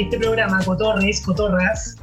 este 0.00 0.16
programa 0.16 0.64
Cotorres, 0.64 1.20
Cotorras, 1.22 1.96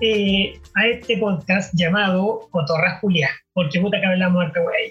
eh, 0.00 0.60
a 0.74 0.86
este 0.88 1.18
podcast 1.18 1.72
llamado 1.72 2.48
Cotorras 2.50 3.00
Julia, 3.00 3.30
porque 3.52 3.80
puta 3.80 4.00
que 4.00 4.06
hablamos 4.06 4.44
harta 4.44 4.60
wey. 4.60 4.90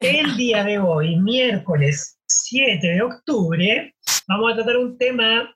El 0.00 0.36
día 0.36 0.64
de 0.64 0.80
hoy, 0.80 1.14
miércoles 1.20 2.18
7 2.26 2.84
de 2.84 3.02
octubre, 3.02 3.94
vamos 4.26 4.52
a 4.52 4.56
tratar 4.56 4.78
un 4.78 4.98
tema 4.98 5.54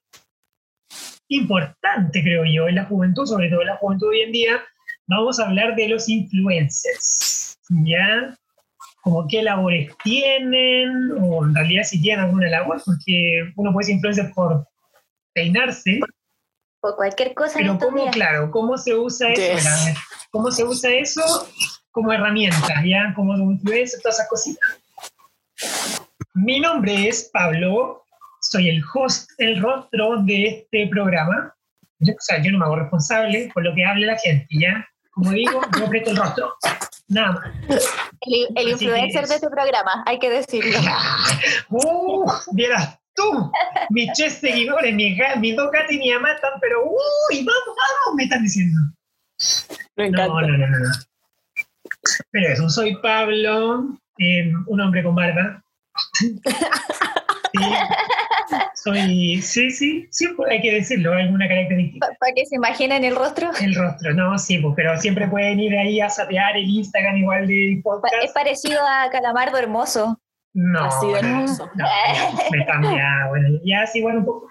importante, 1.26 2.22
creo 2.22 2.44
yo, 2.44 2.68
en 2.68 2.76
la 2.76 2.84
juventud, 2.84 3.26
sobre 3.26 3.50
todo 3.50 3.62
en 3.62 3.66
la 3.66 3.76
juventud 3.78 4.06
hoy 4.08 4.20
en 4.20 4.32
día. 4.32 4.60
Vamos 5.08 5.40
a 5.40 5.48
hablar 5.48 5.74
de 5.74 5.88
los 5.88 6.08
influencers, 6.08 7.58
¿ya? 7.84 8.38
como 9.02 9.26
qué 9.26 9.42
labores 9.42 9.90
tienen, 10.04 11.10
o 11.20 11.44
en 11.44 11.56
realidad 11.56 11.82
si 11.82 12.00
tienen 12.00 12.24
alguna 12.24 12.48
labor, 12.48 12.80
porque 12.86 13.50
uno 13.56 13.72
puede 13.72 13.86
ser 13.86 13.96
influencer 13.96 14.32
por 14.32 14.64
peinarse. 15.32 16.00
Por 16.80 16.96
cualquier 16.96 17.34
cosa. 17.34 17.54
Pero 17.58 17.78
cómo, 17.78 18.10
claro, 18.10 18.50
cómo 18.50 18.76
se 18.76 18.94
usa 18.94 19.30
eso, 19.32 19.68
cómo 20.30 20.50
se 20.50 20.64
usa 20.64 20.90
eso 20.90 21.22
como 21.92 22.12
herramienta, 22.12 22.82
ya, 22.84 23.12
como 23.14 23.34
influencer, 23.52 24.00
todas 24.00 24.16
esas 24.16 24.28
cositas. 24.28 24.80
Mi 26.34 26.58
nombre 26.58 27.08
es 27.08 27.30
Pablo, 27.32 28.02
soy 28.40 28.70
el 28.70 28.82
host, 28.94 29.30
el 29.38 29.60
rostro 29.60 30.22
de 30.22 30.46
este 30.46 30.88
programa. 30.88 31.54
o 32.00 32.20
sea, 32.20 32.42
yo 32.42 32.50
no 32.50 32.58
me 32.58 32.64
hago 32.64 32.76
responsable 32.76 33.50
por 33.52 33.62
lo 33.62 33.74
que 33.74 33.84
hable 33.84 34.06
la 34.06 34.18
gente, 34.18 34.46
¿ya? 34.50 34.88
Como 35.12 35.30
digo, 35.30 35.60
yo 35.78 35.88
presto 35.88 36.10
el 36.10 36.16
rostro. 36.16 36.54
Nada 37.08 37.32
más. 37.32 37.94
El, 38.22 38.68
influencer 38.70 39.26
de 39.26 39.34
este 39.34 39.50
programa, 39.50 40.02
hay 40.06 40.18
que 40.18 40.30
decirlo. 40.30 40.78
¡Uh! 41.68 42.24
Vieras 42.52 42.98
tú, 43.14 43.52
mis 43.90 44.12
tres 44.14 44.34
seguidores, 44.34 44.94
mis, 44.94 45.18
mis 45.38 45.56
dos 45.56 45.70
gatos 45.70 45.92
y 45.92 45.98
mi 45.98 46.12
mamá 46.12 46.32
están, 46.32 46.52
pero 46.60 46.84
¡uy! 46.84 47.44
¡Vamos, 47.44 47.76
vamos! 47.76 48.16
Me 48.16 48.24
están 48.24 48.42
diciendo. 48.42 48.80
Me 49.96 50.06
encanta. 50.06 50.28
No, 50.28 50.40
no, 50.40 50.58
no, 50.58 50.66
no. 50.66 50.90
Pero 52.30 52.48
eso, 52.52 52.68
soy 52.68 52.96
Pablo, 52.96 53.86
eh, 54.18 54.52
un 54.66 54.80
hombre 54.80 55.02
con 55.02 55.14
barba. 55.14 55.62
Sí, 56.14 57.60
soy, 58.74 59.42
sí, 59.42 59.70
sí, 59.70 60.08
sí, 60.10 60.26
hay 60.48 60.60
que 60.62 60.72
decirlo, 60.72 61.12
alguna 61.12 61.46
característica. 61.46 62.08
¿Para 62.18 62.32
que 62.34 62.46
se 62.46 62.56
imaginen 62.56 63.04
el 63.04 63.14
rostro? 63.14 63.50
El 63.60 63.74
rostro, 63.74 64.14
no, 64.14 64.38
sí, 64.38 64.58
pues, 64.58 64.72
pero 64.74 64.98
siempre 64.98 65.28
pueden 65.28 65.60
ir 65.60 65.76
ahí 65.76 66.00
a 66.00 66.08
sapear 66.08 66.56
el 66.56 66.64
Instagram 66.64 67.18
igual 67.18 67.46
de 67.46 67.80
podcast. 67.84 68.14
Es 68.22 68.32
parecido 68.32 68.80
a 68.80 69.10
Calamardo 69.10 69.58
Hermoso. 69.58 70.18
No, 70.54 70.84
Así 70.84 71.06
de 71.06 71.18
hermoso. 71.18 71.70
no, 71.74 71.86
me 72.50 72.66
cambia, 72.66 73.26
bueno, 73.30 73.48
ya 73.64 73.86
sí, 73.86 74.02
bueno, 74.02 74.20
un 74.20 74.26
poco. 74.26 74.48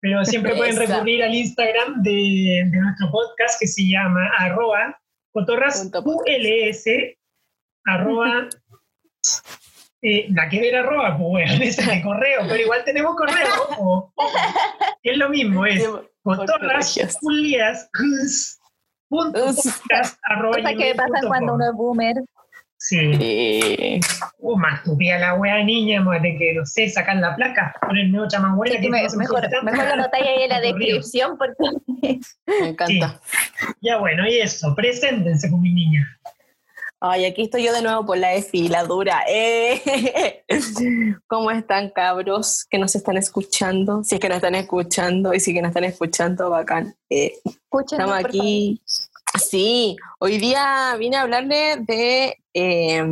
Pero 0.00 0.24
siempre 0.24 0.54
pueden 0.54 0.76
recurrir 0.76 1.22
al 1.24 1.34
Instagram 1.34 2.02
de, 2.02 2.68
de 2.70 2.78
nuestro 2.78 3.10
podcast 3.10 3.58
que 3.58 3.66
se 3.66 3.88
llama 3.88 4.28
arroba 4.38 5.00
cotorras 5.32 5.80
Punto 5.80 6.04
podcast. 6.04 6.28
ULS 6.28 6.84
arroba 7.86 8.48
eh, 10.02 10.26
nada 10.28 10.50
que 10.50 10.60
ver 10.60 10.76
arroba, 10.76 11.16
pues 11.16 11.28
bueno, 11.30 11.52
es 11.64 11.78
el 11.78 12.02
correo, 12.02 12.40
pero 12.46 12.62
igual 12.62 12.84
tenemos 12.84 13.16
correo, 13.16 13.46
ojo, 13.70 14.12
ojo. 14.14 14.38
es 15.02 15.16
lo 15.16 15.30
mismo, 15.30 15.64
es 15.64 15.82
cotorras 16.22 16.92
colegios. 16.92 17.16
Julias 17.20 17.90
punto 19.08 19.46
Us. 19.46 19.56
podcast 19.56 20.18
arroba 20.24 20.56
Cosas 20.56 20.74
que 20.76 20.94
pasan 20.94 21.26
cuando 21.26 21.54
uno 21.54 21.64
es 21.64 21.72
boomer. 21.74 22.16
Sí. 22.86 22.98
Eh, 23.18 24.00
Uh, 24.38 24.58
más 24.58 24.82
tupía 24.82 25.18
la 25.18 25.32
wea 25.34 25.64
niña, 25.64 26.02
más 26.02 26.20
de 26.20 26.36
que, 26.36 26.52
no 26.52 26.66
sé, 26.66 26.86
sacar 26.90 27.16
la 27.16 27.34
placa, 27.34 27.74
ponerme 27.80 28.20
otra 28.20 28.40
más 28.40 28.54
buena. 28.56 28.74
Sí, 28.74 28.82
que 28.82 28.90
me- 28.90 29.02
mejor, 29.16 29.48
mejor 29.64 29.88
lo 29.88 29.96
notáis 29.96 30.26
ahí 30.26 30.42
en 30.42 30.48
la 30.50 30.60
descripción 30.60 31.38
porque 31.38 32.18
me 32.46 32.68
encanta. 32.68 33.20
Ya 33.80 33.96
bueno, 33.96 34.28
y 34.28 34.38
eso, 34.38 34.74
preséntense 34.74 35.50
con 35.50 35.62
mi 35.62 35.72
niña. 35.72 36.06
Ay, 37.00 37.24
aquí 37.24 37.44
estoy 37.44 37.64
yo 37.64 37.72
de 37.72 37.80
nuevo 37.80 38.04
por 38.04 38.18
la 38.18 38.34
EFI, 38.34 38.68
la 38.68 38.84
dura. 38.84 39.22
Eh. 39.28 40.42
¿Cómo 41.26 41.50
están, 41.50 41.88
cabros 41.88 42.66
que 42.68 42.78
nos 42.78 42.94
están 42.94 43.16
escuchando? 43.16 44.04
Si 44.04 44.16
es 44.16 44.20
que 44.20 44.28
nos 44.28 44.36
están 44.36 44.54
escuchando 44.56 45.32
y 45.32 45.40
si 45.40 45.54
que 45.54 45.62
nos 45.62 45.70
están 45.70 45.84
escuchando, 45.84 46.50
bacán. 46.50 46.94
Eh, 47.08 47.32
estamos 47.90 48.14
aquí. 48.22 48.82
Sí, 49.38 49.96
hoy 50.18 50.36
día 50.38 50.94
vine 50.98 51.16
a 51.16 51.22
hablarle 51.22 51.76
de 51.80 52.38
eh, 52.54 53.04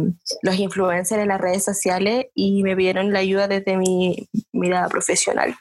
los 0.43 0.59
influencers 0.59 1.21
en 1.21 1.29
las 1.29 1.41
redes 1.41 1.65
sociales 1.65 2.27
y 2.35 2.63
me 2.63 2.77
pidieron 2.77 3.13
la 3.13 3.19
ayuda 3.19 3.49
desde 3.49 3.77
mi 3.77 4.29
mirada 4.53 4.89
profesional. 4.89 5.55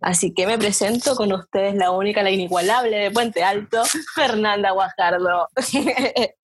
Así 0.00 0.32
que 0.32 0.46
me 0.46 0.56
presento 0.58 1.16
con 1.16 1.32
ustedes, 1.32 1.74
la 1.74 1.90
única, 1.90 2.22
la 2.22 2.30
inigualable 2.30 2.96
de 2.96 3.10
Puente 3.10 3.42
Alto, 3.42 3.82
Fernanda 4.14 4.70
Guajardo. 4.70 5.48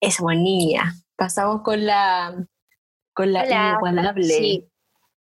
Es 0.00 0.20
niña. 0.20 0.94
Pasamos 1.14 1.62
con 1.62 1.86
la 1.86 2.34
con 3.12 3.32
la 3.32 3.42
Hola. 3.42 3.70
inigualable. 3.70 4.24
Sí. 4.24 4.68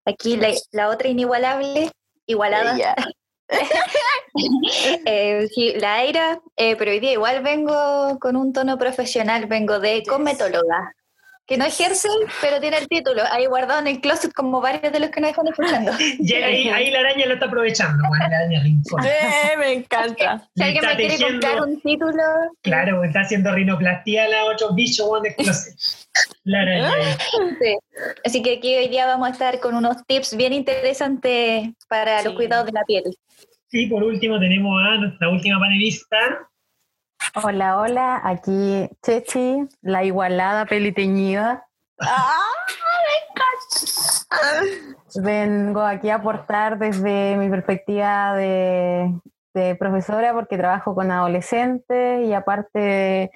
Aquí 0.04 0.36
la, 0.36 0.48
la 0.72 0.90
otra 0.90 1.08
inigualable, 1.08 1.90
igualada, 2.26 2.74
Ella. 2.74 2.94
eh, 5.06 5.48
sí, 5.54 5.74
la 5.78 5.96
Aira, 5.96 6.40
eh, 6.56 6.76
pero 6.76 6.90
hoy 6.90 7.00
día 7.00 7.12
igual 7.12 7.42
vengo 7.42 8.18
con 8.18 8.36
un 8.36 8.52
tono 8.52 8.78
profesional, 8.78 9.46
vengo 9.46 9.78
de 9.78 10.02
cosmetóloga, 10.02 10.94
que 11.46 11.56
no 11.56 11.64
ejerce, 11.64 12.08
pero 12.40 12.60
tiene 12.60 12.78
el 12.78 12.88
título 12.88 13.22
ahí 13.30 13.46
guardado 13.46 13.80
en 13.80 13.86
el 13.86 14.00
closet 14.00 14.32
como 14.32 14.60
varios 14.60 14.92
de 14.92 14.98
los 14.98 15.10
que 15.10 15.20
nos 15.20 15.30
están 15.30 15.46
escuchando. 15.46 15.92
Y 16.18 16.32
ahí, 16.34 16.68
ahí 16.68 16.90
la 16.90 17.00
araña 17.00 17.26
lo 17.26 17.34
está 17.34 17.46
aprovechando, 17.46 18.02
bueno, 18.08 18.28
la 18.28 18.36
araña 18.36 18.62
rincón. 18.62 19.04
Eh, 19.06 19.56
me 19.56 19.72
encanta. 19.74 20.48
Si 20.56 20.62
alguien 20.62 20.84
me 20.84 20.96
quiere 20.96 21.16
tejiendo. 21.16 21.46
comprar 21.46 21.68
un 21.68 21.80
título, 21.80 22.22
Claro, 22.62 23.04
está 23.04 23.20
haciendo 23.20 23.52
rinoplastia 23.52 24.24
a 24.24 24.28
la 24.28 24.44
otro 24.44 24.74
bicho, 24.74 25.06
bueno, 25.06 25.22
de 25.22 25.34
closet. 25.36 25.74
La 26.46 26.60
araña. 26.60 26.92
sí. 27.60 27.78
así 28.24 28.40
que 28.40 28.58
aquí 28.58 28.76
hoy 28.76 28.86
día 28.86 29.04
vamos 29.04 29.26
a 29.26 29.32
estar 29.32 29.58
con 29.58 29.74
unos 29.74 30.06
tips 30.06 30.36
bien 30.36 30.52
interesantes 30.52 31.70
para 31.88 32.22
los 32.22 32.34
cuidados 32.34 32.66
de 32.66 32.72
la 32.72 32.84
piel. 32.84 33.02
Y 33.72 33.88
por 33.88 34.04
último 34.04 34.38
tenemos 34.38 34.80
a 34.80 34.94
nuestra 34.98 35.28
última 35.28 35.58
panelista. 35.58 36.16
Hola, 37.42 37.80
hola, 37.80 38.20
aquí 38.22 38.88
Chechi, 39.02 39.66
la 39.82 40.04
igualada 40.04 40.66
peliteñida. 40.66 41.66
Ah, 42.00 42.38
Vengo 45.16 45.80
aquí 45.80 46.10
a 46.10 46.16
aportar 46.16 46.78
desde 46.78 47.36
mi 47.38 47.50
perspectiva 47.50 48.36
de, 48.36 49.12
de 49.52 49.74
profesora 49.74 50.32
porque 50.32 50.56
trabajo 50.56 50.94
con 50.94 51.10
adolescentes 51.10 52.24
y 52.24 52.32
aparte 52.32 53.32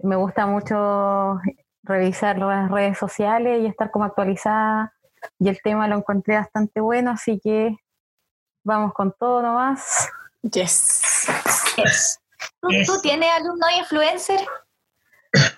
me 0.00 0.16
gusta 0.16 0.46
mucho 0.46 1.38
revisar 1.88 2.38
las 2.38 2.70
redes 2.70 2.98
sociales 2.98 3.62
y 3.62 3.66
estar 3.66 3.90
como 3.90 4.04
actualizada 4.04 4.92
y 5.38 5.48
el 5.48 5.60
tema 5.62 5.88
lo 5.88 5.96
encontré 5.96 6.36
bastante 6.36 6.80
bueno, 6.80 7.10
así 7.10 7.40
que 7.42 7.76
vamos 8.62 8.92
con 8.92 9.12
todo 9.18 9.42
nomás. 9.42 10.08
Yes. 10.42 11.26
¿Tú, 12.60 12.68
tú 12.68 12.70
Eso. 12.70 13.00
tienes 13.00 13.28
alumnos 13.36 13.68
influencer? 13.78 14.40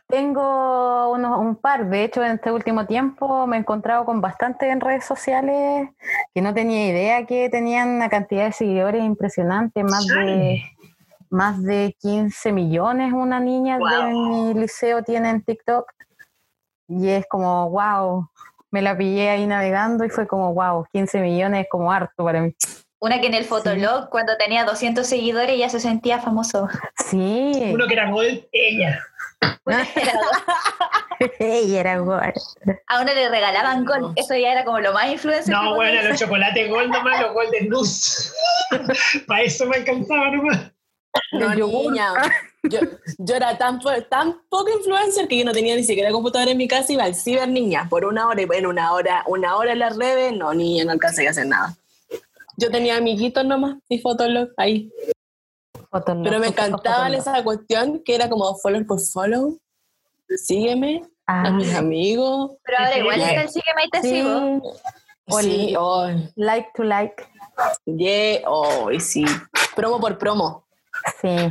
Tengo 0.08 1.12
unos, 1.12 1.38
un 1.38 1.54
par, 1.56 1.88
de 1.88 2.04
hecho 2.04 2.24
en 2.24 2.32
este 2.32 2.50
último 2.50 2.86
tiempo 2.86 3.46
me 3.46 3.56
he 3.56 3.60
encontrado 3.60 4.04
con 4.04 4.20
bastante 4.20 4.68
en 4.68 4.80
redes 4.80 5.04
sociales 5.04 5.88
que 6.34 6.42
no 6.42 6.52
tenía 6.52 6.88
idea 6.88 7.26
que 7.26 7.48
tenían 7.48 7.90
una 7.90 8.08
cantidad 8.08 8.46
de 8.46 8.52
seguidores 8.52 9.04
impresionante, 9.04 9.84
más 9.84 10.06
de, 10.06 10.62
más 11.28 11.62
de 11.62 11.96
15 12.00 12.52
millones 12.52 13.12
una 13.12 13.38
niña 13.38 13.78
de 13.78 14.12
mi 14.12 14.54
liceo 14.54 15.04
tiene 15.04 15.30
en 15.30 15.42
TikTok 15.42 15.92
y 16.90 17.08
es 17.08 17.26
como, 17.28 17.70
wow, 17.70 18.28
me 18.70 18.82
la 18.82 18.96
pillé 18.96 19.30
ahí 19.30 19.46
navegando 19.46 20.04
y 20.04 20.10
fue 20.10 20.26
como, 20.26 20.52
wow, 20.52 20.84
15 20.92 21.20
millones 21.20 21.62
es 21.62 21.68
como 21.70 21.92
harto 21.92 22.24
para 22.24 22.40
mí. 22.40 22.54
Una 22.98 23.20
que 23.20 23.28
en 23.28 23.34
el 23.34 23.44
Fotolog, 23.44 24.10
cuando 24.10 24.36
tenía 24.36 24.64
200 24.64 25.06
seguidores, 25.06 25.56
ya 25.58 25.70
se 25.70 25.80
sentía 25.80 26.18
famoso. 26.18 26.68
Sí, 27.08 27.70
Uno 27.72 27.86
que 27.86 27.94
era 27.94 28.10
Gold, 28.10 28.44
ella. 28.52 29.00
ella 31.38 31.80
era 31.80 31.98
guay. 31.98 32.32
A 32.88 33.00
uno 33.00 33.14
le 33.14 33.28
regalaban 33.28 33.84
gol. 33.84 34.12
Eso 34.16 34.34
ya 34.34 34.52
era 34.52 34.64
como 34.64 34.80
lo 34.80 34.92
más 34.92 35.10
influencer. 35.10 35.54
No, 35.54 35.74
bueno, 35.76 36.02
los 36.08 36.18
chocolates 36.18 36.68
Gold 36.68 36.90
nomás, 36.90 37.22
los 37.22 37.32
Golden 37.32 37.68
Luz. 37.68 38.34
Para 39.26 39.42
eso 39.42 39.66
me 39.66 39.76
alcanzaba 39.76 40.30
nomás. 40.30 40.72
No, 41.32 41.52
El 41.52 41.58
yogur. 41.58 41.90
niña. 41.92 42.12
Yo, 42.62 42.78
yo 43.18 43.34
era 43.34 43.56
tan, 43.56 43.80
tan 44.08 44.42
poco 44.48 44.68
influencer 44.76 45.26
que 45.26 45.38
yo 45.38 45.44
no 45.44 45.52
tenía 45.52 45.74
ni 45.74 45.82
siquiera 45.82 46.10
computadora 46.12 46.50
en 46.50 46.58
mi 46.58 46.68
casa 46.68 46.92
y 46.92 46.94
iba 46.94 47.04
al 47.04 47.14
ciber, 47.14 47.48
niña, 47.48 47.86
por 47.88 48.04
una 48.04 48.26
hora 48.28 48.42
y 48.42 48.44
bueno, 48.44 48.68
una 48.68 48.92
hora, 48.92 49.24
una 49.26 49.56
hora 49.56 49.72
en 49.72 49.78
las 49.78 49.96
redes, 49.96 50.32
no, 50.36 50.52
niña, 50.52 50.84
no 50.84 50.92
alcancé 50.92 51.26
a 51.26 51.30
hacer 51.30 51.46
nada. 51.46 51.74
Yo 52.56 52.70
tenía 52.70 52.96
amiguitos 52.96 53.44
nomás 53.44 53.76
y 53.88 53.98
fotolog 53.98 54.50
ahí. 54.56 54.92
Fotolog, 55.90 56.22
Pero 56.24 56.38
me 56.38 56.48
encantaba 56.48 57.06
fotolog. 57.06 57.18
esa 57.20 57.42
cuestión 57.42 58.02
que 58.04 58.14
era 58.14 58.28
como 58.28 58.54
follow 58.58 58.84
por 58.86 59.00
follow. 59.00 59.58
Sígueme 60.36 61.02
Ah, 61.26 61.46
a 61.46 61.50
mis 61.52 61.72
amigos. 61.74 62.52
Pero 62.64 62.78
ahora 62.78 62.98
igual 62.98 63.20
está 63.20 63.42
el 63.42 63.48
sígueme 63.50 63.84
y 63.86 63.90
te 63.90 64.02
sí, 64.02 64.08
sigo. 64.08 64.60
Sí, 65.40 65.74
oh, 65.78 66.08
like 66.34 66.68
to 66.74 66.82
like. 66.82 67.24
yeah, 67.86 68.40
oh, 68.46 68.90
sí. 68.98 69.24
Promo 69.76 70.00
por 70.00 70.18
promo. 70.18 70.66
Sí. 71.20 71.50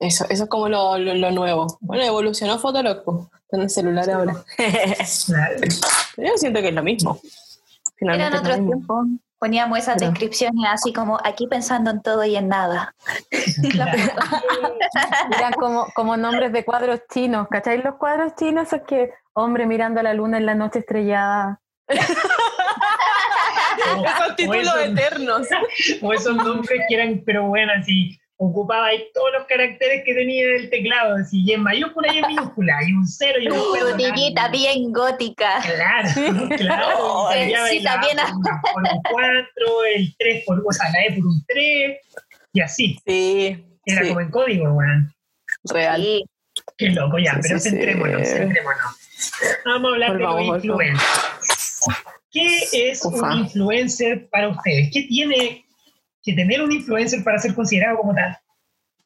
Eso, 0.00 0.24
eso 0.28 0.44
es 0.44 0.48
como 0.48 0.68
lo, 0.68 0.96
lo, 0.98 1.14
lo 1.14 1.30
nuevo. 1.32 1.78
Bueno, 1.80 2.04
evolucionó 2.04 2.58
Fotolog, 2.58 3.02
pues, 3.04 3.18
en 3.50 3.62
el 3.62 3.70
celular 3.70 4.08
ahora. 4.10 4.44
Yo 6.16 6.36
siento 6.36 6.60
que 6.60 6.68
es 6.68 6.74
lo 6.74 6.82
mismo. 6.84 7.20
Finalmente 7.96 8.36
es 8.36 8.42
lo 8.42 8.48
otros 8.48 8.58
mismo. 8.58 8.72
tiempos. 8.74 9.06
Poníamos 9.40 9.78
esas 9.78 9.96
Pero- 9.98 10.10
descripciones 10.10 10.64
así 10.68 10.92
como 10.92 11.18
aquí 11.24 11.46
pensando 11.46 11.90
en 11.90 12.02
todo 12.02 12.24
y 12.24 12.36
en 12.36 12.48
nada. 12.48 12.94
Claro. 13.72 13.98
Eran 15.36 15.52
como, 15.54 15.86
como 15.94 16.16
nombres 16.16 16.52
de 16.52 16.64
cuadros 16.64 17.00
chinos. 17.12 17.48
¿Cacháis 17.50 17.82
los 17.84 17.96
cuadros 17.96 18.34
chinos? 18.36 18.68
Esos 18.68 18.86
que 18.86 19.10
hombre 19.32 19.66
mirando 19.66 19.98
a 20.00 20.02
la 20.04 20.14
luna 20.14 20.38
en 20.38 20.46
la 20.46 20.54
noche 20.54 20.78
estrellada. 20.80 21.60
O 24.30 24.34
títulos 24.34 24.74
eternos. 24.84 25.46
O 26.02 26.12
esos 26.12 26.36
nombres 26.36 26.80
que 26.88 26.94
eran, 26.94 27.22
pero 27.24 27.44
bueno, 27.48 27.72
así, 27.80 28.18
ocupaba 28.40 28.86
ahí 28.86 29.04
todos 29.12 29.32
los 29.36 29.46
caracteres 29.46 30.02
que 30.04 30.14
tenía 30.14 30.44
el 30.56 30.70
teclado, 30.70 31.16
así, 31.16 31.42
y 31.44 31.52
en 31.52 31.62
mayúscula 31.62 32.14
y 32.14 32.18
en 32.18 32.26
minúscula, 32.28 32.78
y 32.86 32.92
un 32.92 33.06
cero 33.06 33.38
y 33.42 33.48
un 33.48 33.58
cero. 33.74 33.88
Frutillita 33.88 34.48
bien 34.48 34.92
gótica. 34.92 35.60
Claro, 35.62 36.48
claro. 36.56 37.26
Cambiaba 37.30 37.68
sí, 37.70 37.78
el 37.78 37.86
A 37.86 37.92
también. 37.94 38.16
por, 38.16 38.72
por 38.72 38.82
un 38.82 39.02
4, 39.10 39.84
el 39.96 40.14
3 40.18 40.44
por, 40.46 40.62
o 40.66 40.72
sea, 40.72 40.88
la 40.92 41.04
E 41.04 41.12
por 41.16 41.26
un 41.26 41.44
3, 41.46 41.98
y 42.52 42.60
así. 42.60 42.98
Sí, 43.04 43.64
Era 43.84 44.02
sí, 44.02 44.08
como 44.08 44.20
en 44.20 44.30
código, 44.30 44.72
weón. 44.72 45.12
real. 45.64 46.00
Sí. 46.00 46.24
Qué 46.76 46.88
loco, 46.90 47.18
ya, 47.18 47.34
Sí, 47.34 47.40
pero 47.42 47.58
sí, 47.58 47.70
centrémonos, 47.70 48.28
sí. 48.28 48.34
centrémonos. 48.34 48.80
Vamos 49.64 49.90
a 49.90 49.94
hablar 49.94 50.12
Volvamos, 50.12 50.62
de 50.62 50.68
los 50.68 50.82
influencers. 50.82 51.84
¿Qué 52.30 52.90
es 52.90 53.04
Ufa. 53.04 53.26
un 53.34 53.38
influencer 53.40 54.28
para 54.30 54.48
ustedes? 54.48 54.90
¿Qué 54.92 55.02
tiene 55.08 55.64
que 56.30 56.42
tener 56.42 56.62
un 56.62 56.72
influencer 56.72 57.22
para 57.24 57.38
ser 57.38 57.54
considerado 57.54 57.98
como 57.98 58.14
tal? 58.14 58.36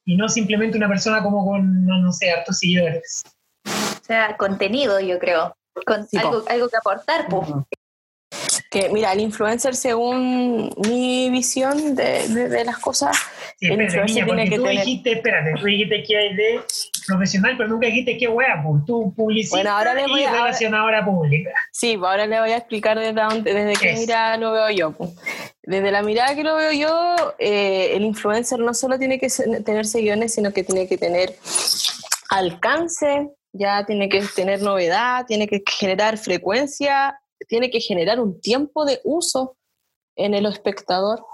Y 0.05 0.17
no 0.17 0.29
simplemente 0.29 0.77
una 0.77 0.89
persona 0.89 1.23
como 1.23 1.45
con, 1.47 1.85
no, 1.87 1.99
no 1.99 2.13
sé, 2.13 2.31
hartos 2.31 2.59
seguidores. 2.59 3.23
O 3.65 4.05
sea, 4.05 4.37
contenido, 4.37 4.99
yo 5.01 5.19
creo. 5.19 5.55
Con 5.87 6.07
Sí, 6.09 6.19
po. 6.19 6.29
algo, 6.29 6.45
algo 6.49 6.69
que 6.69 6.77
aportar, 6.77 7.27
pues. 7.29 7.49
Que 8.71 8.89
mira, 8.89 9.13
el 9.13 9.21
influencer, 9.21 9.77
según 9.77 10.71
mi 10.89 11.31
visión 11.31 11.95
de, 11.95 12.27
de- 12.29 12.49
de 12.49 12.65
las 12.65 12.79
cosas, 12.79 13.17
espérate, 13.71 14.13
niña, 14.13 14.27
porque 14.27 14.45
que 14.49 14.57
tú 14.57 14.63
tener- 14.63 14.79
dijiste, 14.85 15.13
espérate, 15.13 15.55
tú 15.61 15.67
dijiste 15.67 16.03
que 16.03 16.17
hay 16.19 16.35
de 16.37 16.61
profesional, 17.07 17.55
pero 17.57 17.69
nunca 17.69 17.87
dijiste 17.87 18.17
qué 18.19 18.29
wea, 18.29 18.63
pues, 18.65 18.85
tú 18.87 19.13
publicista 19.15 19.57
Bueno, 19.57 19.71
ahora 19.71 19.95
les 19.95 20.09
voy 20.09 20.21
y 20.21 20.25
a- 20.25 20.29
ahora- 20.31 20.43
relacionadora 20.45 21.05
pública. 21.05 21.51
sí, 21.73 21.97
pues 21.97 22.11
ahora 22.11 22.27
le 22.27 22.41
voy 22.41 22.51
a 22.51 22.57
explicar 22.57 22.99
desde, 22.99 23.13
dónde- 23.21 23.53
desde 23.55 23.81
qué 23.81 23.91
Eso. 23.93 24.01
mirada 24.01 24.37
lo 24.37 24.53
veo 24.53 24.71
yo. 24.71 24.93
pues. 24.93 25.11
Desde 25.65 25.91
la 25.93 26.03
mirada 26.03 26.35
que 26.35 26.43
lo 26.43 26.57
veo 26.57 26.73
yo, 26.73 27.35
eh, 27.39 27.95
el 27.95 28.03
influencer 28.05 28.59
no 28.59 28.75
solo 28.75 28.99
tiene 28.99 29.19
que 29.21 29.29
tener 29.65 29.87
seguidores, 29.87 30.35
sino 30.35 30.53
que 30.53 30.65
tiene 30.65 30.89
que 30.89 30.99
tener 30.99 31.35
alcance, 32.31 33.31
ya 33.53 33.85
tiene 33.85 34.09
que 34.09 34.23
tener 34.35 34.63
novedad, 34.63 35.27
tiene 35.27 35.47
que 35.47 35.63
generar 35.79 36.19
frecuencia, 36.19 37.19
tiene 37.49 37.71
que 37.71 37.81
generar 37.81 38.21
un 38.21 38.41
tiempo 38.41 38.85
de 38.85 39.01
uso 39.05 39.57
en 40.17 40.35
el 40.35 40.47
espectador, 40.47 41.25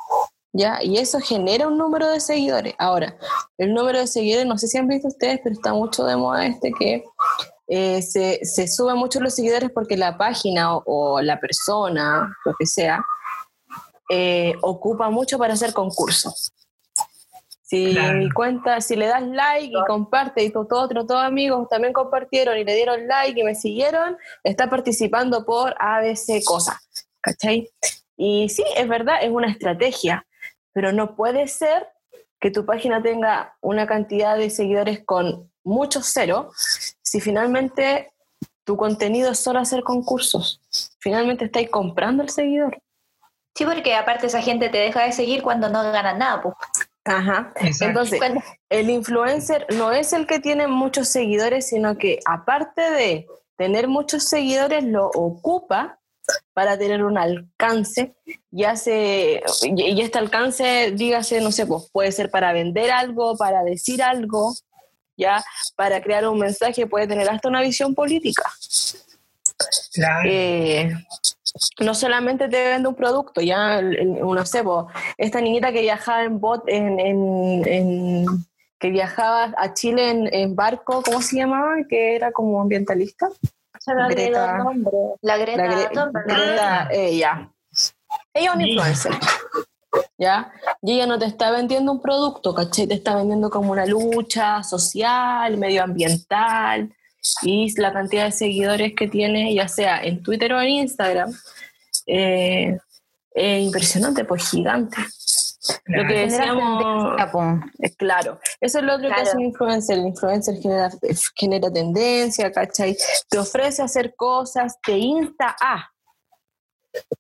¿ya? 0.53 0.83
Y 0.83 0.99
eso 0.99 1.21
genera 1.21 1.67
un 1.69 1.79
número 1.79 2.11
de 2.11 2.21
seguidores. 2.21 2.75
Ahora, 2.79 3.17
el 3.59 3.73
número 3.75 3.99
de 4.01 4.07
seguidores, 4.07 4.47
no 4.47 4.59
sé 4.59 4.67
si 4.69 4.79
han 4.79 4.89
visto 4.89 5.09
ustedes, 5.09 5.41
pero 5.43 5.55
está 5.55 5.73
mucho 5.73 6.05
de 6.05 6.17
moda 6.17 6.47
este 6.47 6.73
que 6.79 7.05
eh, 7.69 8.01
se, 8.03 8.45
se 8.45 8.67
suben 8.69 8.97
mucho 8.97 9.21
los 9.21 9.35
seguidores 9.35 9.71
porque 9.73 9.97
la 9.97 10.17
página 10.17 10.75
o, 10.77 10.83
o 10.87 11.21
la 11.21 11.39
persona, 11.39 12.35
lo 12.45 12.55
que 12.59 12.67
sea, 12.67 13.05
eh, 14.11 14.55
ocupa 14.63 15.11
mucho 15.11 15.39
para 15.39 15.53
hacer 15.55 15.73
concursos. 15.75 16.53
Si 17.63 17.93
Claro. 17.93 18.17
mi 18.17 18.31
cuenta, 18.31 18.81
si 18.81 18.97
le 18.97 19.07
das 19.07 19.23
like 19.27 19.75
y 19.77 19.85
comparte 19.87 20.43
y 20.43 20.51
tu- 20.51 20.65
todo 20.67 20.81
otro, 20.81 21.05
todos 21.05 21.23
amigos 21.23 21.69
también 21.69 21.93
compartieron 21.93 22.57
y 22.57 22.65
le 22.65 22.75
dieron 22.75 23.07
like 23.07 23.39
y 23.39 23.45
me 23.45 23.55
siguieron, 23.55 24.17
está 24.43 24.71
participando 24.71 25.45
por 25.45 25.75
ABC 25.79 26.43
cosas, 26.47 26.77
¿cachai? 27.21 27.69
Y 28.17 28.49
sí, 28.49 28.65
es 28.75 28.89
verdad, 28.89 29.17
es 29.21 29.31
una 29.31 29.51
estrategia, 29.51 30.25
pero 30.79 30.93
no 30.93 31.17
puede 31.17 31.49
ser 31.49 31.89
que 32.39 32.53
tu 32.53 32.65
página 32.65 33.03
tenga 33.03 33.57
una 33.61 33.85
cantidad 33.89 34.37
de 34.37 34.49
seguidores 34.49 35.05
con 35.05 35.51
mucho 35.65 36.03
cero 36.05 36.53
si 37.03 37.21
finalmente 37.21 38.13
tu 38.63 38.77
contenido 38.77 39.33
es 39.33 39.41
solo 39.41 39.59
hacer 39.59 39.83
concursos. 39.83 40.61
Finalmente 41.01 41.47
estáis 41.47 41.69
comprando 41.69 42.23
el 42.23 42.29
seguidor. 42.29 42.81
Sí, 43.57 43.65
porque 43.65 43.97
aparte 43.97 44.29
esa 44.29 44.41
gente 44.41 44.69
te 44.69 44.79
deja 44.79 45.03
de 45.03 45.11
seguir 45.11 45.43
cuando 45.43 45.69
no 45.69 45.83
ganan 45.91 46.21
nada, 46.21 46.43
pues. 46.43 46.55
Ajá. 47.05 47.53
Exacto. 47.57 47.85
Entonces, 47.87 48.21
el 48.69 48.89
influencer 48.89 49.67
no 49.77 49.91
es 49.91 50.13
el 50.13 50.29
que 50.29 50.39
tiene 50.39 50.69
muchos 50.69 51.09
seguidores, 51.09 51.71
sino 51.71 51.99
que 51.99 52.21
aparte 52.25 52.83
de 52.83 53.27
tener 53.57 53.89
muchos 53.89 54.29
seguidores, 54.29 54.85
lo 54.85 55.09
ocupa 55.09 55.99
para 56.53 56.77
tener 56.79 57.03
un 57.05 57.17
alcance 57.19 58.15
y 58.51 58.65
hace, 58.65 59.43
y 59.63 60.01
este 60.01 60.19
alcance, 60.19 60.93
dígase, 60.93 61.41
no 61.41 61.53
sé, 61.53 61.67
pues 61.67 61.89
puede 61.93 62.13
ser 62.13 62.31
para 62.31 62.53
vender 62.53 62.91
algo, 62.91 63.37
para 63.37 63.63
decir 63.63 64.03
algo, 64.03 64.55
ya, 65.17 65.43
para 65.77 66.03
crear 66.03 66.29
un 66.29 66.39
mensaje, 66.39 66.87
puede 66.87 67.07
tener 67.07 67.29
hasta 67.29 67.49
una 67.49 67.63
visión 67.63 67.95
política. 67.95 68.45
Claro. 69.93 70.29
Eh, 70.31 70.93
no 71.81 71.95
solamente 71.95 72.49
te 72.49 72.69
vende 72.69 72.89
un 72.89 72.95
producto, 72.95 73.41
ya, 73.41 73.81
no 73.83 74.47
sé, 74.47 74.63
po, 74.63 74.89
esta 75.17 75.41
niñita 75.41 75.73
que 75.73 75.81
viajaba 75.81 76.25
en 76.25 76.39
bot, 76.41 76.63
en, 76.69 77.01
en- 77.01 77.63
en- 77.67 78.27
que 78.79 78.91
viajaba 78.91 79.55
a 79.57 79.75
Chile 79.75 80.11
en, 80.11 80.33
en 80.33 80.55
barco, 80.55 81.03
¿cómo 81.03 81.21
se 81.21 81.37
llamaba? 81.37 81.75
Que 81.89 82.15
era 82.15 82.31
como 82.31 82.61
ambientalista. 82.61 83.29
Se 83.81 83.95
me 83.95 84.05
olvidó 84.05 84.17
Greta- 84.17 84.51
el 84.53 84.59
nombre. 84.65 84.97
La 85.23 85.37
Greta 85.37 85.65
La 85.67 85.75
Gre- 85.75 85.93
Thunberg. 85.93 86.27
Greta, 86.27 86.89
ella. 86.93 87.53
Ella 88.35 88.51
es 88.51 88.55
una 88.55 88.67
influencer. 88.69 89.13
¿Ya? 90.19 90.53
Y 90.83 90.95
ella 90.95 91.07
no 91.07 91.19
te 91.19 91.27
está 91.27 91.51
vendiendo 91.51 91.93
un 91.93 92.01
producto, 92.03 92.55
¿cachai? 92.55 92.87
Te 92.87 92.95
está 92.95 93.17
vendiendo 93.17 93.51
como 93.51 93.73
una 93.73 93.87
lucha 93.87 94.63
social, 94.63 95.57
medioambiental, 95.57 96.93
y 97.43 97.81
la 97.81 97.93
cantidad 97.93 98.25
de 98.25 98.33
seguidores 98.33 98.95
que 98.95 99.09
tiene, 99.09 99.55
ya 99.55 99.69
sea 99.69 100.03
en 100.03 100.23
Twitter 100.23 100.53
o 100.53 100.61
en 100.61 100.69
Instagram, 100.71 101.33
eh, 102.07 102.79
es 103.33 103.63
impresionante, 103.65 104.25
pues 104.25 104.51
gigante. 104.51 104.97
Lo 105.87 106.07
que 106.07 106.15
decíamos, 106.27 107.17
claro, 107.97 108.41
eso 108.61 108.79
es 108.79 108.85
lo 108.85 108.95
otro 108.95 109.09
que 109.09 109.15
hace 109.15 109.37
un 109.37 109.43
influencer. 109.45 109.99
El 109.99 110.07
influencer 110.07 110.57
genera, 110.61 110.91
genera 111.35 111.71
tendencia, 111.71 112.51
¿cachai? 112.53 112.97
Te 113.29 113.39
ofrece 113.39 113.83
hacer 113.83 114.15
cosas, 114.17 114.79
te 114.83 114.93
insta 114.93 115.55
a. 115.61 115.91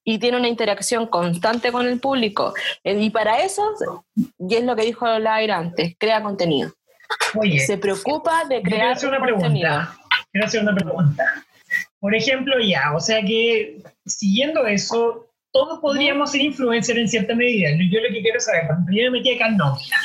Y 0.02 0.18
tiene 0.18 0.38
una 0.38 0.48
interacción 0.48 1.06
constante 1.06 1.70
con 1.70 1.86
el 1.86 2.00
público. 2.00 2.54
Eh, 2.84 2.94
Y 2.98 3.10
para 3.10 3.40
eso, 3.40 3.62
y 4.38 4.54
es 4.54 4.64
lo 4.64 4.74
que 4.74 4.82
dijo 4.82 5.06
Laira 5.18 5.58
antes, 5.58 5.94
crea 5.98 6.22
contenido. 6.22 6.72
Oye, 7.38 7.60
Se 7.60 7.78
preocupa 7.78 8.44
de 8.44 8.60
quiero 8.62 8.76
crear 8.76 8.92
hacer 8.92 9.08
una 9.10 9.18
contenido. 9.18 9.68
pregunta. 9.70 9.96
Quiero 10.32 10.46
hacer 10.46 10.62
una 10.62 10.74
pregunta. 10.74 11.24
Por 12.00 12.14
ejemplo, 12.14 12.54
ya, 12.60 12.94
o 12.94 13.00
sea 13.00 13.20
que 13.22 13.82
siguiendo 14.06 14.66
eso, 14.66 15.26
todos 15.52 15.78
podríamos 15.80 16.30
ser 16.32 16.42
influencers 16.42 16.98
en 16.98 17.08
cierta 17.08 17.34
medida. 17.34 17.70
Yo 17.90 18.00
lo 18.00 18.08
que 18.12 18.20
quiero 18.22 18.38
saber, 18.40 18.66
por 18.66 18.74
ejemplo, 18.74 18.96
yo 18.96 19.02
me 19.10 19.18
metí 19.18 19.34
acá 19.34 19.48
en 19.48 19.56
Nokia. 19.56 19.96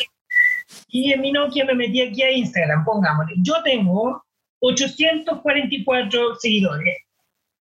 Y 0.87 1.11
en 1.11 1.21
mi 1.21 1.31
Nokia 1.31 1.65
me 1.65 1.75
metí 1.75 2.01
aquí 2.01 2.21
a 2.23 2.31
Instagram, 2.31 2.85
pongámosle. 2.85 3.33
Yo 3.43 3.55
tengo 3.63 4.23
844 4.61 6.35
seguidores. 6.39 6.97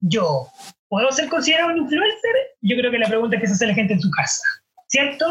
Yo, 0.01 0.47
¿puedo 0.89 1.11
ser 1.11 1.29
considerado 1.29 1.71
un 1.71 1.77
influencer? 1.79 2.35
Yo 2.61 2.75
creo 2.77 2.91
que 2.91 2.99
la 2.99 3.07
pregunta 3.07 3.35
es 3.35 3.41
que 3.41 3.47
se 3.47 3.53
hace 3.53 3.67
la 3.67 3.73
gente 3.73 3.93
en 3.93 4.01
su 4.01 4.09
casa. 4.11 4.41
¿Cierto? 4.87 5.25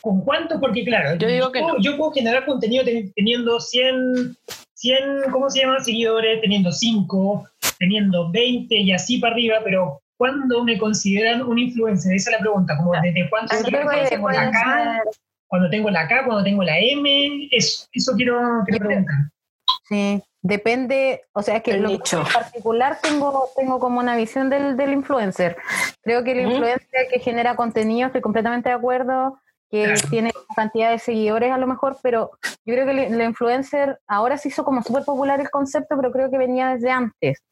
¿Con 0.00 0.22
cuánto? 0.22 0.58
Porque 0.60 0.84
claro, 0.84 1.16
Yo 1.18 1.28
digo 1.28 1.52
que 1.52 1.60
puedo, 1.60 1.74
no. 1.76 1.82
yo 1.82 1.96
puedo 1.98 2.12
generar 2.12 2.46
contenido 2.46 2.82
teni- 2.84 3.12
teniendo 3.14 3.60
100, 3.60 4.36
100, 4.74 4.98
¿cómo 5.32 5.50
se 5.50 5.60
llaman? 5.60 5.84
Seguidores, 5.84 6.40
teniendo 6.40 6.72
5, 6.72 7.46
teniendo 7.78 8.30
20 8.30 8.74
y 8.74 8.92
así 8.92 9.18
para 9.18 9.34
arriba, 9.34 9.58
pero 9.62 10.00
¿cuándo 10.16 10.64
me 10.64 10.78
consideran 10.78 11.42
un 11.42 11.58
influencer? 11.58 12.14
Esa 12.14 12.30
es 12.30 12.36
la 12.36 12.40
pregunta, 12.40 12.76
como 12.76 12.92
desde 13.00 13.28
cuánto 13.30 13.54
Así 13.54 13.64
tiempo 13.64 13.88
puede- 13.90 14.08
tengo 14.08 14.30
la 14.30 14.50
K, 14.50 15.02
ser. 15.02 15.02
cuando 15.48 15.70
tengo 15.70 15.90
la 15.90 16.08
K, 16.08 16.24
cuando 16.24 16.44
tengo 16.44 16.62
la 16.62 16.78
M, 16.78 17.48
eso, 17.50 17.86
eso 17.92 18.12
quiero, 18.16 18.40
quiero 18.66 18.86
preguntar. 18.86 19.14
Sí, 19.88 20.22
depende, 20.40 21.22
o 21.32 21.42
sea, 21.42 21.56
es 21.56 21.62
que 21.62 21.76
lo 21.76 21.88
nicho. 21.88 22.20
en 22.20 22.32
particular 22.32 22.98
tengo, 23.02 23.48
tengo 23.56 23.78
como 23.78 24.00
una 24.00 24.16
visión 24.16 24.48
del, 24.48 24.76
del 24.76 24.92
influencer. 24.92 25.56
Creo 26.02 26.24
que 26.24 26.32
el 26.32 26.40
Ujú. 26.46 26.50
influencer 26.56 27.06
que 27.12 27.20
genera 27.20 27.54
contenido, 27.56 28.06
estoy 28.06 28.22
completamente 28.22 28.68
de 28.70 28.74
acuerdo, 28.74 29.38
que 29.70 29.84
Claro. 29.84 30.08
tiene 30.08 30.32
cantidad 30.54 30.90
de 30.90 30.98
seguidores 30.98 31.50
a 31.52 31.58
lo 31.58 31.66
mejor, 31.66 31.98
pero 32.02 32.30
yo 32.64 32.74
creo 32.74 32.86
que 32.86 32.92
el, 32.92 32.98
el 33.14 33.20
influencer 33.22 33.98
ahora 34.06 34.36
se 34.38 34.48
hizo 34.48 34.64
como 34.64 34.82
súper 34.82 35.04
popular 35.04 35.40
el 35.40 35.50
concepto, 35.50 35.96
pero 35.96 36.12
creo 36.12 36.30
que 36.30 36.38
venía 36.38 36.68
desde 36.74 36.90
antes. 36.90 37.42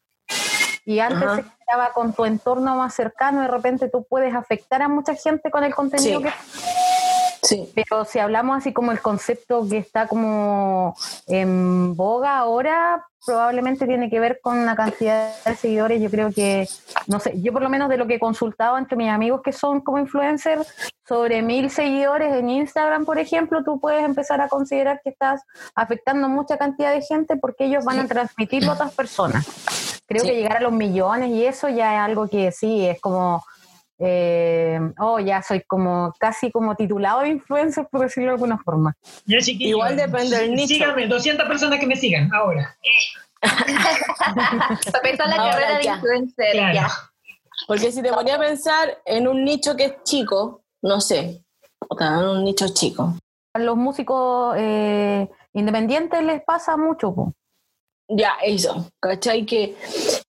Y 0.85 0.99
antes 0.99 1.19
se 1.19 1.43
quedaba 1.65 1.93
con 1.93 2.13
tu 2.13 2.25
entorno 2.25 2.75
más 2.75 2.93
cercano, 2.93 3.41
de 3.41 3.47
repente 3.47 3.89
tú 3.89 4.05
puedes 4.07 4.33
afectar 4.33 4.81
a 4.81 4.87
mucha 4.87 5.15
gente 5.15 5.49
con 5.49 5.63
el 5.63 5.73
contenido 5.73 6.21
que 6.21 6.31
Sí. 7.43 7.69
pero 7.75 8.05
si 8.05 8.19
hablamos 8.19 8.57
así 8.57 8.71
como 8.71 8.93
el 8.93 9.01
concepto 9.01 9.67
que 9.67 9.77
está 9.77 10.07
como 10.07 10.95
en 11.27 11.93
boga 11.93 12.37
ahora, 12.37 13.05
probablemente 13.25 13.85
tiene 13.85 14.09
que 14.09 14.19
ver 14.19 14.39
con 14.41 14.57
una 14.57 14.75
cantidad 14.75 15.29
de 15.43 15.55
seguidores. 15.55 16.01
Yo 16.01 16.09
creo 16.09 16.31
que, 16.31 16.67
no 17.07 17.19
sé, 17.19 17.33
yo 17.41 17.51
por 17.51 17.61
lo 17.61 17.69
menos 17.69 17.89
de 17.89 17.97
lo 17.97 18.07
que 18.07 18.15
he 18.15 18.19
consultado 18.19 18.77
entre 18.77 18.95
mis 18.95 19.09
amigos 19.09 19.41
que 19.43 19.51
son 19.51 19.81
como 19.81 19.97
influencers, 19.99 20.67
sobre 21.05 21.41
mil 21.41 21.69
seguidores 21.69 22.33
en 22.33 22.49
Instagram, 22.49 23.03
por 23.03 23.19
ejemplo, 23.19 23.63
tú 23.63 23.79
puedes 23.79 24.05
empezar 24.05 24.39
a 24.39 24.47
considerar 24.47 25.01
que 25.03 25.09
estás 25.09 25.41
afectando 25.75 26.29
mucha 26.29 26.57
cantidad 26.57 26.93
de 26.93 27.01
gente 27.01 27.35
porque 27.35 27.65
ellos 27.65 27.83
van 27.83 27.99
a 27.99 28.07
transmitirlo 28.07 28.71
a 28.71 28.75
otras 28.75 28.93
personas. 28.93 29.92
Creo 30.13 30.23
Sí. 30.23 30.29
que 30.29 30.35
llegar 30.37 30.57
a 30.57 30.61
los 30.61 30.71
millones 30.71 31.29
y 31.29 31.45
eso 31.45 31.67
ya 31.69 31.95
es 31.95 31.99
algo 32.01 32.27
que 32.27 32.51
sí, 32.51 32.85
es 32.85 32.99
como 33.01 33.43
eh, 33.99 34.79
oh, 34.99 35.19
ya 35.19 35.41
soy 35.41 35.61
como 35.61 36.13
casi 36.19 36.51
como 36.51 36.75
titulado 36.75 37.21
de 37.21 37.29
influencer, 37.29 37.87
por 37.89 38.01
decirlo 38.01 38.29
de 38.29 38.33
alguna 38.35 38.57
forma. 38.57 38.93
Igual 39.25 39.95
depende 39.95 40.35
del 40.37 40.55
nicho. 40.55 40.73
Síganme, 40.73 41.07
200 41.07 41.47
personas 41.47 41.79
que 41.79 41.85
me 41.87 41.95
sigan 41.95 42.29
ahora. 42.33 42.75
Para 43.43 44.97
empezar 45.03 45.27
la 45.29 45.35
Ahora 45.35 45.51
carrera 45.51 45.77
de 45.77 45.85
influencer, 45.89 46.51
Claro. 46.53 46.73
ya. 46.73 46.87
Porque 47.67 47.91
si 47.91 48.01
te 48.01 48.11
ponía 48.11 48.35
a 48.35 48.39
pensar 48.39 48.97
en 49.05 49.27
un 49.27 49.43
nicho 49.45 49.75
que 49.75 49.85
es 49.85 49.93
chico, 50.03 50.63
no 50.81 50.99
sé, 50.99 51.43
o 51.87 51.97
sea, 51.97 52.19
en 52.19 52.25
un 52.25 52.43
nicho 52.43 52.67
chico. 52.73 53.13
A 53.53 53.59
los 53.59 53.77
músicos 53.77 54.55
eh, 54.57 55.29
independientes 55.53 56.21
les 56.23 56.41
pasa 56.43 56.75
mucho. 56.77 57.13
po. 57.13 57.33
Ya, 58.15 58.33
eso, 58.43 58.91
¿cachai? 58.99 59.45
Que 59.45 59.75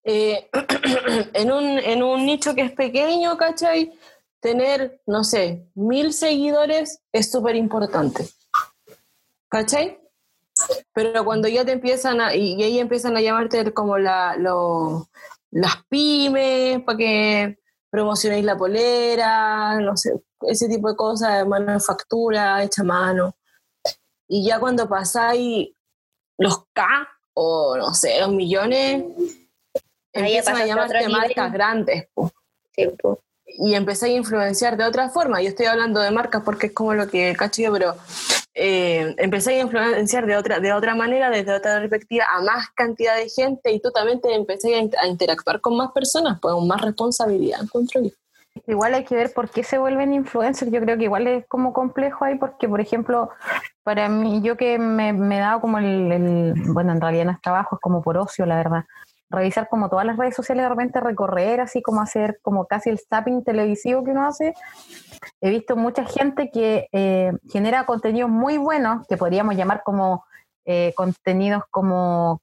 eh, 0.04 0.48
en, 1.34 1.52
un, 1.52 1.64
en 1.78 2.02
un 2.02 2.24
nicho 2.24 2.54
que 2.54 2.62
es 2.62 2.72
pequeño, 2.72 3.36
¿cachai? 3.36 3.92
Tener, 4.40 5.00
no 5.06 5.24
sé, 5.24 5.66
mil 5.74 6.12
seguidores 6.12 7.00
es 7.12 7.30
súper 7.30 7.56
importante. 7.56 8.28
¿Cachai? 9.50 10.00
Pero 10.92 11.24
cuando 11.24 11.48
ya 11.48 11.64
te 11.64 11.72
empiezan 11.72 12.20
a, 12.20 12.34
y, 12.34 12.62
ahí 12.62 12.78
empiezan 12.78 13.16
a 13.16 13.20
llamarte 13.20 13.72
como 13.72 13.98
la, 13.98 14.36
lo- 14.36 15.08
las 15.50 15.84
pymes, 15.88 16.82
para 16.84 16.98
que 16.98 17.58
promocionéis 17.90 18.44
la 18.44 18.56
polera, 18.56 19.78
no 19.80 19.96
sé, 19.96 20.12
ese 20.42 20.68
tipo 20.68 20.88
de 20.90 20.96
cosas, 20.96 21.46
manufactura, 21.46 22.62
hecha 22.62 22.82
mano. 22.82 23.36
Y 24.28 24.46
ya 24.46 24.58
cuando 24.58 24.88
pasáis 24.88 25.70
los 26.38 26.64
K, 26.72 27.08
o 27.34 27.76
no 27.76 27.92
sé, 27.94 28.20
los 28.20 28.32
millones, 28.32 29.04
Ahí 30.14 30.36
empiezan 30.36 30.56
a 30.56 30.66
llamarte 30.66 31.08
marcas 31.08 31.52
grandes. 31.52 32.08
po 32.14 32.32
Sí, 32.76 32.88
po. 33.00 33.20
y 33.46 33.74
empecé 33.74 34.06
a 34.06 34.08
influenciar 34.08 34.76
de 34.76 34.84
otra 34.84 35.08
forma. 35.08 35.40
Yo 35.40 35.48
estoy 35.48 35.66
hablando 35.66 36.00
de 36.00 36.10
marcas 36.10 36.42
porque 36.44 36.68
es 36.68 36.72
como 36.72 36.94
lo 36.94 37.08
que 37.08 37.34
cacho 37.36 37.62
yo, 37.62 37.72
pero 37.72 37.94
eh, 38.54 39.14
empecé 39.18 39.54
a 39.54 39.60
influenciar 39.60 40.26
de 40.26 40.36
otra, 40.36 40.58
de 40.58 40.72
otra 40.72 40.94
manera, 40.94 41.30
desde 41.30 41.54
otra 41.54 41.78
perspectiva, 41.78 42.24
a 42.32 42.40
más 42.42 42.70
cantidad 42.74 43.16
de 43.16 43.28
gente 43.28 43.70
y 43.72 43.80
tú 43.80 43.90
también 43.92 44.20
te 44.20 44.34
empecé 44.34 44.74
a 44.76 45.06
interactuar 45.06 45.60
con 45.60 45.76
más 45.76 45.92
personas, 45.92 46.38
pues 46.40 46.54
con 46.54 46.66
más 46.66 46.80
responsabilidad, 46.80 47.62
encuentro 47.62 48.02
yo. 48.02 48.10
Igual 48.66 48.94
hay 48.94 49.04
que 49.04 49.16
ver 49.16 49.32
por 49.32 49.50
qué 49.50 49.64
se 49.64 49.78
vuelven 49.78 50.14
influencers. 50.14 50.70
Yo 50.70 50.80
creo 50.80 50.96
que 50.96 51.04
igual 51.04 51.26
es 51.26 51.44
como 51.46 51.72
complejo 51.72 52.24
ahí, 52.24 52.36
porque, 52.36 52.68
por 52.68 52.80
ejemplo, 52.80 53.30
para 53.84 54.08
mí, 54.08 54.40
yo 54.42 54.56
que 54.56 54.78
me, 54.78 55.12
me 55.12 55.36
he 55.36 55.40
dado 55.40 55.60
como 55.60 55.78
el, 55.78 56.54
Bueno, 56.68 56.92
en 56.92 57.00
realidad 57.00 57.26
no 57.26 57.32
es 57.32 57.40
trabajo, 57.40 57.76
es 57.76 57.80
como 57.80 58.02
por 58.02 58.16
ocio, 58.16 58.46
la 58.46 58.56
verdad. 58.56 58.84
Revisar 59.30 59.68
como 59.68 59.88
todas 59.90 60.06
las 60.06 60.16
redes 60.16 60.34
sociales, 60.34 60.64
de 60.64 60.68
repente 60.70 61.00
recorrer, 61.00 61.60
así 61.60 61.82
como 61.82 62.00
hacer 62.00 62.38
como 62.42 62.66
casi 62.66 62.90
el 62.90 62.98
zapping 62.98 63.44
televisivo 63.44 64.02
que 64.02 64.12
uno 64.12 64.26
hace. 64.26 64.54
He 65.40 65.50
visto 65.50 65.76
mucha 65.76 66.04
gente 66.04 66.50
que 66.50 66.88
eh, 66.92 67.32
genera 67.50 67.84
contenidos 67.84 68.30
muy 68.30 68.56
buenos, 68.56 69.06
que 69.06 69.16
podríamos 69.18 69.54
llamar 69.54 69.82
como 69.84 70.24
eh, 70.64 70.92
contenidos 70.96 71.62
como 71.70 72.40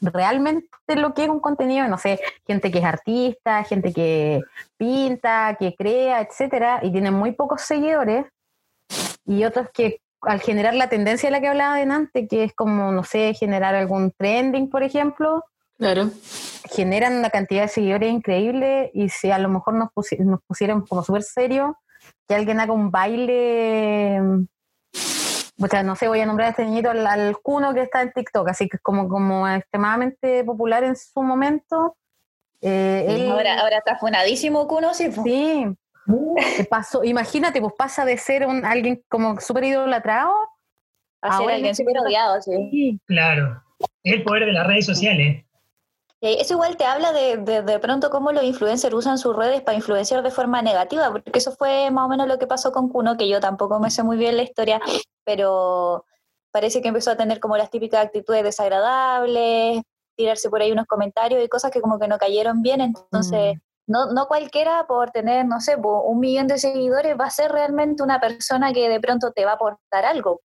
realmente 0.00 0.66
lo 0.96 1.14
que 1.14 1.24
es 1.24 1.28
un 1.28 1.40
contenido, 1.40 1.86
no 1.88 1.98
sé, 1.98 2.20
gente 2.46 2.70
que 2.70 2.78
es 2.78 2.84
artista, 2.84 3.62
gente 3.64 3.92
que 3.92 4.40
pinta, 4.76 5.56
que 5.58 5.74
crea, 5.74 6.20
etcétera, 6.20 6.80
y 6.82 6.90
tienen 6.90 7.14
muy 7.14 7.32
pocos 7.32 7.62
seguidores, 7.62 8.26
y 9.24 9.44
otros 9.44 9.68
que 9.72 10.00
al 10.22 10.40
generar 10.40 10.74
la 10.74 10.88
tendencia 10.88 11.28
de 11.28 11.30
la 11.32 11.40
que 11.40 11.48
hablaba 11.48 11.76
delante, 11.76 12.26
que 12.26 12.44
es 12.44 12.54
como, 12.54 12.90
no 12.92 13.04
sé, 13.04 13.34
generar 13.34 13.74
algún 13.74 14.10
trending, 14.12 14.68
por 14.70 14.82
ejemplo, 14.82 15.44
Claro. 15.78 16.10
generan 16.70 17.16
una 17.18 17.30
cantidad 17.30 17.62
de 17.62 17.68
seguidores 17.68 18.12
increíble 18.12 18.90
y 18.94 19.08
si 19.10 19.30
a 19.30 19.38
lo 19.38 19.48
mejor 19.48 19.74
nos, 19.74 19.90
pusi- 19.90 20.18
nos 20.18 20.40
pusieran 20.42 20.80
como 20.82 21.02
súper 21.04 21.22
serio, 21.22 21.78
que 22.26 22.34
alguien 22.34 22.58
haga 22.60 22.72
un 22.72 22.90
baile, 22.90 24.20
o 25.60 25.66
sea, 25.68 25.82
no 25.82 25.96
sé, 25.96 26.08
voy 26.08 26.20
a 26.20 26.26
nombrar 26.26 26.48
a 26.48 26.50
este 26.50 26.64
niñito 26.64 26.90
al, 26.90 27.06
al 27.06 27.36
Cuno 27.40 27.74
que 27.74 27.82
está 27.82 28.02
en 28.02 28.12
TikTok, 28.12 28.48
así 28.48 28.68
que 28.68 28.76
es 28.76 28.82
como, 28.82 29.08
como 29.08 29.48
extremadamente 29.48 30.44
popular 30.44 30.84
en 30.84 30.96
su 30.96 31.22
momento. 31.22 31.96
Eh, 32.60 33.04
él- 33.08 33.30
Ahora, 33.30 33.60
ahora 33.60 33.78
está 33.78 33.96
funadísimo 33.98 34.66
Kuno, 34.66 34.94
sí. 34.94 35.10
sí, 35.12 35.64
pasó, 36.70 37.04
imagínate, 37.04 37.60
pues 37.60 37.74
pasa 37.76 38.04
de 38.04 38.16
ser 38.18 38.46
un, 38.46 38.64
alguien 38.64 39.02
como 39.08 39.40
súper 39.40 39.64
idolatrado. 39.64 40.32
A 41.20 41.38
ser 41.38 41.50
alguien 41.50 41.74
súper 41.74 41.98
odiado, 41.98 42.40
sí. 42.40 43.00
Claro. 43.06 43.62
Es 44.02 44.14
el 44.14 44.24
poder 44.24 44.46
de 44.46 44.52
las 44.52 44.66
redes 44.66 44.86
sociales. 44.86 45.44
Eso 46.20 46.54
igual 46.54 46.76
te 46.76 46.84
habla 46.84 47.12
de, 47.12 47.36
de, 47.36 47.62
de 47.62 47.78
pronto 47.78 48.10
cómo 48.10 48.32
los 48.32 48.42
influencers 48.42 48.92
usan 48.92 49.18
sus 49.18 49.36
redes 49.36 49.62
para 49.62 49.76
influenciar 49.76 50.22
de 50.22 50.32
forma 50.32 50.62
negativa, 50.62 51.12
porque 51.12 51.38
eso 51.38 51.52
fue 51.52 51.92
más 51.92 52.06
o 52.06 52.08
menos 52.08 52.26
lo 52.26 52.38
que 52.38 52.48
pasó 52.48 52.72
con 52.72 52.88
Kuno, 52.88 53.16
que 53.16 53.28
yo 53.28 53.38
tampoco 53.38 53.78
me 53.78 53.90
sé 53.90 54.02
muy 54.02 54.16
bien 54.16 54.36
la 54.36 54.42
historia, 54.42 54.80
pero 55.24 56.04
parece 56.50 56.82
que 56.82 56.88
empezó 56.88 57.12
a 57.12 57.16
tener 57.16 57.38
como 57.38 57.56
las 57.56 57.70
típicas 57.70 58.04
actitudes 58.04 58.42
desagradables, 58.42 59.82
tirarse 60.16 60.50
por 60.50 60.60
ahí 60.60 60.72
unos 60.72 60.86
comentarios 60.86 61.44
y 61.44 61.48
cosas 61.48 61.70
que 61.70 61.80
como 61.80 62.00
que 62.00 62.08
no 62.08 62.18
cayeron 62.18 62.62
bien, 62.62 62.80
entonces 62.80 63.56
no, 63.88 64.12
no 64.12 64.26
cualquiera 64.28 64.86
por 64.86 65.10
tener, 65.10 65.44
no 65.46 65.60
sé, 65.60 65.76
un 65.76 66.20
millón 66.20 66.46
de 66.46 66.58
seguidores 66.58 67.16
va 67.18 67.24
a 67.26 67.30
ser 67.30 67.50
realmente 67.50 68.02
una 68.02 68.20
persona 68.20 68.72
que 68.72 68.88
de 68.88 69.00
pronto 69.00 69.32
te 69.32 69.44
va 69.44 69.52
a 69.52 69.54
aportar 69.54 70.04
algo, 70.04 70.40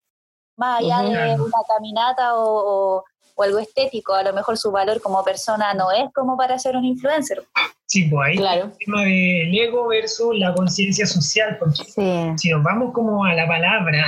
más 0.58 0.80
allá 0.82 1.00
Ujú. 1.02 1.12
de 1.12 1.42
una 1.42 1.58
caminata 1.68 2.36
o, 2.36 2.98
o- 2.98 3.04
o 3.36 3.44
algo 3.44 3.58
estético, 3.60 4.14
a 4.14 4.22
lo 4.24 4.34
mejor 4.34 4.58
su 4.58 4.70
valor 4.70 5.02
como 5.02 5.24
persona 5.24 5.74
no 5.74 5.90
es 5.94 6.12
como 6.14 6.36
para 6.36 6.60
ser 6.60 6.76
un 6.76 6.84
influencer. 6.84 7.42
Sí, 7.86 8.04
pues 8.10 8.28
ahí 8.32 8.36
Claro. 8.38 8.66
el 8.66 8.78
tema 8.86 9.02
del 9.04 9.58
ego 9.58 9.88
versus 9.88 10.38
la 10.38 10.54
conciencia 10.54 11.06
social, 11.08 11.56
porque 11.58 11.84
sí. 11.86 12.34
si 12.38 12.50
nos 12.52 12.62
vamos 12.62 12.92
como 12.94 13.24
a 13.24 13.34
la 13.34 13.48
palabra, 13.48 14.04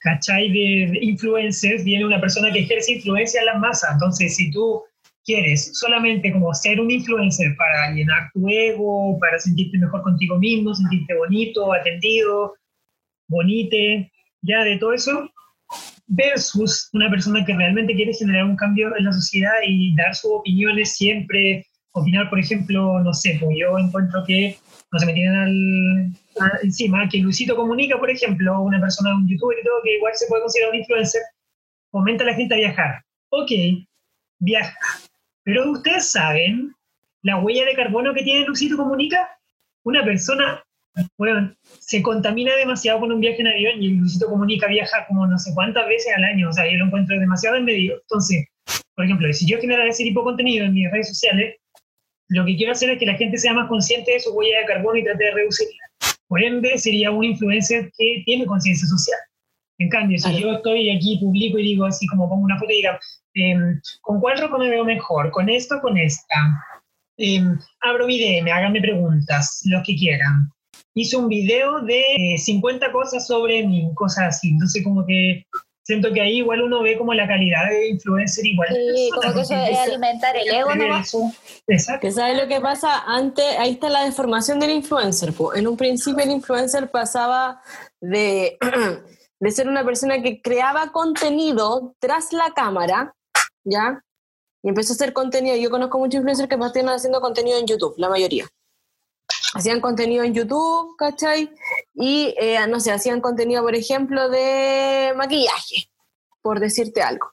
¿cachai? 0.00 0.50
De, 0.50 0.90
de 0.92 0.98
influencers, 1.00 1.82
viene 1.82 2.04
una 2.04 2.20
persona 2.20 2.52
que 2.52 2.60
ejerce 2.60 2.92
influencia 2.92 3.40
en 3.40 3.46
las 3.46 3.58
masas. 3.58 3.92
Entonces, 3.94 4.36
si 4.36 4.50
tú 4.50 4.82
quieres 5.24 5.70
solamente 5.78 6.32
como 6.32 6.52
ser 6.54 6.80
un 6.80 6.90
influencer 6.90 7.54
para 7.56 7.92
llenar 7.94 8.30
tu 8.32 8.48
ego, 8.48 9.18
para 9.20 9.38
sentirte 9.38 9.78
mejor 9.78 10.02
contigo 10.02 10.38
mismo, 10.38 10.74
sentirte 10.74 11.14
bonito, 11.16 11.72
atendido, 11.72 12.54
bonite, 13.28 14.10
ya 14.42 14.64
de 14.64 14.78
todo 14.78 14.92
eso, 14.92 15.30
versus 16.06 16.90
una 16.92 17.08
persona 17.10 17.44
que 17.44 17.54
realmente 17.54 17.94
quiere 17.94 18.12
generar 18.12 18.44
un 18.44 18.56
cambio 18.56 18.94
en 18.96 19.04
la 19.04 19.12
sociedad 19.12 19.52
y 19.66 19.94
dar 19.96 20.14
sus 20.14 20.32
opiniones 20.32 20.96
siempre, 20.96 21.64
opinar, 21.92 22.28
por 22.28 22.38
ejemplo, 22.38 23.00
no 23.00 23.12
sé, 23.12 23.38
pues 23.40 23.56
yo 23.58 23.78
encuentro 23.78 24.24
que 24.26 24.56
no 24.90 24.98
se 24.98 25.06
me 25.06 25.14
tienen 25.14 25.34
al, 25.34 26.46
a- 26.46 26.58
encima, 26.62 27.08
que 27.08 27.18
Luisito 27.18 27.54
Comunica, 27.56 27.98
por 27.98 28.10
ejemplo, 28.10 28.60
una 28.60 28.80
persona, 28.80 29.14
un 29.14 29.28
youtuber 29.28 29.58
y 29.60 29.64
todo, 29.64 29.82
que 29.84 29.96
igual 29.96 30.12
se 30.14 30.26
puede 30.26 30.42
considerar 30.42 30.72
un 30.72 30.80
influencer, 30.80 31.22
fomenta 31.90 32.24
a 32.24 32.26
la 32.28 32.34
gente 32.34 32.54
a 32.54 32.58
viajar. 32.58 33.02
Ok, 33.30 33.50
viaja. 34.40 34.74
Pero 35.44 35.70
ustedes 35.70 36.10
saben 36.10 36.74
la 37.22 37.38
huella 37.38 37.64
de 37.64 37.74
carbono 37.74 38.14
que 38.14 38.22
tiene 38.22 38.46
Luisito 38.46 38.76
Comunica. 38.76 39.28
Una 39.84 40.04
persona, 40.04 40.62
bueno, 41.16 41.54
se 41.80 42.02
contamina 42.02 42.54
demasiado 42.56 43.00
con 43.00 43.12
un 43.12 43.20
viaje 43.20 43.40
en 43.40 43.48
avión 43.48 43.82
y 43.82 43.88
Luisito 43.88 44.28
Comunica 44.28 44.68
viaja 44.68 45.06
como 45.08 45.26
no 45.26 45.38
sé 45.38 45.52
cuántas 45.54 45.86
veces 45.88 46.12
al 46.16 46.24
año. 46.24 46.48
O 46.48 46.52
sea, 46.52 46.70
yo 46.70 46.78
lo 46.78 46.86
encuentro 46.86 47.18
demasiado 47.18 47.56
en 47.56 47.64
medio. 47.64 47.94
Entonces, 48.00 48.46
por 48.94 49.04
ejemplo, 49.04 49.32
si 49.32 49.46
yo 49.46 49.58
generara 49.58 49.88
ese 49.88 50.04
tipo 50.04 50.20
de 50.20 50.24
contenido 50.24 50.64
en 50.64 50.74
mis 50.74 50.90
redes 50.90 51.08
sociales, 51.08 51.56
lo 52.28 52.44
que 52.44 52.56
quiero 52.56 52.72
hacer 52.72 52.90
es 52.90 52.98
que 52.98 53.06
la 53.06 53.14
gente 53.14 53.36
sea 53.36 53.52
más 53.52 53.68
consciente 53.68 54.12
de 54.12 54.20
su 54.20 54.32
huella 54.32 54.60
de 54.60 54.66
carbono 54.66 54.96
y 54.96 55.04
trate 55.04 55.24
de 55.24 55.30
reducirla. 55.32 55.82
Por 56.28 56.42
ende, 56.42 56.78
sería 56.78 57.10
un 57.10 57.24
influencer 57.24 57.90
que 57.98 58.22
tiene 58.24 58.46
conciencia 58.46 58.86
social. 58.88 59.18
En 59.78 59.88
cambio, 59.88 60.18
si 60.18 60.40
yo 60.40 60.52
estoy 60.52 60.90
aquí, 60.90 61.18
publico 61.20 61.58
y 61.58 61.62
digo 61.62 61.84
así 61.84 62.06
como 62.06 62.28
pongo 62.28 62.44
una 62.44 62.58
foto 62.58 62.72
y 62.72 62.76
diga, 62.76 62.98
em, 63.34 63.80
¿con 64.00 64.20
cuál 64.20 64.40
ropa 64.40 64.58
me 64.58 64.68
veo 64.68 64.84
mejor? 64.84 65.30
¿Con 65.30 65.48
esto 65.48 65.76
o 65.76 65.80
con 65.80 65.98
esta? 65.98 66.36
Em, 67.16 67.58
abro 67.80 68.06
mi 68.06 68.18
DM, 68.18 68.50
háganme 68.50 68.80
preguntas, 68.80 69.60
los 69.66 69.82
que 69.84 69.96
quieran. 69.96 70.50
Hice 70.94 71.16
un 71.16 71.28
video 71.28 71.80
de 71.82 72.00
eh, 72.00 72.38
50 72.38 72.92
cosas 72.92 73.26
sobre 73.26 73.66
mí, 73.66 73.90
cosas 73.94 74.36
así. 74.36 74.50
Entonces, 74.50 74.82
como 74.84 75.06
que 75.06 75.46
siento 75.82 76.12
que 76.12 76.20
ahí 76.20 76.38
igual 76.38 76.62
uno 76.62 76.82
ve 76.82 76.96
como 76.96 77.12
la 77.14 77.26
calidad 77.26 77.68
de 77.68 77.88
influencer 77.88 78.46
igual. 78.46 78.68
Sí, 78.68 79.10
como 79.14 79.34
que 79.34 79.40
eso 79.40 79.54
es 79.54 79.78
alimentar 79.78 80.36
el 80.36 80.48
ego 80.48 80.74
nomás. 80.74 81.14
Exacto. 81.66 82.10
¿Sabes 82.10 82.40
lo 82.40 82.48
que 82.48 82.60
pasa? 82.60 83.02
Antes, 83.06 83.44
ahí 83.58 83.72
está 83.72 83.88
la 83.88 84.04
deformación 84.04 84.60
del 84.60 84.70
influencer. 84.70 85.32
En 85.54 85.66
un 85.66 85.76
principio 85.76 86.24
el 86.24 86.30
influencer 86.30 86.90
pasaba 86.90 87.60
de, 88.00 88.58
de 89.40 89.50
ser 89.50 89.68
una 89.68 89.84
persona 89.84 90.22
que 90.22 90.40
creaba 90.40 90.92
contenido 90.92 91.94
tras 91.98 92.32
la 92.32 92.52
cámara, 92.54 93.14
¿ya? 93.64 94.04
Y 94.62 94.68
empezó 94.68 94.92
a 94.92 94.96
hacer 94.96 95.12
contenido. 95.12 95.56
Yo 95.56 95.70
conozco 95.70 95.98
muchos 95.98 96.16
influencers 96.16 96.48
que 96.48 96.58
partieron 96.58 96.90
haciendo 96.90 97.20
contenido 97.20 97.58
en 97.58 97.66
YouTube, 97.66 97.94
la 97.96 98.08
mayoría 98.08 98.46
hacían 99.54 99.80
contenido 99.80 100.24
en 100.24 100.34
YouTube, 100.34 100.96
¿cachai? 100.96 101.50
Y, 101.94 102.34
eh, 102.38 102.66
no 102.68 102.80
sé, 102.80 102.92
hacían 102.92 103.20
contenido, 103.20 103.62
por 103.62 103.74
ejemplo, 103.74 104.28
de 104.28 105.12
maquillaje, 105.16 105.90
por 106.40 106.60
decirte 106.60 107.02
algo. 107.02 107.30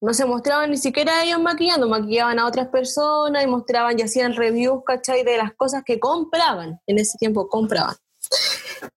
No 0.00 0.12
se 0.14 0.26
mostraban 0.26 0.70
ni 0.70 0.76
siquiera 0.76 1.24
ellos 1.24 1.40
maquillando, 1.40 1.88
maquillaban 1.88 2.38
a 2.38 2.46
otras 2.46 2.68
personas 2.68 3.42
y 3.42 3.46
mostraban 3.46 3.98
y 3.98 4.02
hacían 4.02 4.34
reviews, 4.34 4.84
¿cachai? 4.84 5.24
De 5.24 5.38
las 5.38 5.54
cosas 5.54 5.82
que 5.84 5.98
compraban, 5.98 6.80
en 6.86 6.98
ese 6.98 7.18
tiempo 7.18 7.48
compraban. 7.48 7.96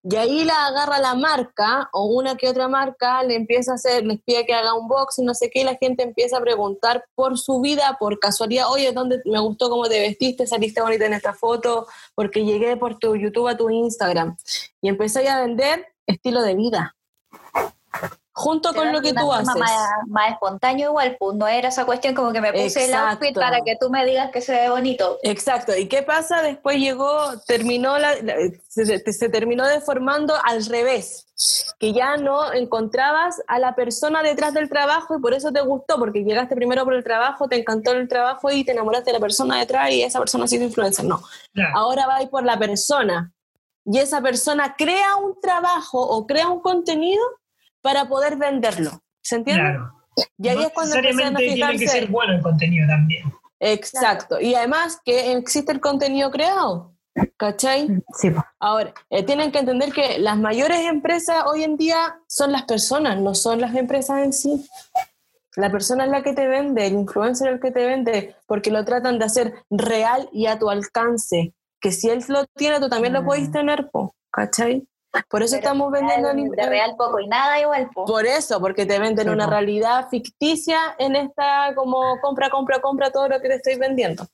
Y 0.02 0.16
ahí 0.16 0.44
la 0.44 0.66
agarra 0.66 0.98
la 0.98 1.14
marca 1.14 1.88
o 1.92 2.04
una 2.06 2.36
que 2.36 2.48
otra 2.48 2.68
marca 2.68 3.22
le 3.22 3.34
empieza 3.34 3.72
a 3.72 3.74
hacer, 3.76 4.04
les 4.04 4.20
pide 4.22 4.46
que 4.46 4.54
haga 4.54 4.74
un 4.74 4.88
box 4.88 5.18
y 5.18 5.22
no 5.22 5.34
sé 5.34 5.50
qué, 5.50 5.60
y 5.60 5.64
la 5.64 5.76
gente 5.76 6.02
empieza 6.02 6.38
a 6.38 6.40
preguntar 6.40 7.04
por 7.14 7.38
su 7.38 7.60
vida, 7.60 7.96
por 7.98 8.18
casualidad, 8.18 8.70
oye, 8.70 8.92
¿dónde 8.92 9.20
me 9.24 9.40
gustó 9.40 9.70
cómo 9.70 9.88
te 9.88 10.00
vestiste? 10.00 10.46
¿Saliste 10.46 10.80
bonita 10.80 11.06
en 11.06 11.14
esta 11.14 11.32
foto? 11.34 11.86
Porque 12.14 12.44
llegué 12.44 12.76
por 12.76 12.98
tu 12.98 13.16
YouTube 13.16 13.48
a 13.48 13.56
tu 13.56 13.70
Instagram. 13.70 14.36
Y 14.80 14.88
empecé 14.88 15.28
a 15.28 15.40
vender 15.40 15.86
estilo 16.06 16.42
de 16.42 16.54
vida 16.54 16.96
junto 18.40 18.72
con 18.72 18.90
lo 18.90 19.00
que 19.00 19.12
tú 19.12 19.30
haces. 19.32 19.54
Más, 20.06 20.30
espontáneo 20.32 20.90
igual, 20.90 21.16
pues 21.18 21.36
no 21.36 21.46
era 21.46 21.68
esa 21.68 21.84
cuestión 21.84 22.14
como 22.14 22.32
que 22.32 22.40
me 22.40 22.52
puse 22.52 22.86
el 22.86 22.94
outfit 22.94 23.34
para 23.34 23.60
que 23.60 23.76
tú 23.78 23.90
me 23.90 24.04
digas 24.06 24.30
que 24.30 24.40
se 24.40 24.52
ve 24.52 24.70
bonito. 24.70 25.18
Exacto. 25.22 25.76
¿Y 25.76 25.86
qué 25.86 26.02
pasa? 26.02 26.42
Después 26.42 26.78
llegó, 26.78 27.38
terminó 27.46 27.98
la, 27.98 28.14
se, 28.68 29.28
terminó 29.28 29.66
deformando 29.66 30.34
al 30.42 30.64
revés, 30.64 31.26
que 31.78 31.92
ya 31.92 32.16
no 32.16 32.52
encontrabas 32.52 33.42
a 33.46 33.58
la 33.58 33.74
persona 33.74 34.22
detrás 34.22 34.54
del 34.54 34.70
trabajo 34.70 35.18
y 35.18 35.20
por 35.20 35.34
eso 35.34 35.52
te 35.52 35.60
gustó, 35.60 35.98
porque 35.98 36.24
llegaste 36.24 36.54
primero 36.54 36.84
por 36.84 36.94
el 36.94 37.04
trabajo, 37.04 37.46
te 37.46 37.56
encantó 37.56 37.92
el 37.92 38.08
trabajo 38.08 38.50
y 38.50 38.64
te 38.64 38.72
enamoraste 38.72 39.10
de 39.10 39.18
la 39.18 39.20
persona 39.20 39.58
detrás 39.58 39.90
y 39.90 40.02
esa 40.02 40.18
persona 40.18 40.44
ha 40.44 40.48
sido 40.48 40.64
influencer. 40.64 41.04
No. 41.04 41.22
Ahora 41.74 42.06
vais 42.06 42.28
por 42.28 42.44
la 42.44 42.58
persona 42.58 43.32
y 43.84 43.98
esa 43.98 44.22
persona 44.22 44.76
crea 44.76 45.16
un 45.16 45.38
trabajo 45.40 46.00
o 46.00 46.26
crea 46.26 46.48
un 46.48 46.60
contenido 46.60 47.22
para 47.80 48.08
poder 48.08 48.36
venderlo. 48.36 49.02
¿Se 49.22 49.36
entiende? 49.36 49.62
Claro. 49.62 49.92
Y 50.38 50.48
ahí 50.48 50.62
es 50.64 50.72
cuando 50.72 50.96
necesariamente 50.96 51.54
tiene 51.54 51.78
que 51.78 51.88
ser 51.88 52.08
bueno 52.08 52.34
el 52.34 52.42
contenido 52.42 52.86
también. 52.88 53.32
Exacto. 53.60 54.40
Y 54.40 54.54
además 54.54 55.00
que 55.04 55.32
existe 55.32 55.72
el 55.72 55.80
contenido 55.80 56.30
creado. 56.30 56.94
¿Cachai? 57.36 57.88
Sí. 58.16 58.32
Ahora, 58.60 58.94
eh, 59.10 59.22
tienen 59.24 59.50
que 59.50 59.58
entender 59.58 59.92
que 59.92 60.18
las 60.18 60.38
mayores 60.38 60.80
empresas 60.80 61.44
hoy 61.46 61.64
en 61.64 61.76
día 61.76 62.20
son 62.28 62.52
las 62.52 62.62
personas, 62.64 63.18
no 63.18 63.34
son 63.34 63.60
las 63.60 63.74
empresas 63.74 64.22
en 64.22 64.32
sí. 64.32 64.68
La 65.56 65.70
persona 65.70 66.04
es 66.04 66.10
la 66.10 66.22
que 66.22 66.32
te 66.32 66.46
vende, 66.46 66.86
el 66.86 66.94
influencer 66.94 67.48
es 67.48 67.54
el 67.54 67.60
que 67.60 67.72
te 67.72 67.84
vende, 67.84 68.36
porque 68.46 68.70
lo 68.70 68.84
tratan 68.84 69.18
de 69.18 69.24
hacer 69.24 69.54
real 69.68 70.28
y 70.32 70.46
a 70.46 70.58
tu 70.58 70.70
alcance. 70.70 71.52
Que 71.80 71.90
si 71.90 72.08
él 72.08 72.22
lo 72.28 72.46
tiene, 72.56 72.78
tú 72.78 72.88
también 72.88 73.12
lo 73.12 73.24
podéis 73.24 73.48
mm. 73.48 73.52
tener, 73.52 73.90
¿cachai? 74.30 74.86
Por 75.28 75.42
eso 75.42 75.56
estamos 75.56 75.90
vendiendo 75.90 76.32
de 76.32 76.66
real 76.66 76.94
poco 76.96 77.18
y 77.20 77.26
nada 77.26 77.60
igual. 77.60 77.88
Por 77.92 78.26
eso, 78.26 78.60
porque 78.60 78.86
te 78.86 78.98
venden 78.98 79.28
una 79.28 79.46
realidad 79.46 80.08
ficticia 80.08 80.78
en 80.98 81.16
esta 81.16 81.74
como 81.74 82.20
compra, 82.20 82.48
compra, 82.48 82.80
compra 82.80 83.10
todo 83.10 83.28
lo 83.28 83.40
que 83.40 83.48
te 83.48 83.54
estoy 83.56 83.76
vendiendo. 83.76 84.26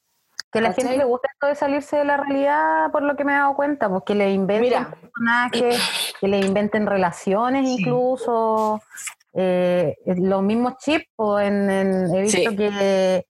Que 0.53 0.61
a 0.61 0.62
la 0.62 0.73
gente 0.73 0.97
le 0.97 1.05
gusta 1.05 1.29
esto 1.33 1.47
de 1.49 1.55
salirse 1.55 1.97
de 1.97 2.05
la 2.05 2.19
realidad, 2.19 2.91
por 2.93 3.03
lo 3.03 3.17
que 3.17 3.25
me 3.25 3.33
he 3.33 3.37
dado 3.37 3.57
cuenta, 3.57 3.89
porque 3.89 4.15
le 4.15 4.31
inventen 4.33 4.87
personajes, 4.87 5.81
que 6.21 6.29
le 6.29 6.41
inventen 6.41 6.87
relaciones 6.87 7.67
incluso, 7.67 8.81
eh, 9.35 9.97
los 10.05 10.43
mismos 10.43 10.77
chips, 10.79 11.07
en, 11.41 12.15
he 12.15 12.23
visto 12.23 12.55
que, 12.57 13.27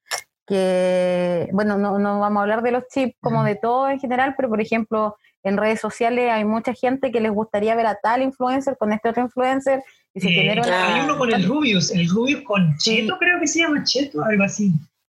que, 0.47 1.49
bueno, 1.53 1.79
no, 1.79 1.99
no 1.99 2.21
vamos 2.21 2.41
a 2.41 2.43
hablar 2.43 2.63
de 2.63 2.73
los 2.73 2.87
chips 2.89 3.17
como 3.21 3.45
de 3.45 3.57
todo 3.57 3.89
en 3.89 3.99
general, 3.99 4.35
pero 4.37 4.49
por 4.49 4.61
ejemplo, 4.61 5.17
en 5.49 5.57
redes 5.57 5.81
sociales 5.81 6.31
hay 6.31 6.45
mucha 6.45 6.75
gente 6.75 7.13
que 7.13 7.21
les 7.21 7.31
gustaría 7.31 7.75
ver 7.77 7.87
a 7.87 7.95
tal 7.95 8.23
influencer 8.23 8.77
con 8.77 8.93
este 8.93 9.09
otro 9.09 9.23
influencer. 9.23 9.83
Y 10.13 10.21
se 10.21 10.29
eh, 10.29 10.61
Hay 10.61 11.01
uno 11.05 11.17
con 11.17 11.33
el 11.33 11.45
Rubius, 11.45 11.91
el 11.93 12.09
Rubius 12.09 12.43
con 12.43 12.77
Cheto, 12.79 13.17
creo 13.19 13.39
que 13.39 13.47
se 13.47 13.61
llama 13.61 13.85
Cheto, 13.85 14.25
algo 14.25 14.43
así. 14.43 14.73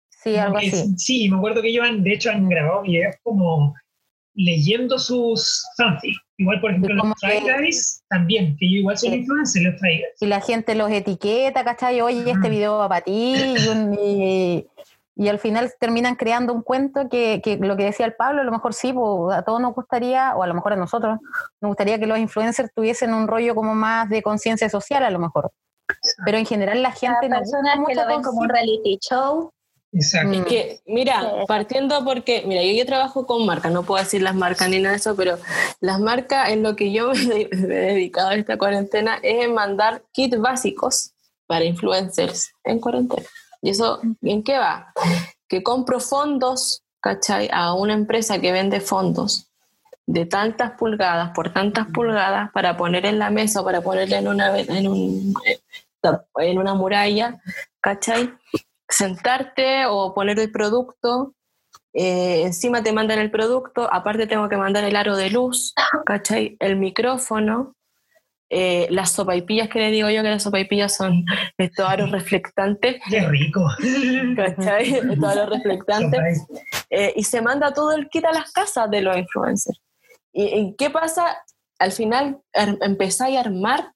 Sí, 0.08 0.36
algo 0.36 0.56
así. 0.56 0.94
Sí, 0.96 1.28
me 1.28 1.36
acuerdo 1.36 1.60
que 1.60 1.68
ellos 1.68 1.84
han, 1.86 2.02
de 2.02 2.14
hecho 2.14 2.30
han 2.30 2.48
grabado 2.48 2.82
videos 2.82 3.14
como 3.22 3.74
leyendo 4.34 4.98
sus 4.98 5.64
fanfics. 5.76 6.18
Igual, 6.38 6.60
por 6.60 6.70
ejemplo, 6.70 6.94
los 6.94 7.14
Try 7.20 7.40
Guys 7.40 8.02
también, 8.08 8.56
que 8.58 8.70
yo 8.70 8.78
igual 8.78 8.96
soy 8.96 9.10
influencer, 9.14 9.62
los 9.64 9.76
Try 9.76 10.02
Y 10.20 10.26
la 10.26 10.40
gente 10.40 10.74
los 10.74 10.90
etiqueta, 10.90 11.62
¿cachai? 11.62 12.00
Oye, 12.00 12.30
este 12.30 12.48
video 12.48 12.78
va 12.78 12.88
para 12.88 13.04
ti, 13.04 13.34
y, 13.34 13.68
un, 13.68 13.98
y 14.02 14.66
al 15.28 15.38
final 15.38 15.72
terminan 15.78 16.16
creando 16.16 16.52
un 16.52 16.62
cuento 16.62 17.08
que, 17.08 17.40
que, 17.42 17.56
lo 17.58 17.76
que 17.76 17.84
decía 17.84 18.06
el 18.06 18.14
Pablo, 18.14 18.40
a 18.40 18.44
lo 18.44 18.52
mejor 18.52 18.74
sí, 18.74 18.92
pues, 18.92 19.36
a 19.36 19.42
todos 19.42 19.60
nos 19.60 19.74
gustaría, 19.74 20.34
o 20.34 20.42
a 20.42 20.46
lo 20.46 20.54
mejor 20.54 20.72
a 20.72 20.76
nosotros, 20.76 21.18
nos 21.60 21.68
gustaría 21.68 21.98
que 21.98 22.06
los 22.06 22.18
influencers 22.18 22.72
tuviesen 22.74 23.12
un 23.12 23.28
rollo 23.28 23.54
como 23.54 23.74
más 23.74 24.08
de 24.08 24.22
conciencia 24.22 24.68
social, 24.70 25.04
a 25.04 25.10
lo 25.10 25.18
mejor. 25.18 25.52
Pero 26.24 26.38
en 26.38 26.46
general 26.46 26.82
la 26.82 26.92
gente 26.92 27.28
no 27.28 27.38
personas 27.38 27.78
que 27.86 27.94
lo 27.94 28.06
ven 28.06 28.22
como 28.22 28.40
un 28.40 28.48
reality 28.48 28.98
show. 29.00 29.50
Exacto. 29.94 30.32
Es 30.32 30.46
que, 30.46 30.80
mira, 30.86 31.44
partiendo 31.46 32.02
porque, 32.02 32.44
mira, 32.46 32.62
yo, 32.62 32.72
yo 32.72 32.86
trabajo 32.86 33.26
con 33.26 33.44
marcas, 33.44 33.70
no 33.72 33.82
puedo 33.82 34.02
decir 34.02 34.22
las 34.22 34.34
marcas 34.34 34.70
ni 34.70 34.78
nada 34.78 34.92
de 34.92 34.96
eso, 34.96 35.14
pero 35.14 35.38
las 35.80 36.00
marcas 36.00 36.48
en 36.48 36.62
lo 36.62 36.76
que 36.76 36.92
yo 36.92 37.12
me 37.28 37.42
he 37.42 37.92
dedicado 37.92 38.30
a 38.30 38.34
esta 38.34 38.56
cuarentena 38.56 39.18
es 39.22 39.44
en 39.44 39.52
mandar 39.52 40.02
kits 40.12 40.38
básicos 40.38 41.12
para 41.46 41.66
influencers 41.66 42.52
en 42.64 42.80
cuarentena. 42.80 43.28
¿Y 43.62 43.70
eso 43.70 44.00
en 44.20 44.42
qué 44.42 44.58
va? 44.58 44.92
Que 45.48 45.62
compro 45.62 46.00
fondos, 46.00 46.82
¿cachai? 47.00 47.48
A 47.52 47.74
una 47.74 47.94
empresa 47.94 48.40
que 48.40 48.52
vende 48.52 48.80
fondos 48.80 49.48
de 50.06 50.26
tantas 50.26 50.72
pulgadas 50.72 51.30
por 51.30 51.52
tantas 51.52 51.86
pulgadas 51.86 52.50
para 52.52 52.76
poner 52.76 53.06
en 53.06 53.18
la 53.18 53.30
mesa 53.30 53.60
o 53.60 53.64
para 53.64 53.80
ponerle 53.80 54.16
en 54.16 54.28
una, 54.28 54.58
en, 54.58 54.88
un, 54.88 55.34
en 56.36 56.58
una 56.58 56.74
muralla, 56.74 57.40
¿cachai? 57.80 58.34
Sentarte 58.88 59.86
o 59.86 60.12
poner 60.12 60.38
el 60.40 60.50
producto, 60.50 61.34
eh, 61.94 62.42
encima 62.42 62.82
te 62.82 62.92
mandan 62.92 63.18
el 63.18 63.30
producto, 63.30 63.88
aparte 63.92 64.26
tengo 64.26 64.48
que 64.48 64.56
mandar 64.56 64.84
el 64.84 64.96
aro 64.96 65.16
de 65.16 65.30
luz, 65.30 65.74
¿cachai? 66.04 66.56
El 66.58 66.76
micrófono, 66.76 67.74
eh, 68.54 68.86
las 68.90 69.12
sopaipillas 69.12 69.70
que 69.70 69.78
le 69.78 69.90
digo 69.90 70.10
yo, 70.10 70.22
que 70.22 70.28
las 70.28 70.42
sopaipillas 70.42 70.94
son 70.94 71.24
estos 71.56 71.88
aros 71.88 72.10
reflectantes. 72.10 73.00
¡Qué 73.08 73.26
rico! 73.26 73.66
¿Cachai? 74.36 74.92
Estos 74.92 75.24
aros 75.24 75.48
reflectantes. 75.48 76.44
Eh, 76.90 77.14
y 77.16 77.24
se 77.24 77.40
manda 77.40 77.72
todo 77.72 77.92
el 77.92 78.10
kit 78.10 78.26
a 78.26 78.32
las 78.32 78.52
casas 78.52 78.90
de 78.90 79.00
los 79.00 79.16
influencers. 79.16 79.80
¿Y, 80.34 80.74
qué 80.76 80.90
pasa? 80.90 81.42
Al 81.78 81.92
final 81.92 82.42
empezáis 82.52 83.38
a 83.38 83.40
armar 83.40 83.94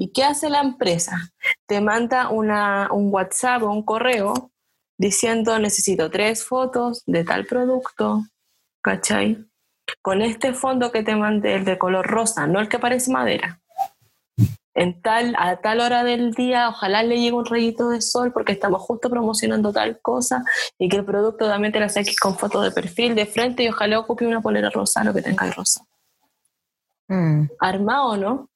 ¿Y 0.00 0.12
qué 0.12 0.22
hace 0.22 0.48
la 0.48 0.60
empresa? 0.60 1.32
Te 1.66 1.80
manda 1.80 2.28
una, 2.28 2.88
un 2.92 3.12
WhatsApp 3.12 3.64
o 3.64 3.70
un 3.72 3.82
correo 3.82 4.52
diciendo 4.96 5.58
necesito 5.58 6.08
tres 6.08 6.44
fotos 6.44 7.02
de 7.04 7.24
tal 7.24 7.46
producto, 7.46 8.22
¿cachai? 8.80 9.44
Con 10.00 10.22
este 10.22 10.52
fondo 10.52 10.92
que 10.92 11.02
te 11.02 11.16
mandé, 11.16 11.56
el 11.56 11.64
de 11.64 11.78
color 11.78 12.06
rosa, 12.06 12.46
no 12.46 12.60
el 12.60 12.68
que 12.68 12.78
parece 12.78 13.10
madera 13.10 13.60
en 14.78 15.02
tal, 15.02 15.34
a 15.38 15.56
tal 15.56 15.80
hora 15.80 16.04
del 16.04 16.32
día, 16.34 16.68
ojalá 16.68 17.02
le 17.02 17.18
llegue 17.18 17.32
un 17.32 17.44
rayito 17.44 17.88
de 17.88 18.00
sol 18.00 18.32
porque 18.32 18.52
estamos 18.52 18.80
justo 18.80 19.10
promocionando 19.10 19.72
tal 19.72 20.00
cosa 20.00 20.44
y 20.78 20.88
que 20.88 20.98
el 20.98 21.04
producto 21.04 21.48
también 21.48 21.72
te 21.72 21.80
la 21.80 21.88
saques 21.88 22.16
con 22.16 22.38
foto 22.38 22.62
de 22.62 22.70
perfil 22.70 23.16
de 23.16 23.26
frente 23.26 23.64
y 23.64 23.68
ojalá 23.68 23.98
ocupe 23.98 24.24
una 24.24 24.40
polera 24.40 24.70
rosa, 24.70 25.02
lo 25.02 25.12
que 25.12 25.20
tenga 25.20 25.46
de 25.46 25.52
rosa. 25.52 25.84
Mm. 27.08 27.46
¿Armado 27.58 28.16
no? 28.16 28.50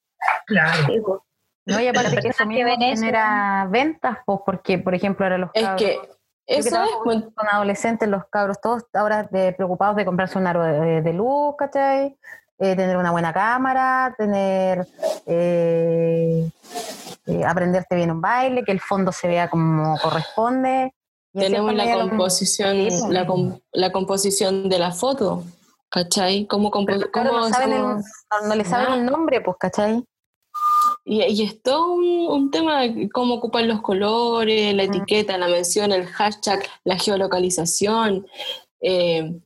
Claro. 0.45 0.87
Pues. 0.87 1.19
No, 1.65 1.81
y 1.81 1.87
aparte 1.87 2.15
que 2.17 2.29
eso 2.29 2.45
mismo 2.45 2.71
genera 2.77 3.67
ventas, 3.69 4.19
pues 4.25 4.39
porque, 4.45 4.77
por 4.77 4.95
ejemplo, 4.95 5.25
ahora 5.25 5.37
los 5.37 5.51
cabros... 5.51 5.81
Es 5.81 5.87
que 5.87 6.09
eso 6.47 6.83
es... 6.83 6.89
Con, 7.03 7.33
adolescentes, 7.51 8.07
los 8.07 8.25
cabros 8.27 8.61
todos 8.61 8.85
ahora 8.93 9.27
preocupados 9.57 9.97
de 9.97 10.05
comprarse 10.05 10.37
un 10.37 10.47
aro 10.47 10.63
de, 10.63 11.01
de 11.01 11.13
luz, 11.13 11.55
¿cachai? 11.57 12.17
Eh, 12.59 12.75
tener 12.75 12.97
una 12.97 13.11
buena 13.11 13.33
cámara, 13.33 14.13
tener 14.17 14.87
eh, 15.25 16.49
eh, 17.25 17.45
aprenderte 17.45 17.95
bien 17.95 18.11
un 18.11 18.21
baile, 18.21 18.63
que 18.63 18.71
el 18.71 18.79
fondo 18.79 19.11
se 19.11 19.27
vea 19.27 19.49
como 19.49 19.97
corresponde. 19.97 20.93
Tenemos 21.33 21.73
la 21.73 22.07
composición, 22.07 22.87
la, 23.11 23.27
la, 23.71 23.91
composición 23.91 24.69
de 24.69 24.77
la 24.77 24.91
foto, 24.91 25.43
¿cachai? 25.89 26.45
¿Cómo, 26.45 26.69
no, 26.69 28.55
le 28.55 28.65
saben 28.65 28.93
el 28.93 29.05
nombre, 29.05 29.41
pues, 29.41 29.57
¿cachai? 29.59 30.03
Y, 31.05 31.43
es 31.43 31.61
todo 31.63 31.93
un, 31.93 32.51
tema 32.51 32.81
de 32.81 33.09
cómo 33.09 33.35
ocupan 33.35 33.67
los 33.67 33.81
colores, 33.81 34.75
la 34.75 34.83
etiqueta, 34.83 35.37
la 35.39 35.47
mención, 35.47 35.91
el 35.91 36.05
hashtag, 36.05 36.63
la 36.83 36.97
geolocalización. 36.97 38.27
Eh, 38.79 39.41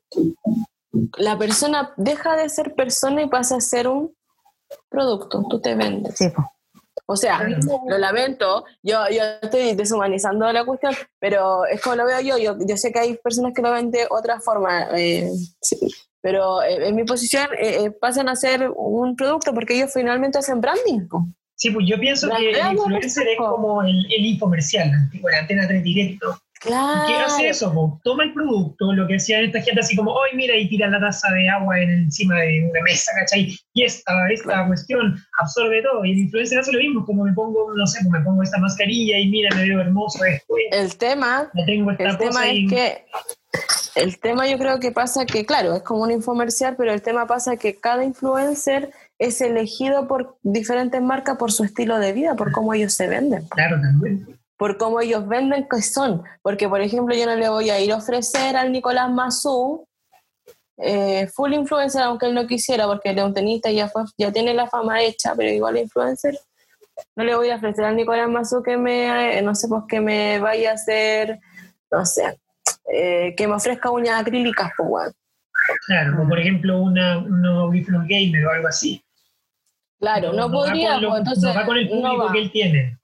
la 1.18 1.38
persona 1.38 1.94
deja 1.98 2.36
de 2.36 2.50
ser 2.50 2.76
persona 2.76 3.22
y 3.22 3.30
pasa 3.30 3.58
a 3.58 3.62
ser 3.62 3.88
un 3.88 4.16
producto, 4.90 5.44
tú 5.50 5.60
te 5.60 5.76
vendes. 5.76 6.16
Sí, 6.18 6.32
o 7.10 7.16
sea, 7.16 7.48
lo 7.88 7.98
lamento, 7.98 8.66
yo, 8.84 9.00
yo 9.10 9.24
estoy 9.42 9.76
deshumanizando 9.76 10.52
la 10.52 10.66
cuestión, 10.66 10.94
pero 11.20 11.66
es 11.66 11.82
como 11.82 11.96
lo 11.96 12.06
veo 12.06 12.20
yo, 12.20 12.38
yo, 12.38 12.58
yo 12.68 12.76
sé 12.76 12.92
que 12.92 13.00
hay 13.00 13.18
personas 13.18 13.54
que 13.56 13.62
lo 13.62 13.72
ven 13.72 13.92
de 13.92 14.08
otra 14.10 14.42
forma, 14.42 14.90
eh, 14.98 15.32
pero 16.22 16.62
eh, 16.64 16.90
en 16.90 16.96
mi 16.96 17.06
posición 17.06 17.48
eh, 17.58 17.92
pasan 17.92 18.28
a 18.28 18.36
ser 18.36 18.70
un 18.76 19.16
producto 19.16 19.54
porque 19.54 19.78
ellos 19.78 19.92
finalmente 19.94 20.40
hacen 20.40 20.60
branding. 20.60 21.08
Sí, 21.56 21.72
pues 21.72 21.86
yo 21.90 21.98
pienso 21.98 22.30
que 22.30 22.52
el 22.52 22.74
influencer 22.74 23.26
es 23.26 23.38
como 23.38 23.84
el, 23.84 24.06
el 24.14 24.26
infomercial, 24.26 24.92
tipo 25.10 25.30
la 25.30 25.40
antena 25.40 25.66
3 25.66 25.82
directo. 25.82 26.38
Claro. 26.60 27.08
¿Qué 27.08 27.16
hace 27.16 27.50
eso? 27.50 28.00
Toma 28.04 28.24
el 28.24 28.34
producto, 28.34 28.94
lo 28.94 29.08
que 29.08 29.16
hacían 29.16 29.46
esta 29.46 29.62
gente 29.62 29.82
así 29.82 29.96
como, 29.96 30.12
hoy 30.12 30.30
mira, 30.36 30.56
y 30.56 30.68
tira 30.68 30.88
la 30.88 31.00
taza 31.00 31.32
de 31.32 31.48
agua 31.50 31.80
en 31.80 31.90
encima 31.90 32.36
de 32.36 32.68
una 32.70 32.82
mesa, 32.82 33.12
¿cachai? 33.20 33.56
Y 33.74 33.84
esta, 33.84 34.12
esta 34.32 34.66
cuestión 34.66 35.18
absorbe 35.40 35.82
todo. 35.84 36.04
Y 36.06 36.12
el 36.12 36.18
influencer 36.20 36.60
hace 36.60 36.72
lo 36.72 36.80
mismo, 36.80 37.06
como 37.06 37.24
me 37.24 37.34
pongo, 37.34 37.74
no 37.76 37.86
sé, 37.86 38.00
me 38.10 38.22
pongo 38.22 38.44
esta 38.44 38.58
mascarilla 38.58 39.20
y 39.20 39.30
mira, 39.30 39.56
me 39.56 39.68
veo 39.68 39.82
hermoso 39.82 40.24
después. 40.24 40.64
El 40.72 40.98
tema, 40.98 41.52
tengo 41.66 41.92
esta 41.92 42.10
el 42.10 42.18
tema 42.18 42.50
es 42.50 42.70
que 42.70 43.06
el 43.96 44.20
tema 44.20 44.48
yo 44.48 44.58
creo 44.58 44.80
que 44.80 44.92
pasa 44.92 45.26
que, 45.26 45.46
claro, 45.46 45.76
es 45.76 45.84
como 45.84 46.04
un 46.04 46.12
infomercial, 46.12 46.76
pero 46.76 46.94
el 46.94 47.02
tema 47.02 47.28
pasa 47.28 47.58
que 47.58 47.76
cada 47.76 48.04
influencer 48.04 48.92
es 49.20 49.42
elegido 49.42 50.08
por 50.08 50.38
diferentes 50.44 51.02
marcas 51.02 51.38
por 51.38 51.52
su 51.52 51.64
estilo 51.64 51.98
de 51.98 52.14
vida, 52.14 52.36
por 52.36 52.52
cómo 52.52 52.74
ellos 52.74 52.94
se 52.94 53.08
venden. 53.08 53.48
Claro, 53.48 53.80
también 53.82 54.38
por 54.58 54.78
cómo 54.78 55.00
ellos 55.00 55.28
venden 55.28 55.68
que 55.70 55.82
son. 55.82 56.24
Porque, 56.42 56.68
por 56.68 56.82
ejemplo, 56.82 57.16
yo 57.16 57.26
no 57.26 57.36
le 57.36 57.50
voy 57.50 57.70
a 57.70 57.80
ir 57.80 57.92
a 57.92 57.98
ofrecer 57.98 58.58
al 58.58 58.72
Nicolás 58.72 59.10
Mazú 59.10 59.88
eh, 60.78 61.28
full 61.28 61.54
influencer, 61.54 62.02
aunque 62.04 62.28
él 62.28 62.36
no 62.36 62.46
quisiera, 62.46 62.86
porque 62.86 63.10
el 63.10 63.34
tenista 63.34 63.72
ya, 63.72 63.88
fue, 63.88 64.04
ya 64.18 64.32
tiene 64.32 64.54
la 64.54 64.68
fama 64.68 65.02
hecha, 65.02 65.34
pero 65.36 65.50
igual 65.50 65.78
influencer. 65.78 66.38
No 67.16 67.24
le 67.24 67.36
voy 67.36 67.50
a 67.50 67.56
ofrecer 67.56 67.86
al 67.86 67.96
Nicolás 67.96 68.30
Mazú 68.30 68.62
que 68.64 68.78
me, 68.78 69.38
eh, 69.38 69.42
no 69.42 69.56
sé, 69.56 69.68
pues 69.68 69.84
que 69.88 70.00
me 70.02 70.40
vaya 70.40 70.72
a 70.72 70.74
hacer, 70.74 71.40
no 71.92 72.06
sé, 72.06 72.40
eh, 72.92 73.34
que 73.36 73.48
me 73.48 73.56
ofrezca 73.56 73.90
uñas 73.92 74.22
acrílicas, 74.22 74.72
pues, 74.78 75.14
Claro, 75.86 76.16
como 76.16 76.30
por 76.30 76.40
ejemplo 76.40 76.82
una, 76.82 77.18
un 77.18 77.46
audífono 77.46 78.00
gamer 78.08 78.46
o 78.46 78.52
algo 78.52 78.68
así. 78.68 79.04
Claro, 80.00 80.32
no, 80.32 80.52
podría, 80.52 81.00
pues, 81.00 81.20
entonces. 81.20 81.44
No 81.44 81.54
va 81.54 81.66
con 81.66 81.78
el 81.78 81.90
público 81.90 82.32
que 82.32 82.40
él 82.40 82.52
tiene. 82.52 82.98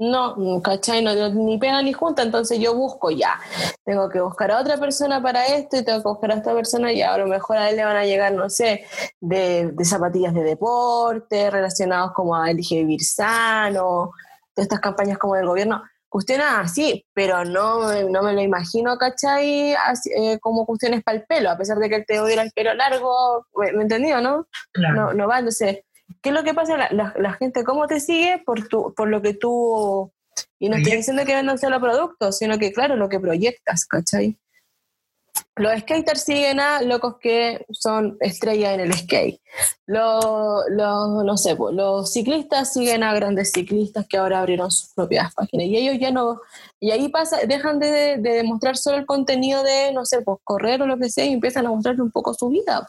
No, 0.00 0.34
¿cachai? 0.62 1.04
No, 1.04 1.28
ni 1.28 1.58
pega 1.58 1.82
ni 1.82 1.92
junta, 1.92 2.22
entonces 2.22 2.58
yo 2.58 2.74
busco 2.74 3.10
ya. 3.10 3.38
Tengo 3.84 4.08
que 4.08 4.22
buscar 4.22 4.50
a 4.50 4.58
otra 4.58 4.78
persona 4.78 5.22
para 5.22 5.44
esto 5.44 5.76
y 5.76 5.84
tengo 5.84 6.02
que 6.02 6.08
buscar 6.08 6.30
a 6.30 6.34
esta 6.36 6.54
persona 6.54 6.90
y 6.90 7.02
a 7.02 7.18
lo 7.18 7.26
mejor 7.26 7.58
a 7.58 7.68
él 7.68 7.76
le 7.76 7.84
van 7.84 7.98
a 7.98 8.06
llegar, 8.06 8.32
no 8.32 8.48
sé, 8.48 8.86
de, 9.20 9.74
zapatillas 9.84 10.32
de 10.32 10.42
deporte, 10.42 11.50
relacionados 11.50 12.12
como 12.12 12.34
a 12.34 12.50
elige 12.50 12.76
vivir 12.76 13.04
sano, 13.04 14.12
todas 14.54 14.64
estas 14.64 14.80
campañas 14.80 15.18
como 15.18 15.34
del 15.34 15.46
gobierno. 15.46 15.82
Cuestiones 16.08 16.46
así, 16.48 17.04
pero 17.12 17.44
no, 17.44 17.92
no 18.08 18.22
me 18.22 18.32
lo 18.32 18.40
imagino, 18.40 18.96
¿cachai? 18.96 19.74
Eh, 20.16 20.38
como 20.40 20.64
cuestiones 20.64 21.02
para 21.04 21.18
el 21.18 21.24
pelo, 21.24 21.50
a 21.50 21.58
pesar 21.58 21.76
de 21.76 21.90
que 21.90 21.96
él 21.96 22.04
te 22.06 22.20
odia 22.20 22.40
el 22.40 22.52
pelo 22.52 22.72
largo, 22.72 23.46
¿me, 23.54 23.72
me 23.72 23.82
entendido, 23.82 24.22
no? 24.22 24.46
No, 24.94 25.12
no 25.12 25.28
va, 25.28 25.40
entonces 25.40 25.80
¿Qué 26.22 26.30
es 26.30 26.34
lo 26.34 26.44
que 26.44 26.54
pasa? 26.54 26.76
La, 26.76 27.14
la, 27.16 27.32
gente, 27.34 27.64
¿cómo 27.64 27.86
te 27.86 28.00
sigue? 28.00 28.42
Por, 28.44 28.68
tu, 28.68 28.94
por 28.94 29.08
lo 29.08 29.22
que 29.22 29.34
tú... 29.34 30.12
Y 30.58 30.68
no 30.68 30.76
estoy 30.76 30.96
diciendo 30.96 31.24
que 31.24 31.34
vendan 31.34 31.58
solo 31.58 31.80
productos, 31.80 32.38
sino 32.38 32.58
que, 32.58 32.72
claro, 32.72 32.96
lo 32.96 33.08
que 33.08 33.18
proyectas, 33.18 33.86
¿cachai? 33.86 34.38
Los 35.56 35.78
skaters 35.80 36.22
siguen 36.22 36.60
a 36.60 36.82
locos 36.82 37.16
que 37.20 37.66
son 37.70 38.16
estrellas 38.20 38.74
en 38.74 38.80
el 38.80 38.92
skate. 38.94 39.40
Los, 39.86 40.24
los, 40.70 41.24
no 41.24 41.36
sé, 41.36 41.56
pues, 41.56 41.74
los 41.74 42.12
ciclistas 42.12 42.72
siguen 42.72 43.02
a 43.02 43.14
grandes 43.14 43.52
ciclistas 43.52 44.06
que 44.06 44.16
ahora 44.16 44.40
abrieron 44.40 44.70
sus 44.70 44.92
propias 44.94 45.34
páginas. 45.34 45.66
Y 45.66 45.76
ellos 45.76 45.96
ya 45.98 46.10
no. 46.10 46.40
Y 46.78 46.90
ahí 46.90 47.08
pasa, 47.08 47.38
dejan 47.46 47.78
de, 47.78 48.18
de 48.18 48.30
demostrar 48.30 48.76
solo 48.76 48.98
el 48.98 49.06
contenido 49.06 49.62
de, 49.62 49.92
no 49.92 50.04
sé, 50.04 50.22
pues 50.22 50.38
correr 50.44 50.82
o 50.82 50.86
lo 50.86 50.98
que 50.98 51.10
sea 51.10 51.24
y 51.24 51.32
empiezan 51.32 51.66
a 51.66 51.70
mostrarle 51.70 52.02
un 52.02 52.12
poco 52.12 52.34
su 52.34 52.48
vida. 52.48 52.88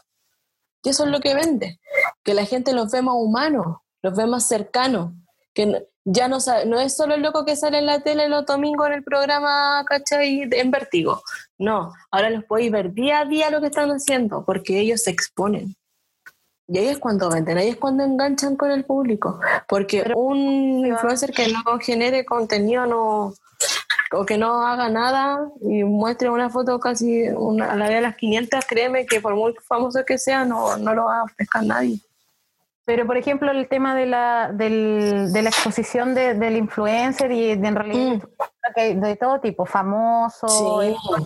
Y 0.82 0.88
eso 0.88 1.04
es 1.04 1.10
lo 1.10 1.20
que 1.20 1.34
vende, 1.34 1.80
que 2.24 2.34
la 2.34 2.44
gente 2.44 2.72
los 2.72 2.90
ve 2.90 3.02
más 3.02 3.14
humanos, 3.16 3.78
los 4.02 4.16
ve 4.16 4.26
más 4.26 4.48
cercanos, 4.48 5.12
que 5.54 5.86
ya 6.04 6.26
no, 6.28 6.38
no 6.66 6.80
es 6.80 6.96
solo 6.96 7.14
el 7.14 7.22
loco 7.22 7.44
que 7.44 7.54
sale 7.54 7.78
en 7.78 7.86
la 7.86 8.00
tele 8.00 8.28
los 8.28 8.44
domingos 8.44 8.88
en 8.88 8.94
el 8.94 9.04
programa, 9.04 9.84
¿cachai? 9.86 10.48
En 10.50 10.70
Vértigo. 10.70 11.22
No, 11.58 11.92
ahora 12.10 12.30
los 12.30 12.44
podéis 12.44 12.72
ver 12.72 12.92
día 12.92 13.20
a 13.20 13.24
día 13.24 13.50
lo 13.50 13.60
que 13.60 13.68
están 13.68 13.90
haciendo, 13.90 14.44
porque 14.44 14.80
ellos 14.80 15.02
se 15.02 15.10
exponen. 15.10 15.76
Y 16.66 16.78
ahí 16.78 16.88
es 16.88 16.98
cuando 16.98 17.28
venden, 17.30 17.58
ahí 17.58 17.68
es 17.68 17.76
cuando 17.76 18.02
enganchan 18.02 18.56
con 18.56 18.70
el 18.70 18.84
público. 18.84 19.40
Porque 19.68 20.10
un 20.16 20.86
influencer 20.86 21.32
que 21.32 21.48
no 21.48 21.78
genere 21.78 22.24
contenido 22.24 22.86
no, 22.86 23.34
o 24.12 24.26
que 24.26 24.38
no 24.38 24.66
haga 24.66 24.88
nada 24.88 25.48
y 25.60 25.84
muestre 25.84 26.30
una 26.30 26.50
foto 26.50 26.78
casi 26.78 27.26
a 27.26 27.76
la 27.76 27.88
de 27.88 28.00
las 28.00 28.16
500, 28.16 28.64
créeme 28.66 29.06
que 29.06 29.20
por 29.20 29.34
muy 29.34 29.54
famoso 29.66 30.04
que 30.04 30.18
sea, 30.18 30.44
no, 30.44 30.76
no 30.76 30.94
lo 30.94 31.04
va 31.04 31.22
a 31.22 31.26
pescar 31.36 31.64
nadie. 31.64 31.98
Pero, 32.84 33.06
por 33.06 33.16
ejemplo, 33.16 33.52
el 33.52 33.68
tema 33.68 33.94
de 33.94 34.06
la, 34.06 34.50
del, 34.52 35.32
de 35.32 35.42
la 35.42 35.50
exposición 35.50 36.14
del 36.14 36.56
influencer 36.56 37.30
y 37.30 37.54
de, 37.54 37.68
en 37.68 37.76
realidad 37.76 38.28
mm. 38.76 39.00
de 39.00 39.16
todo 39.16 39.40
tipo, 39.40 39.64
famoso, 39.64 40.80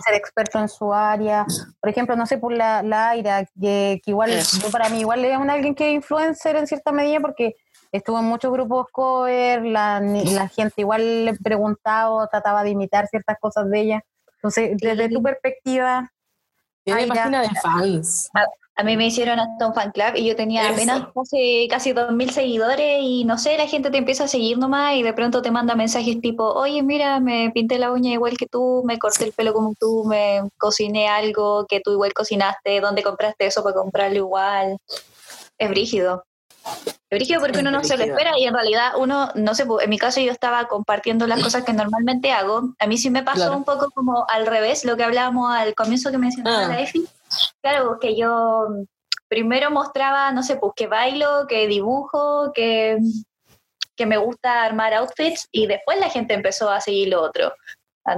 ser 0.05 0.13
experto 0.13 0.59
en 0.59 0.69
su 0.69 0.93
área. 0.93 1.47
Por 1.79 1.89
ejemplo, 1.89 2.15
no 2.15 2.27
sé, 2.27 2.37
por 2.37 2.53
la, 2.53 2.83
la 2.83 3.09
Aira, 3.09 3.45
que, 3.59 3.99
que 4.05 4.11
igual, 4.11 4.31
yo 4.31 4.69
para 4.69 4.89
mí 4.89 4.99
igual 4.99 5.25
es 5.25 5.35
un 5.35 5.49
alguien 5.49 5.73
que 5.73 5.89
es 5.89 5.95
influencer 5.95 6.57
en 6.57 6.67
cierta 6.67 6.91
medida 6.91 7.19
porque 7.19 7.55
estuvo 7.91 8.19
en 8.19 8.25
muchos 8.25 8.51
grupos 8.51 8.87
cover, 8.91 9.63
la, 9.63 9.99
la 9.99 10.47
gente 10.47 10.81
igual 10.81 11.25
le 11.25 11.33
preguntaba 11.35 12.11
o 12.11 12.27
trataba 12.27 12.63
de 12.63 12.71
imitar 12.71 13.07
ciertas 13.07 13.37
cosas 13.39 13.69
de 13.69 13.81
ella. 13.81 14.03
Entonces, 14.37 14.77
desde 14.77 15.09
tu 15.09 15.21
perspectiva... 15.21 16.11
Tiene 16.83 17.07
página 17.07 17.41
de 17.41 17.49
fans. 17.61 18.29
A, 18.75 18.83
mí 18.83 18.95
me 18.95 19.07
hicieron 19.07 19.39
hasta 19.39 19.67
un 19.67 19.73
fan 19.73 19.91
club 19.91 20.13
y 20.15 20.25
yo 20.25 20.35
tenía 20.35 20.69
apenas 20.69 21.07
casi, 21.13 21.67
casi 21.69 21.93
2.000 21.93 22.29
seguidores 22.29 22.99
y 23.01 23.25
no 23.25 23.37
sé, 23.37 23.57
la 23.57 23.67
gente 23.67 23.89
te 23.89 23.97
empieza 23.97 24.25
a 24.25 24.27
seguir 24.27 24.57
nomás 24.57 24.95
y 24.95 25.03
de 25.03 25.11
pronto 25.13 25.41
te 25.41 25.51
manda 25.51 25.75
mensajes 25.75 26.21
tipo, 26.21 26.45
oye, 26.45 26.83
mira, 26.83 27.19
me 27.19 27.51
pinté 27.51 27.79
la 27.79 27.91
uña 27.91 28.13
igual 28.13 28.37
que 28.37 28.45
tú, 28.45 28.83
me 28.85 28.99
corté 28.99 29.25
el 29.25 29.33
pelo 29.33 29.51
como 29.53 29.73
tú, 29.77 30.05
me 30.05 30.43
cociné 30.57 31.09
algo 31.09 31.65
que 31.67 31.81
tú 31.81 31.91
igual 31.91 32.13
cocinaste, 32.13 32.79
¿dónde 32.79 33.03
compraste 33.03 33.47
eso 33.47 33.63
para 33.63 33.75
comprarlo 33.75 34.17
igual? 34.17 34.77
Es 35.57 35.69
brígido. 35.69 36.23
Brígido 37.09 37.39
porque 37.39 37.59
uno 37.59 37.71
no 37.71 37.83
se 37.85 37.97
lo 37.97 38.03
espera 38.03 38.37
y 38.37 38.45
en 38.45 38.53
realidad 38.53 38.91
uno, 38.97 39.29
no 39.35 39.55
sé, 39.55 39.65
en 39.81 39.89
mi 39.89 39.97
caso 39.97 40.19
yo 40.19 40.31
estaba 40.31 40.67
compartiendo 40.67 41.25
las 41.25 41.41
cosas 41.41 41.63
que 41.63 41.71
normalmente 41.71 42.33
hago. 42.33 42.73
A 42.79 42.87
mí 42.87 42.97
sí 42.97 43.09
me 43.09 43.23
pasó 43.23 43.55
un 43.55 43.63
poco 43.63 43.89
como 43.91 44.25
al 44.27 44.45
revés, 44.45 44.83
lo 44.83 44.97
que 44.97 45.05
hablábamos 45.05 45.55
al 45.55 45.73
comienzo 45.73 46.11
que 46.11 46.17
mencionaba 46.17 46.65
ah. 46.65 46.67
la 46.67 46.81
Efi. 46.81 47.07
Claro, 47.61 47.97
que 47.99 48.17
yo 48.17 48.67
primero 49.29 49.71
mostraba, 49.71 50.33
no 50.33 50.43
sé, 50.43 50.57
pues 50.57 50.73
que 50.75 50.87
bailo, 50.87 51.47
que 51.47 51.67
dibujo, 51.67 52.51
que, 52.53 52.97
que 53.95 54.05
me 54.05 54.17
gusta 54.17 54.63
armar 54.63 54.93
outfits 54.93 55.47
y 55.49 55.65
después 55.65 55.97
la 56.01 56.09
gente 56.09 56.33
empezó 56.33 56.69
a 56.69 56.81
seguir 56.81 57.07
lo 57.07 57.21
otro. 57.21 57.53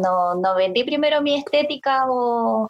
no, 0.02 0.34
no 0.34 0.56
vendí 0.56 0.84
primero 0.84 1.22
mi 1.22 1.36
estética 1.36 2.06
o 2.10 2.68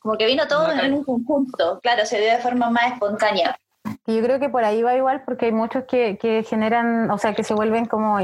como 0.00 0.18
que 0.18 0.26
vino 0.26 0.46
todo 0.46 0.70
en 0.70 0.92
un 0.92 1.02
conjunto. 1.02 1.80
Claro, 1.80 2.04
se 2.04 2.20
dio 2.20 2.30
de 2.30 2.38
forma 2.40 2.68
más 2.68 2.92
espontánea 2.92 3.58
yo 4.06 4.22
creo 4.22 4.38
que 4.38 4.50
por 4.50 4.64
ahí 4.64 4.82
va 4.82 4.94
igual 4.94 5.22
porque 5.24 5.46
hay 5.46 5.52
muchos 5.52 5.84
que, 5.84 6.18
que 6.18 6.42
generan, 6.42 7.10
o 7.10 7.16
sea, 7.16 7.34
que 7.34 7.42
se 7.42 7.54
vuelven 7.54 7.86
como, 7.86 8.18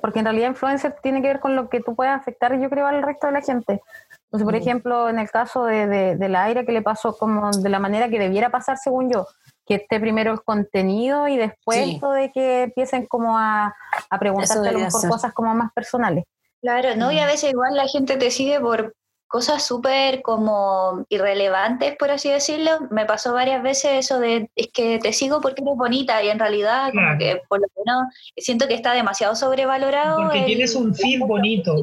porque 0.00 0.20
en 0.20 0.24
realidad 0.24 0.48
influencer 0.48 0.96
tiene 1.02 1.20
que 1.20 1.28
ver 1.28 1.40
con 1.40 1.54
lo 1.54 1.68
que 1.68 1.80
tú 1.80 1.94
puedes 1.94 2.14
afectar, 2.14 2.58
yo 2.58 2.70
creo, 2.70 2.86
al 2.86 3.02
resto 3.02 3.26
de 3.26 3.34
la 3.34 3.42
gente. 3.42 3.82
Entonces, 4.24 4.44
por 4.44 4.54
ejemplo, 4.54 5.08
en 5.10 5.18
el 5.18 5.30
caso 5.30 5.66
de, 5.66 6.16
de, 6.16 6.28
la 6.28 6.44
aire 6.44 6.64
que 6.64 6.72
le 6.72 6.80
pasó 6.80 7.16
como 7.16 7.50
de 7.50 7.68
la 7.68 7.78
manera 7.78 8.08
que 8.08 8.18
debiera 8.18 8.48
pasar, 8.48 8.78
según 8.78 9.10
yo, 9.10 9.26
que 9.66 9.74
esté 9.74 10.00
primero 10.00 10.32
el 10.32 10.42
contenido 10.42 11.28
y 11.28 11.36
después 11.36 12.00
de 12.00 12.32
que 12.32 12.62
empiecen 12.62 13.06
como 13.06 13.38
a, 13.38 13.74
a 14.08 14.18
preguntarte 14.18 14.72
por 14.90 15.08
cosas 15.08 15.32
como 15.34 15.54
más 15.54 15.70
personales. 15.72 16.24
Claro, 16.62 16.96
¿no? 16.96 17.12
Y 17.12 17.18
a 17.18 17.26
veces 17.26 17.50
igual 17.50 17.76
la 17.76 17.86
gente 17.86 18.16
te 18.16 18.30
sigue 18.30 18.58
por, 18.58 18.94
cosas 19.28 19.64
súper 19.66 20.22
como 20.22 21.04
irrelevantes, 21.08 21.96
por 21.96 22.10
así 22.10 22.30
decirlo. 22.30 22.70
Me 22.90 23.06
pasó 23.06 23.32
varias 23.32 23.62
veces 23.62 23.92
eso 23.94 24.18
de, 24.18 24.50
es 24.54 24.68
que 24.72 24.98
te 24.98 25.12
sigo 25.12 25.40
porque 25.40 25.62
eres 25.62 25.76
bonita 25.76 26.22
y 26.22 26.28
en 26.28 26.38
realidad 26.38 26.90
como 26.92 27.18
que 27.18 27.42
por 27.48 27.60
lo 27.60 27.66
menos 27.76 28.04
siento 28.36 28.68
que 28.68 28.74
está 28.74 28.92
demasiado 28.92 29.34
sobrevalorado. 29.34 30.22
Porque 30.22 30.42
tienes 30.42 30.74
un 30.74 30.94
feed 30.94 31.20
bonito, 31.20 31.74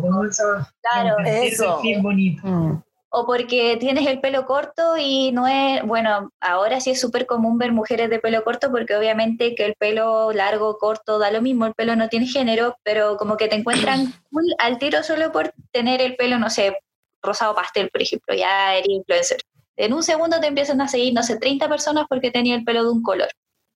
Claro, 0.81 1.15
eso. 1.25 1.79
feed 1.81 2.01
bonito. 2.01 2.41
Mm. 2.45 2.81
o 3.15 3.25
porque 3.27 3.77
tienes 3.79 4.07
el 4.07 4.19
pelo 4.19 4.45
corto 4.47 4.97
y 4.97 5.31
no 5.31 5.47
es, 5.47 5.83
bueno, 5.83 6.31
ahora 6.41 6.79
sí 6.79 6.89
es 6.89 6.99
súper 6.99 7.27
común 7.27 7.59
ver 7.59 7.71
mujeres 7.71 8.09
de 8.09 8.17
pelo 8.17 8.43
corto 8.43 8.71
porque 8.71 8.95
obviamente 8.95 9.53
que 9.53 9.65
el 9.65 9.75
pelo 9.75 10.31
largo, 10.33 10.79
corto, 10.79 11.19
da 11.19 11.29
lo 11.29 11.41
mismo, 11.41 11.67
el 11.67 11.75
pelo 11.75 11.95
no 11.95 12.09
tiene 12.09 12.25
género, 12.25 12.75
pero 12.81 13.17
como 13.17 13.37
que 13.37 13.47
te 13.47 13.55
encuentran 13.55 14.13
al 14.57 14.79
tiro 14.79 15.03
solo 15.03 15.31
por 15.31 15.53
tener 15.71 16.01
el 16.01 16.15
pelo, 16.15 16.39
no 16.39 16.49
sé, 16.49 16.75
rosado 17.23 17.55
pastel, 17.55 17.89
por 17.89 18.01
ejemplo, 18.01 18.35
ya 18.35 18.75
eres 18.75 18.89
influencer. 18.89 19.41
En 19.75 19.93
un 19.93 20.03
segundo 20.03 20.39
te 20.39 20.47
empiezan 20.47 20.81
a 20.81 20.87
seguir, 20.87 21.13
no 21.13 21.23
sé, 21.23 21.37
30 21.37 21.67
personas 21.67 22.05
porque 22.07 22.29
tenía 22.29 22.55
el 22.55 22.63
pelo 22.63 22.83
de 22.83 22.91
un 22.91 23.01
color. 23.01 23.29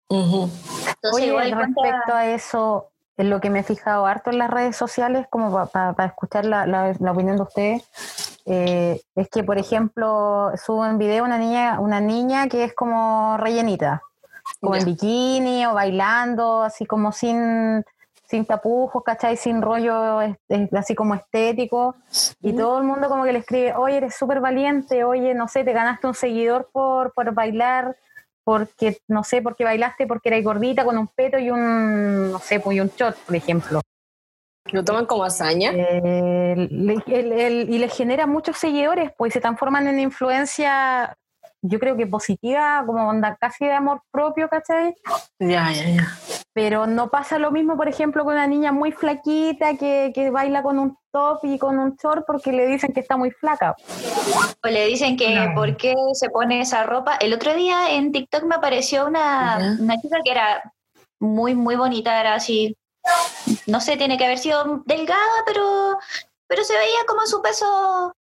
Entonces, 0.09 1.11
Oye, 1.11 1.55
respecto 1.55 2.13
a 2.13 2.27
eso, 2.27 2.91
en 3.17 3.29
lo 3.29 3.41
que 3.41 3.49
me 3.49 3.59
he 3.59 3.63
fijado 3.63 4.05
harto 4.05 4.29
en 4.29 4.37
las 4.37 4.49
redes 4.49 4.75
sociales, 4.75 5.25
como 5.29 5.67
para 5.69 6.05
escuchar 6.05 6.45
la, 6.45 6.93
opinión 7.11 7.37
de 7.37 7.43
ustedes, 7.43 7.83
eh, 8.45 9.01
es 9.15 9.29
que, 9.29 9.43
por 9.43 9.57
ejemplo, 9.57 10.51
suben 10.63 10.97
video 10.97 11.25
una 11.25 11.37
niña, 11.37 11.79
una 11.79 11.99
niña 11.99 12.47
que 12.47 12.63
es 12.63 12.73
como 12.73 13.35
rellenita, 13.37 14.01
como 14.61 14.75
en 14.75 14.85
bikini 14.85 15.65
o 15.65 15.73
bailando, 15.73 16.61
así 16.61 16.85
como 16.85 17.11
sin, 17.11 17.83
sin 18.27 18.45
tapujos, 18.45 19.03
¿cachai? 19.03 19.37
Sin 19.37 19.61
rollo 19.61 20.19
así 20.73 20.95
como 20.95 21.15
estético. 21.15 21.95
Y 22.41 22.53
todo 22.53 22.79
el 22.79 22.83
mundo 22.83 23.07
como 23.07 23.23
que 23.23 23.33
le 23.33 23.39
escribe, 23.39 23.73
oye, 23.75 23.97
eres 23.97 24.15
súper 24.15 24.41
valiente, 24.41 25.03
oye, 25.03 25.33
no 25.33 25.47
sé, 25.47 25.63
te 25.63 25.73
ganaste 25.73 26.07
un 26.07 26.13
seguidor 26.13 26.69
por, 26.71 27.13
por 27.13 27.33
bailar 27.33 27.95
porque, 28.43 28.99
no 29.07 29.23
sé, 29.23 29.41
porque 29.41 29.65
bailaste 29.65 30.07
porque 30.07 30.29
eras 30.29 30.43
gordita 30.43 30.85
con 30.85 30.97
un 30.97 31.07
peto 31.07 31.37
y 31.37 31.49
un, 31.49 32.31
no 32.31 32.39
sé, 32.39 32.59
pues, 32.59 32.77
y 32.77 32.79
un 32.79 32.87
shot, 32.87 33.17
por 33.17 33.35
ejemplo. 33.35 33.81
¿Lo 34.71 34.83
toman 34.83 35.05
como 35.05 35.23
hazaña? 35.23 35.71
Eh, 35.73 36.67
y 36.69 37.77
les 37.77 37.93
genera 37.93 38.25
muchos 38.25 38.57
seguidores, 38.57 39.11
pues 39.17 39.33
se 39.33 39.41
transforman 39.41 39.87
en 39.87 39.99
influencia, 39.99 41.17
yo 41.61 41.79
creo 41.79 41.95
que 41.97 42.07
positiva, 42.07 42.83
como 42.85 43.07
onda 43.07 43.35
casi 43.35 43.65
de 43.65 43.73
amor 43.73 44.01
propio, 44.11 44.49
¿cachai? 44.49 44.95
Ya, 45.39 45.71
ya, 45.71 45.89
ya 45.89 46.07
pero 46.57 46.87
no 46.87 47.11
pasa 47.11 47.37
lo 47.37 47.51
mismo, 47.51 47.77
por 47.77 47.87
ejemplo, 47.87 48.23
con 48.23 48.33
una 48.33 48.47
niña 48.47 48.71
muy 48.71 48.91
flaquita 48.91 49.77
que, 49.77 50.11
que, 50.11 50.31
baila 50.31 50.63
con 50.63 50.79
un 50.79 50.97
top 51.11 51.41
y 51.43 51.59
con 51.59 51.77
un 51.77 51.95
short 52.01 52.23
porque 52.25 52.51
le 52.51 52.65
dicen 52.65 52.93
que 52.93 53.01
está 53.01 53.15
muy 53.15 53.29
flaca. 53.29 53.75
O 54.63 54.67
le 54.67 54.87
dicen 54.87 55.17
que 55.17 55.51
por 55.53 55.77
qué 55.77 55.93
se 56.13 56.31
pone 56.31 56.61
esa 56.61 56.81
ropa. 56.81 57.15
El 57.17 57.31
otro 57.35 57.53
día 57.53 57.91
en 57.93 58.11
TikTok 58.11 58.45
me 58.45 58.55
apareció 58.55 59.05
una, 59.05 59.77
una 59.79 60.01
chica 60.01 60.17
que 60.25 60.31
era 60.31 60.73
muy, 61.19 61.53
muy 61.53 61.75
bonita, 61.75 62.19
era 62.19 62.33
así, 62.33 62.75
no 63.67 63.79
sé, 63.79 63.95
tiene 63.95 64.17
que 64.17 64.25
haber 64.25 64.39
sido 64.39 64.81
delgada, 64.87 65.43
pero, 65.45 65.99
pero 66.47 66.63
se 66.63 66.75
veía 66.75 67.05
como 67.07 67.21
su 67.27 67.39
peso 67.39 68.15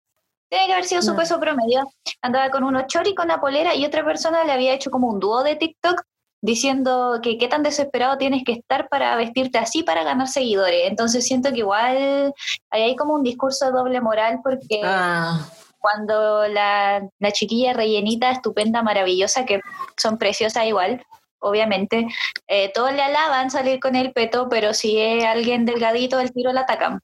tiene 0.49 0.67
que 0.67 0.73
haber 0.73 0.85
sido 0.85 1.01
su 1.01 1.15
peso 1.15 1.39
promedio. 1.39 1.89
Andaba 2.21 2.49
con 2.49 2.65
unos 2.65 2.83
shorts 2.89 3.11
y 3.11 3.15
con 3.15 3.27
una 3.27 3.39
polera 3.39 3.73
y 3.75 3.85
otra 3.85 4.03
persona 4.03 4.43
le 4.43 4.51
había 4.51 4.73
hecho 4.73 4.91
como 4.91 5.07
un 5.07 5.21
dúo 5.21 5.41
de 5.41 5.55
TikTok 5.55 6.03
diciendo 6.45 7.19
que 7.23 7.39
qué 7.39 7.47
tan 7.47 7.63
desesperado 7.63 8.19
tienes 8.19 8.43
que 8.43 8.51
estar 8.51 8.87
para 8.87 9.15
vestirte 9.15 9.57
así 9.57 9.81
para 9.81 10.03
ganar 10.03 10.27
seguidores. 10.27 10.81
Entonces 10.87 11.25
siento 11.25 11.51
que 11.51 11.59
igual 11.59 12.33
hay 12.69 12.95
como 12.95 13.15
un 13.15 13.23
discurso 13.23 13.65
de 13.65 13.71
doble 13.71 13.99
moral 13.99 14.41
porque 14.43 14.79
ah. 14.83 15.49
cuando 15.79 16.47
la, 16.47 17.01
chiquilla 17.33 17.73
rellenita, 17.73 18.29
estupenda, 18.29 18.83
maravillosa, 18.83 19.45
que 19.45 19.59
son 19.97 20.19
preciosas 20.19 20.67
igual, 20.67 21.03
obviamente, 21.39 22.07
eh, 22.47 22.71
todos 22.75 22.93
le 22.93 23.01
alaban 23.01 23.49
salir 23.49 23.79
con 23.79 23.95
el 23.95 24.13
peto, 24.13 24.47
pero 24.47 24.75
si 24.75 24.99
es 24.99 25.25
alguien 25.25 25.65
delgadito, 25.65 26.19
el 26.19 26.31
tiro 26.31 26.53
la 26.53 26.61
atacan. 26.61 27.01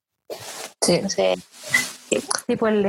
Sí. 0.81 1.01
Sí, 2.19 2.57
pues 2.57 2.85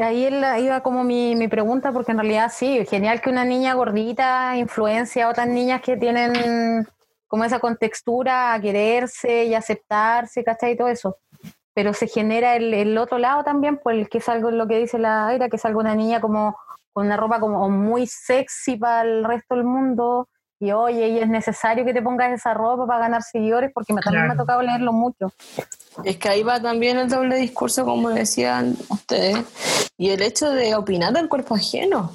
ahí 0.00 0.30
iba 0.64 0.80
como 0.82 1.04
mi, 1.04 1.36
mi, 1.36 1.46
pregunta, 1.48 1.92
porque 1.92 2.12
en 2.12 2.18
realidad 2.18 2.50
sí, 2.50 2.86
genial 2.86 3.20
que 3.20 3.28
una 3.28 3.44
niña 3.44 3.74
gordita 3.74 4.56
influencia 4.56 5.26
a 5.26 5.28
otras 5.28 5.46
niñas 5.46 5.82
que 5.82 5.98
tienen 5.98 6.86
como 7.28 7.44
esa 7.44 7.58
contextura 7.58 8.54
a 8.54 8.60
quererse 8.60 9.44
y 9.44 9.54
aceptarse, 9.54 10.42
¿cachai? 10.42 10.72
Y 10.72 10.76
todo 10.76 10.88
eso. 10.88 11.18
Pero 11.74 11.92
se 11.92 12.06
genera 12.06 12.56
el, 12.56 12.72
el 12.72 12.96
otro 12.96 13.18
lado 13.18 13.44
también, 13.44 13.78
pues 13.78 14.08
que 14.08 14.18
es 14.18 14.28
algo 14.30 14.50
lo 14.50 14.66
que 14.66 14.78
dice 14.78 14.98
la 14.98 15.28
Aira, 15.28 15.50
que 15.50 15.56
es 15.56 15.64
algo 15.66 15.80
una 15.80 15.94
niña 15.94 16.22
como 16.22 16.56
con 16.94 17.06
una 17.06 17.18
ropa 17.18 17.40
como 17.40 17.68
muy 17.68 18.06
sexy 18.06 18.76
para 18.76 19.02
el 19.02 19.24
resto 19.24 19.54
del 19.54 19.64
mundo, 19.64 20.28
y 20.62 20.70
oye, 20.70 21.08
y 21.08 21.18
es 21.18 21.28
necesario 21.28 21.84
que 21.84 21.92
te 21.92 22.00
pongas 22.00 22.30
esa 22.30 22.54
ropa 22.54 22.86
para 22.86 23.00
ganar 23.00 23.22
seguidores, 23.24 23.72
porque 23.74 23.92
también 23.94 24.28
me 24.28 24.34
ha 24.34 24.36
tocado 24.36 24.62
leerlo 24.62 24.92
mucho. 24.92 25.32
Es 26.04 26.18
que 26.18 26.28
ahí 26.28 26.44
va 26.44 26.62
también 26.62 26.98
el 26.98 27.08
doble 27.08 27.34
discurso, 27.34 27.84
como 27.84 28.10
decían 28.10 28.76
ustedes, 28.88 29.44
y 29.98 30.10
el 30.10 30.22
hecho 30.22 30.50
de 30.50 30.76
opinar 30.76 31.14
del 31.14 31.28
cuerpo 31.28 31.56
ajeno. 31.56 32.12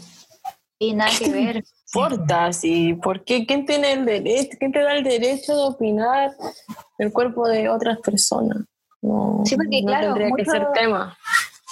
Y 0.80 0.94
nada 0.94 1.12
que 1.20 1.30
ver. 1.30 1.64
importa? 1.94 2.54
Sí, 2.54 2.94
¿Por 2.94 3.26
qué? 3.26 3.46
¿Quién 3.46 3.66
tiene 3.66 3.92
el 3.92 4.06
derecho? 4.06 4.56
¿Quién 4.58 4.72
te 4.72 4.82
da 4.82 4.96
el 4.96 5.04
derecho 5.04 5.54
de 5.54 5.64
opinar 5.64 6.32
el 7.00 7.12
cuerpo 7.12 7.50
de 7.50 7.68
otras 7.68 8.00
personas? 8.00 8.60
No, 9.02 9.42
sí, 9.44 9.58
porque 9.58 9.82
claro, 9.86 10.14
tendría 10.14 10.32
que 10.38 10.46
ser 10.46 10.68
tema. 10.74 11.18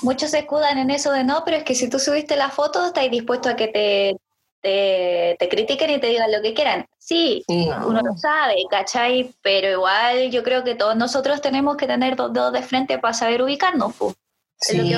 Muchos 0.02 0.32
se 0.32 0.40
escudan 0.40 0.78
en 0.78 0.90
eso 0.90 1.14
de 1.14 1.24
no, 1.24 1.44
pero 1.46 1.56
es 1.56 1.64
que 1.64 1.74
si 1.74 1.90
tú 1.90 2.00
subiste 2.00 2.36
la 2.36 2.50
foto, 2.50 2.88
estás 2.88 3.10
dispuesto 3.10 3.48
a 3.48 3.56
que 3.56 3.70
te 3.70 4.18
te, 4.66 5.50
critiquen 5.50 5.92
y 5.92 6.00
te 6.00 6.08
digan 6.08 6.32
lo 6.32 6.42
que 6.42 6.54
quieran. 6.54 6.88
Sí, 6.98 7.44
uno 7.48 8.02
lo 8.02 8.18
sabe, 8.18 8.56
¿cachai? 8.70 9.32
Pero 9.42 9.70
igual 9.70 10.32
yo 10.32 10.44
creo 10.44 10.64
que 10.64 10.76
todos 10.76 10.96
nosotros 10.96 11.42
tenemos 11.42 11.78
que 11.78 11.86
tener 11.86 12.16
dos 12.16 12.34
dedos 12.34 12.54
de 12.54 12.64
frente 12.64 12.98
para 12.98 13.14
saber 13.14 13.44
ubicarnos. 13.44 13.94
Pues. 13.96 14.16
Sí, 14.58 14.80
hay, 14.80 14.94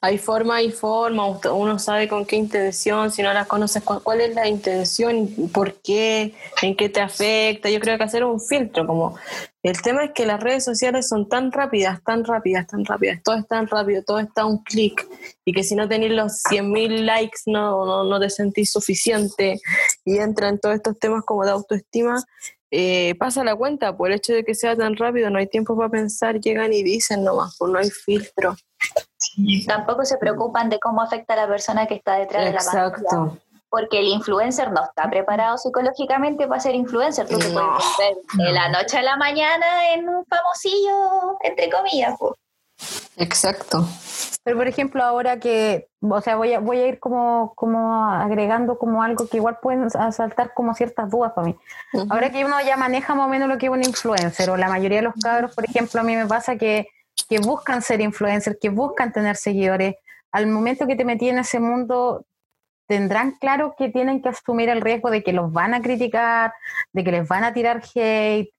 hay 0.00 0.18
forma, 0.18 0.54
hay 0.56 0.70
forma, 0.70 1.26
uno 1.52 1.78
sabe 1.80 2.08
con 2.08 2.24
qué 2.24 2.36
intención, 2.36 3.10
si 3.10 3.22
no 3.22 3.32
la 3.34 3.44
conoces, 3.44 3.82
cuál, 3.82 4.20
es 4.20 4.34
la 4.34 4.46
intención, 4.46 5.28
por 5.52 5.74
qué, 5.82 6.34
en 6.62 6.76
qué 6.76 6.88
te 6.88 7.00
afecta. 7.00 7.68
Yo 7.68 7.80
creo 7.80 7.98
que 7.98 8.04
hacer 8.04 8.24
un 8.24 8.40
filtro, 8.40 8.86
como 8.86 9.16
el 9.62 9.82
tema 9.82 10.04
es 10.04 10.12
que 10.12 10.24
las 10.26 10.40
redes 10.40 10.64
sociales 10.64 11.08
son 11.08 11.28
tan 11.28 11.50
rápidas, 11.50 12.02
tan 12.04 12.24
rápidas, 12.24 12.66
tan 12.68 12.84
rápidas, 12.84 13.20
todo 13.22 13.36
es 13.36 13.46
tan 13.48 13.66
rápido, 13.66 14.02
todo 14.04 14.20
está 14.20 14.42
a 14.42 14.46
un 14.46 14.62
clic, 14.62 15.06
y 15.44 15.52
que 15.52 15.64
si 15.64 15.74
no 15.74 15.88
tenéis 15.88 16.12
los 16.12 16.40
100.000 16.48 17.04
likes 17.04 17.40
no, 17.46 17.84
no, 17.84 18.04
no 18.04 18.20
te 18.20 18.30
sentís 18.30 18.70
suficiente, 18.72 19.60
y 20.04 20.18
entra 20.18 20.48
en 20.48 20.60
todos 20.60 20.76
estos 20.76 20.98
temas 20.98 21.24
como 21.24 21.44
de 21.44 21.50
autoestima, 21.50 22.24
eh, 22.70 23.14
pasa 23.18 23.42
la 23.42 23.56
cuenta, 23.56 23.96
por 23.96 24.10
el 24.10 24.16
hecho 24.16 24.32
de 24.32 24.44
que 24.44 24.54
sea 24.54 24.76
tan 24.76 24.96
rápido, 24.96 25.28
no 25.30 25.38
hay 25.38 25.46
tiempo 25.46 25.76
para 25.76 25.88
pensar, 25.88 26.40
llegan 26.40 26.72
y 26.72 26.82
dicen 26.82 27.24
nomás, 27.24 27.56
pues 27.58 27.72
no 27.72 27.78
hay 27.78 27.90
filtro. 27.90 28.56
Tampoco 29.66 30.04
se 30.04 30.16
preocupan 30.18 30.70
de 30.70 30.78
cómo 30.78 31.02
afecta 31.02 31.34
a 31.34 31.36
la 31.36 31.48
persona 31.48 31.86
que 31.86 31.94
está 31.94 32.16
detrás 32.16 32.44
de 32.44 32.52
la 32.52 32.60
pantalla. 32.60 33.38
Porque 33.68 34.00
el 34.00 34.06
influencer 34.06 34.72
no 34.72 34.82
está 34.82 35.08
preparado 35.08 35.56
psicológicamente 35.56 36.48
para 36.48 36.60
ser 36.60 36.74
influencer. 36.74 37.28
Tú 37.28 37.38
te 37.38 37.50
puedes 37.50 37.68
ver 37.98 38.16
de 38.32 38.52
la 38.52 38.68
noche 38.68 38.98
a 38.98 39.02
la 39.02 39.16
mañana 39.16 39.92
en 39.94 40.08
un 40.08 40.24
famosillo, 40.26 41.38
entre 41.42 41.70
comillas. 41.70 42.16
Pues. 42.18 42.32
Exacto. 43.16 43.86
Pero 44.42 44.56
por 44.56 44.66
ejemplo, 44.66 45.02
ahora 45.02 45.38
que, 45.38 45.88
o 46.00 46.20
sea, 46.20 46.36
voy 46.36 46.54
a, 46.54 46.60
voy 46.60 46.78
a 46.78 46.86
ir 46.86 46.98
como, 46.98 47.52
como 47.54 48.04
agregando 48.06 48.78
como 48.78 49.02
algo 49.02 49.28
que 49.28 49.36
igual 49.36 49.58
pueden 49.60 49.88
asaltar 49.94 50.54
como 50.54 50.74
ciertas 50.74 51.10
dudas 51.10 51.32
para 51.32 51.48
mí. 51.48 51.56
Ahora 52.08 52.30
que 52.30 52.44
uno 52.44 52.56
ya 52.62 52.76
maneja 52.76 53.14
más 53.14 53.26
o 53.26 53.28
menos 53.28 53.48
lo 53.48 53.58
que 53.58 53.66
es 53.66 53.72
un 53.72 53.84
influencer, 53.84 54.48
o 54.50 54.56
la 54.56 54.68
mayoría 54.68 54.98
de 54.98 55.04
los 55.04 55.14
cabros, 55.22 55.54
por 55.54 55.64
ejemplo, 55.64 56.00
a 56.00 56.04
mí 56.04 56.16
me 56.16 56.26
pasa 56.26 56.56
que, 56.56 56.88
que 57.28 57.38
buscan 57.38 57.82
ser 57.82 58.00
influencers, 58.00 58.56
que 58.60 58.70
buscan 58.70 59.12
tener 59.12 59.36
seguidores, 59.36 59.96
al 60.32 60.46
momento 60.46 60.86
que 60.86 60.96
te 60.96 61.04
metí 61.04 61.28
en 61.28 61.38
ese 61.38 61.60
mundo, 61.60 62.24
tendrán 62.86 63.32
claro 63.32 63.74
que 63.76 63.88
tienen 63.88 64.22
que 64.22 64.30
asumir 64.30 64.68
el 64.68 64.80
riesgo 64.80 65.10
de 65.10 65.22
que 65.22 65.32
los 65.32 65.52
van 65.52 65.74
a 65.74 65.82
criticar, 65.82 66.52
de 66.92 67.04
que 67.04 67.12
les 67.12 67.28
van 67.28 67.44
a 67.44 67.52
tirar 67.52 67.82
hate, 67.94 68.52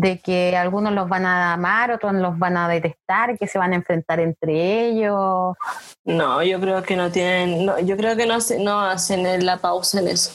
de 0.00 0.20
que 0.20 0.56
algunos 0.56 0.92
los 0.92 1.08
van 1.08 1.26
a 1.26 1.52
amar, 1.52 1.90
otros 1.90 2.14
los 2.14 2.38
van 2.38 2.56
a 2.56 2.68
detestar, 2.68 3.36
que 3.36 3.48
se 3.48 3.58
van 3.58 3.72
a 3.72 3.76
enfrentar 3.76 4.20
entre 4.20 4.88
ellos. 4.88 5.56
No, 6.04 6.42
yo 6.42 6.60
creo 6.60 6.82
que 6.82 6.94
no 6.94 7.10
tienen, 7.10 7.66
no, 7.66 7.80
yo 7.80 7.96
creo 7.96 8.16
que 8.16 8.26
no, 8.26 8.38
no 8.60 8.80
hacen 8.80 9.44
la 9.44 9.56
pausa 9.56 10.00
en 10.00 10.08
eso. 10.08 10.32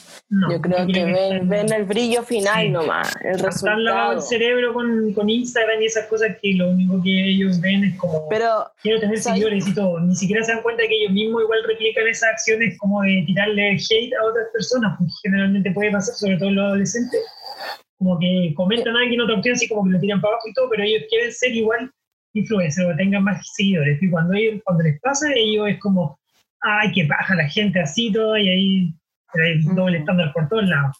yo 0.50 0.60
creo 0.60 0.86
que 0.86 1.04
ven, 1.04 1.48
ven, 1.48 1.72
el 1.72 1.84
brillo 1.84 2.22
final 2.22 2.72
nomás, 2.72 3.14
el 3.22 3.38
resultado. 3.38 3.78
lavado 3.78 4.12
el 4.14 4.22
cerebro 4.22 4.74
con, 4.74 5.14
con, 5.14 5.30
Instagram 5.30 5.80
y 5.80 5.86
esas 5.86 6.06
cosas 6.06 6.36
que 6.42 6.54
lo 6.54 6.70
único 6.70 7.00
que 7.02 7.30
ellos 7.30 7.58
ven 7.60 7.84
es 7.84 7.98
como 7.98 8.28
Pero, 8.28 8.66
quiero 8.82 9.00
tener 9.00 9.18
seguidores 9.18 9.66
y 9.66 9.74
todo. 9.74 9.98
Ni 10.00 10.14
siquiera 10.14 10.44
se 10.44 10.52
dan 10.52 10.62
cuenta 10.62 10.82
que 10.82 10.94
ellos 10.94 11.12
mismos 11.12 11.42
igual 11.42 11.60
replican 11.66 12.06
esas 12.06 12.30
acciones 12.30 12.76
como 12.78 13.00
de 13.02 13.24
tirarle 13.26 13.76
hate 13.76 14.12
a 14.20 14.26
otras 14.26 14.46
personas, 14.52 14.94
porque 14.98 15.12
generalmente 15.22 15.70
puede 15.70 15.90
pasar, 15.90 16.14
sobre 16.14 16.36
todo 16.36 16.50
en 16.50 16.56
los 16.56 16.64
adolescentes 16.66 17.20
como 18.04 18.18
que 18.18 18.52
comentan 18.54 18.94
a 18.96 19.00
alguien 19.00 19.20
otra 19.22 19.36
opción, 19.36 19.54
así 19.54 19.66
como 19.66 19.84
que 19.84 19.90
lo 19.90 19.98
tiran 19.98 20.20
para 20.20 20.34
abajo 20.34 20.48
y 20.48 20.52
todo, 20.52 20.68
pero 20.68 20.82
ellos 20.82 21.04
quieren 21.08 21.32
ser 21.32 21.54
igual 21.54 21.90
influencers 22.34 22.88
o 22.92 22.96
tengan 22.96 23.24
más 23.24 23.40
seguidores. 23.54 24.02
Y 24.02 24.10
cuando, 24.10 24.34
ellos, 24.34 24.60
cuando 24.62 24.84
les 24.84 25.00
pasa, 25.00 25.26
ellos 25.34 25.68
es 25.68 25.80
como, 25.80 26.18
ay, 26.60 26.92
que 26.92 27.06
baja 27.06 27.34
la 27.34 27.48
gente 27.48 27.80
así 27.80 28.12
todo, 28.12 28.36
y 28.36 28.48
ahí 28.48 28.94
hay 29.42 29.62
doble 29.74 29.98
estándar 29.98 30.32
por 30.32 30.48
todos 30.48 30.68
lados. 30.68 30.96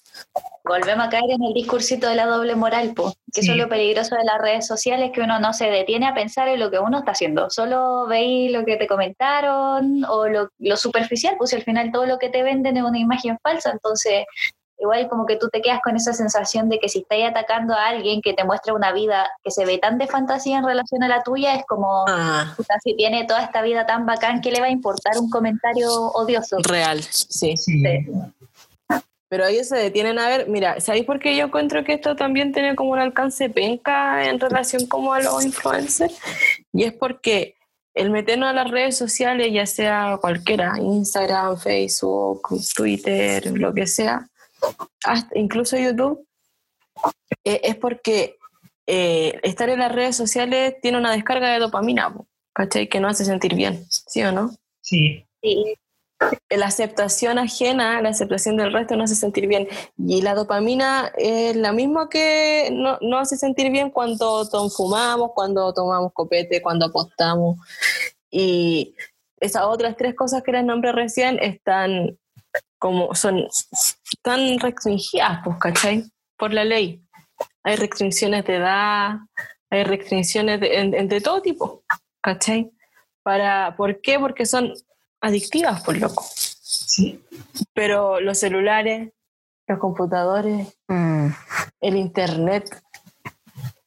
volvemos 0.65 1.07
a 1.07 1.11
caer 1.11 1.25
en 1.29 1.45
el 1.45 1.53
discursito 1.53 2.09
de 2.09 2.15
la 2.15 2.27
doble 2.27 2.57
moral, 2.57 2.93
pues, 2.97 3.15
que 3.33 3.43
eso 3.43 3.53
es 3.53 3.59
lo 3.59 3.69
peligroso 3.69 4.17
de 4.17 4.25
las 4.25 4.41
redes 4.41 4.67
sociales, 4.67 5.11
que 5.13 5.21
uno 5.21 5.39
no 5.39 5.53
se 5.53 5.67
detiene 5.67 6.07
a 6.07 6.15
pensar 6.15 6.49
en 6.49 6.59
lo 6.59 6.71
que 6.71 6.79
uno 6.79 7.01
está 7.01 7.11
haciendo, 7.13 7.51
solo 7.51 8.07
veis 8.07 8.51
lo 8.51 8.65
que 8.65 8.77
te 8.77 8.87
comentaron 8.87 10.05
o 10.07 10.27
lo, 10.27 10.49
lo 10.59 10.77
superficial, 10.77 11.35
pues 11.37 11.53
al 11.53 11.63
final 11.63 11.93
todo 11.93 12.07
lo 12.07 12.19
que 12.19 12.31
te 12.31 12.43
venden 12.43 12.79
es 12.79 12.83
una 12.83 12.99
imagen 12.99 13.37
falsa, 13.43 13.71
entonces 13.73 14.25
igual 14.79 15.09
como 15.09 15.27
que 15.27 15.37
tú 15.37 15.49
te 15.49 15.63
quedas 15.63 15.81
con 15.83 15.97
esa 15.97 16.13
sensación 16.13 16.69
de 16.69 16.79
que 16.79 16.89
si 16.89 17.01
estás 17.01 17.19
atacando 17.31 17.75
a 17.75 17.89
alguien 17.89 18.21
que 18.23 18.35
te 18.35 18.45
muestra 18.45 18.75
una 18.75 18.93
vida 18.93 19.31
que 19.43 19.51
se 19.51 19.65
ve 19.65 19.79
tan 19.79 19.99
de 19.99 20.07
fantasía 20.07 20.59
en 20.59 20.65
relación 20.65 21.03
a 21.03 21.09
la 21.09 21.23
tuya, 21.23 21.55
es 21.55 21.65
como, 21.67 22.05
Ah, 22.09 22.55
si 22.83 22.97
tiene 22.97 23.25
toda 23.25 23.43
esta 23.43 23.63
vida 23.63 23.87
tan 23.87 24.07
bacán, 24.07 24.41
¿qué 24.41 24.51
le 24.51 24.61
va 24.61 24.67
a 24.67 24.71
importar 24.71 25.19
un 25.19 25.31
comentario 25.31 25.91
odioso? 25.91 26.59
real, 26.63 27.03
sí. 27.03 27.57
Sí. 27.57 27.83
Pero 29.29 29.47
ellos 29.47 29.67
se 29.67 29.77
detienen 29.77 30.19
a 30.19 30.29
ver, 30.29 30.49
mira, 30.49 30.81
¿sabéis 30.81 31.07
por 31.07 31.19
qué 31.19 31.35
yo 31.37 31.47
encuentro 31.47 31.83
que 31.83 31.95
esto 31.95 32.15
también 32.15 32.53
tiene 32.53 32.77
como 32.77 32.91
un 32.91 32.99
alcance 33.01 33.49
penca 33.51 34.29
en 34.29 34.39
relación 34.39 34.87
como 34.87 35.13
a 35.13 35.21
los 35.21 35.45
influencers? 35.45 36.17
Y 36.73 36.85
es 36.85 36.93
porque 36.93 37.57
el 37.95 38.11
meternos 38.11 38.51
a 38.51 38.53
las 38.53 38.71
redes 38.71 38.97
sociales, 38.97 39.53
ya 39.53 39.67
sea 39.67 40.19
cualquiera, 40.21 40.75
Instagram, 40.79 41.57
Facebook, 41.59 42.49
Twitter, 42.77 43.51
lo 43.59 43.73
que 43.75 43.87
sea, 43.87 44.29
hasta 45.05 45.39
incluso 45.39 45.77
YouTube, 45.77 46.27
eh, 47.45 47.61
es 47.65 47.77
porque 47.77 48.37
eh, 48.87 49.39
estar 49.43 49.69
en 49.69 49.79
las 49.79 49.93
redes 49.93 50.17
sociales 50.17 50.75
tiene 50.83 50.99
una 50.99 51.13
descarga 51.13 51.53
de 51.53 51.59
dopamina, 51.59 52.15
¿cachai? 52.53 52.89
Que 52.89 53.01
nos 53.01 53.13
hace 53.13 53.25
sentir 53.25 53.55
bien, 53.55 53.85
¿sí 53.89 54.23
o 54.23 54.33
no? 54.33 54.51
Sí, 54.81 55.25
Sí, 55.43 55.75
la 56.49 56.67
aceptación 56.67 57.39
ajena, 57.39 58.01
la 58.01 58.09
aceptación 58.09 58.57
del 58.57 58.73
resto 58.73 58.97
nos 58.97 59.11
hace 59.11 59.21
sentir 59.21 59.47
bien. 59.47 59.69
Y 59.99 60.23
la 60.23 60.35
dopamina 60.35 61.13
es 61.19 61.55
la 61.55 61.73
misma 61.73 62.09
que 62.09 62.71
no- 62.73 62.97
nos 63.03 63.21
hace 63.23 63.37
sentir 63.37 63.71
bien 63.71 63.91
cuando 63.91 64.49
tom- 64.49 64.71
fumamos, 64.71 65.33
cuando 65.35 65.75
tomamos 65.75 66.13
copete, 66.15 66.63
cuando 66.63 66.87
apostamos. 66.87 67.59
Y 68.31 68.95
esas 69.39 69.65
otras 69.65 69.97
tres 69.99 70.15
cosas 70.15 70.43
que 70.43 70.53
les 70.53 70.65
nombré 70.65 70.93
recién 70.93 71.39
están 71.43 72.19
como 72.85 73.15
son 73.15 73.49
tan 74.21 74.59
restringidas, 74.59 75.41
pues, 75.43 75.57
¿cachai? 75.59 76.05
Por 76.37 76.53
la 76.53 76.65
ley. 76.65 77.03
Hay 77.63 77.77
restricciones 77.77 78.45
de 78.45 78.57
edad, 78.57 79.17
hay 79.71 79.85
restricciones 79.85 80.61
de, 80.61 80.81
en- 80.81 80.93
en- 80.95 81.09
de 81.09 81.23
todo 81.23 81.41
tipo, 81.41 81.83
¿cachai? 82.21 82.71
Para, 83.23 83.75
¿Por 83.75 84.03
qué? 84.03 84.19
Porque 84.19 84.45
son 84.45 84.75
adictivas, 85.23 85.83
por 85.83 85.97
loco. 85.97 86.27
sí. 86.31 87.25
Pero 87.73 88.21
los 88.21 88.39
celulares, 88.39 89.13
los 89.67 89.79
computadores, 89.79 90.77
Mm. 90.87 91.29
el 91.81 91.97
internet, 91.97 92.69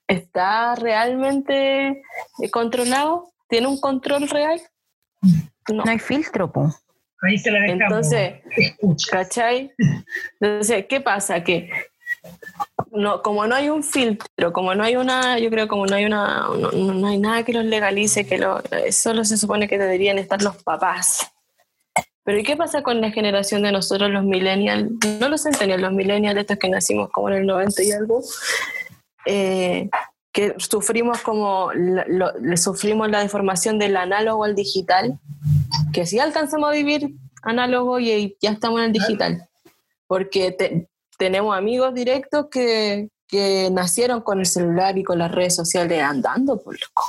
¿está 0.08 0.74
realmente 0.74 2.02
controlado? 2.52 3.30
¿Tiene 3.48 3.68
un 3.68 3.80
control 3.80 4.28
real? 4.28 4.60
No. 5.70 5.84
No 5.86 5.92
hay 5.92 6.00
filtro, 6.00 6.52
po. 6.52 6.74
Ahí 7.24 7.38
se 7.38 7.52
la 7.52 7.60
dejamos. 7.62 7.82
Entonces. 7.82 8.34
¿cachai? 9.10 9.72
Entonces, 10.40 10.86
¿qué 10.88 11.02
pasa? 11.02 11.44
Que 11.44 11.70
no, 12.92 13.22
como 13.22 13.46
no 13.48 13.56
hay 13.56 13.70
un 13.70 13.84
filtro, 13.84 14.54
como 14.54 14.74
no 14.76 14.84
hay 14.84 14.96
una, 14.96 15.40
yo 15.40 15.50
creo 15.50 15.68
como 15.68 15.86
no 15.86 15.96
hay 15.96 16.06
una, 16.06 16.48
no, 16.74 17.08
hay 17.08 17.18
nada 17.18 17.44
que 17.44 17.54
los 17.54 17.66
legalice, 17.66 18.26
que 18.26 18.38
lo, 18.38 18.62
solo 18.92 19.24
se 19.26 19.38
supone 19.38 19.68
que 19.68 19.78
deberían 19.78 20.18
estar 20.18 20.42
los 20.42 20.62
papás. 20.64 21.32
Pero 22.24 22.40
¿y 22.40 22.44
qué 22.44 22.58
pasa 22.58 22.82
con 22.84 23.00
la 23.02 23.12
generación 23.12 23.62
de 23.64 23.72
nosotros, 23.72 24.10
los 24.12 24.24
millennials? 24.24 24.90
No 25.20 25.30
los 25.30 25.44
centennials, 25.44 25.82
los 25.82 25.94
millennials, 25.94 26.38
estos 26.40 26.58
que 26.58 26.70
nacimos 26.70 27.10
como 27.12 27.30
en 27.30 27.36
el 27.36 27.46
90 27.46 27.84
y 27.84 27.92
algo, 27.92 28.22
eh, 29.26 29.90
que 30.34 30.54
sufrimos 30.58 31.22
como, 31.22 31.72
lo- 31.74 32.38
le 32.40 32.58
sufrimos 32.58 33.10
la 33.10 33.22
deformación 33.22 33.80
del 33.80 33.96
análogo 33.98 34.44
al 34.44 34.56
digital, 34.56 35.18
que 35.94 36.06
sí 36.06 36.20
alcanzamos 36.20 36.70
a 36.70 36.74
vivir 36.74 37.10
análogo 37.44 38.00
y 38.00 38.36
ya 38.42 38.52
estamos 38.52 38.80
en 38.80 38.86
el 38.88 38.92
digital, 38.94 39.48
porque 40.08 40.52
te- 40.52 40.88
tenemos 41.18 41.58
amigos 41.58 41.94
directos 41.94 42.48
que, 42.52 43.10
que 43.28 43.70
nacieron 43.72 44.22
con 44.22 44.40
el 44.40 44.46
celular 44.46 44.98
y 44.98 45.04
con 45.04 45.18
las 45.20 45.32
redes 45.32 45.56
sociales 45.56 46.02
andando, 46.02 46.62
por 46.62 46.76
loco. 46.80 47.04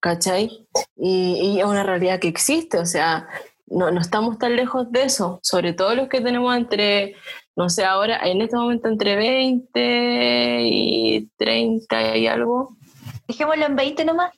¿Cachai? 0.00 0.66
Y, 0.96 1.34
y 1.56 1.60
es 1.60 1.66
una 1.66 1.82
realidad 1.82 2.18
que 2.20 2.28
existe, 2.28 2.78
o 2.78 2.86
sea, 2.86 3.28
no, 3.66 3.90
no 3.90 4.00
estamos 4.00 4.38
tan 4.38 4.56
lejos 4.56 4.90
de 4.90 5.04
eso, 5.04 5.40
sobre 5.42 5.74
todo 5.74 5.94
los 5.94 6.08
que 6.08 6.20
tenemos 6.22 6.56
entre, 6.56 7.14
no 7.54 7.68
sé, 7.68 7.84
ahora, 7.84 8.18
en 8.26 8.40
este 8.40 8.56
momento 8.56 8.88
entre 8.88 9.16
20 9.16 10.60
y 10.64 11.28
30 11.36 12.16
y 12.16 12.26
algo. 12.26 12.76
dejémoslo 13.28 13.66
en 13.66 13.76
20 13.76 14.04
nomás. 14.06 14.32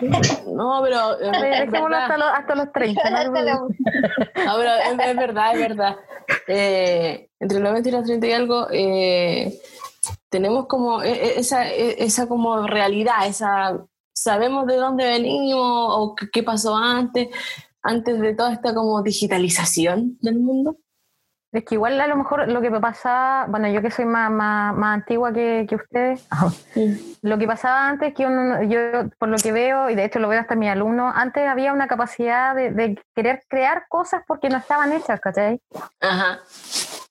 No, 0.00 0.80
pero 0.82 1.18
es, 1.18 1.28
es 1.62 1.74
hasta 1.74 2.18
los, 2.18 2.28
hasta 2.34 2.54
los 2.54 2.72
30. 2.72 3.10
¿no? 3.10 3.32
No, 3.32 3.68
pero 4.34 4.70
es, 4.74 5.08
es 5.08 5.16
verdad, 5.16 5.54
es 5.54 5.60
verdad. 5.60 5.96
Eh, 6.48 7.30
entre 7.40 7.60
los 7.60 7.72
20 7.72 7.88
y 7.88 7.92
los 7.92 8.04
30 8.04 8.26
y 8.26 8.32
algo, 8.32 8.66
eh, 8.70 9.58
tenemos 10.28 10.66
como 10.66 11.02
e- 11.02 11.12
e- 11.12 11.38
esa, 11.38 11.68
e- 11.70 12.02
esa 12.04 12.26
como 12.26 12.66
realidad, 12.66 13.26
esa 13.26 13.78
sabemos 14.14 14.66
de 14.66 14.76
dónde 14.76 15.04
venimos 15.04 15.60
o 15.62 16.14
qué, 16.14 16.26
qué 16.32 16.42
pasó 16.42 16.76
antes, 16.76 17.28
antes 17.82 18.18
de 18.20 18.34
toda 18.34 18.52
esta 18.52 18.74
como 18.74 19.02
digitalización 19.02 20.18
del 20.20 20.38
mundo. 20.40 20.76
Es 21.52 21.64
que 21.64 21.76
igual 21.76 22.00
a 22.00 22.06
lo 22.06 22.16
mejor 22.16 22.48
lo 22.48 22.60
que 22.60 22.70
pasa, 22.70 23.46
bueno, 23.48 23.68
yo 23.68 23.80
que 23.80 23.90
soy 23.90 24.04
más, 24.04 24.30
más, 24.30 24.76
más 24.76 24.94
antigua 24.94 25.32
que, 25.32 25.66
que 25.68 25.76
ustedes, 25.76 26.26
lo 27.22 27.38
que 27.38 27.46
pasaba 27.46 27.88
antes 27.88 28.12
que 28.14 28.26
uno, 28.26 28.62
yo 28.64 29.08
por 29.18 29.28
lo 29.28 29.36
que 29.36 29.52
veo, 29.52 29.88
y 29.88 29.94
de 29.94 30.04
hecho 30.04 30.18
lo 30.18 30.28
veo 30.28 30.40
hasta 30.40 30.54
en 30.54 30.60
mis 30.60 30.70
alumnos, 30.70 31.12
antes 31.16 31.48
había 31.48 31.72
una 31.72 31.86
capacidad 31.86 32.54
de, 32.54 32.72
de 32.72 33.02
querer 33.14 33.42
crear 33.48 33.84
cosas 33.88 34.22
porque 34.26 34.48
no 34.48 34.58
estaban 34.58 34.92
hechas, 34.92 35.20
¿cachai? 35.20 35.60
Ajá. 36.00 36.40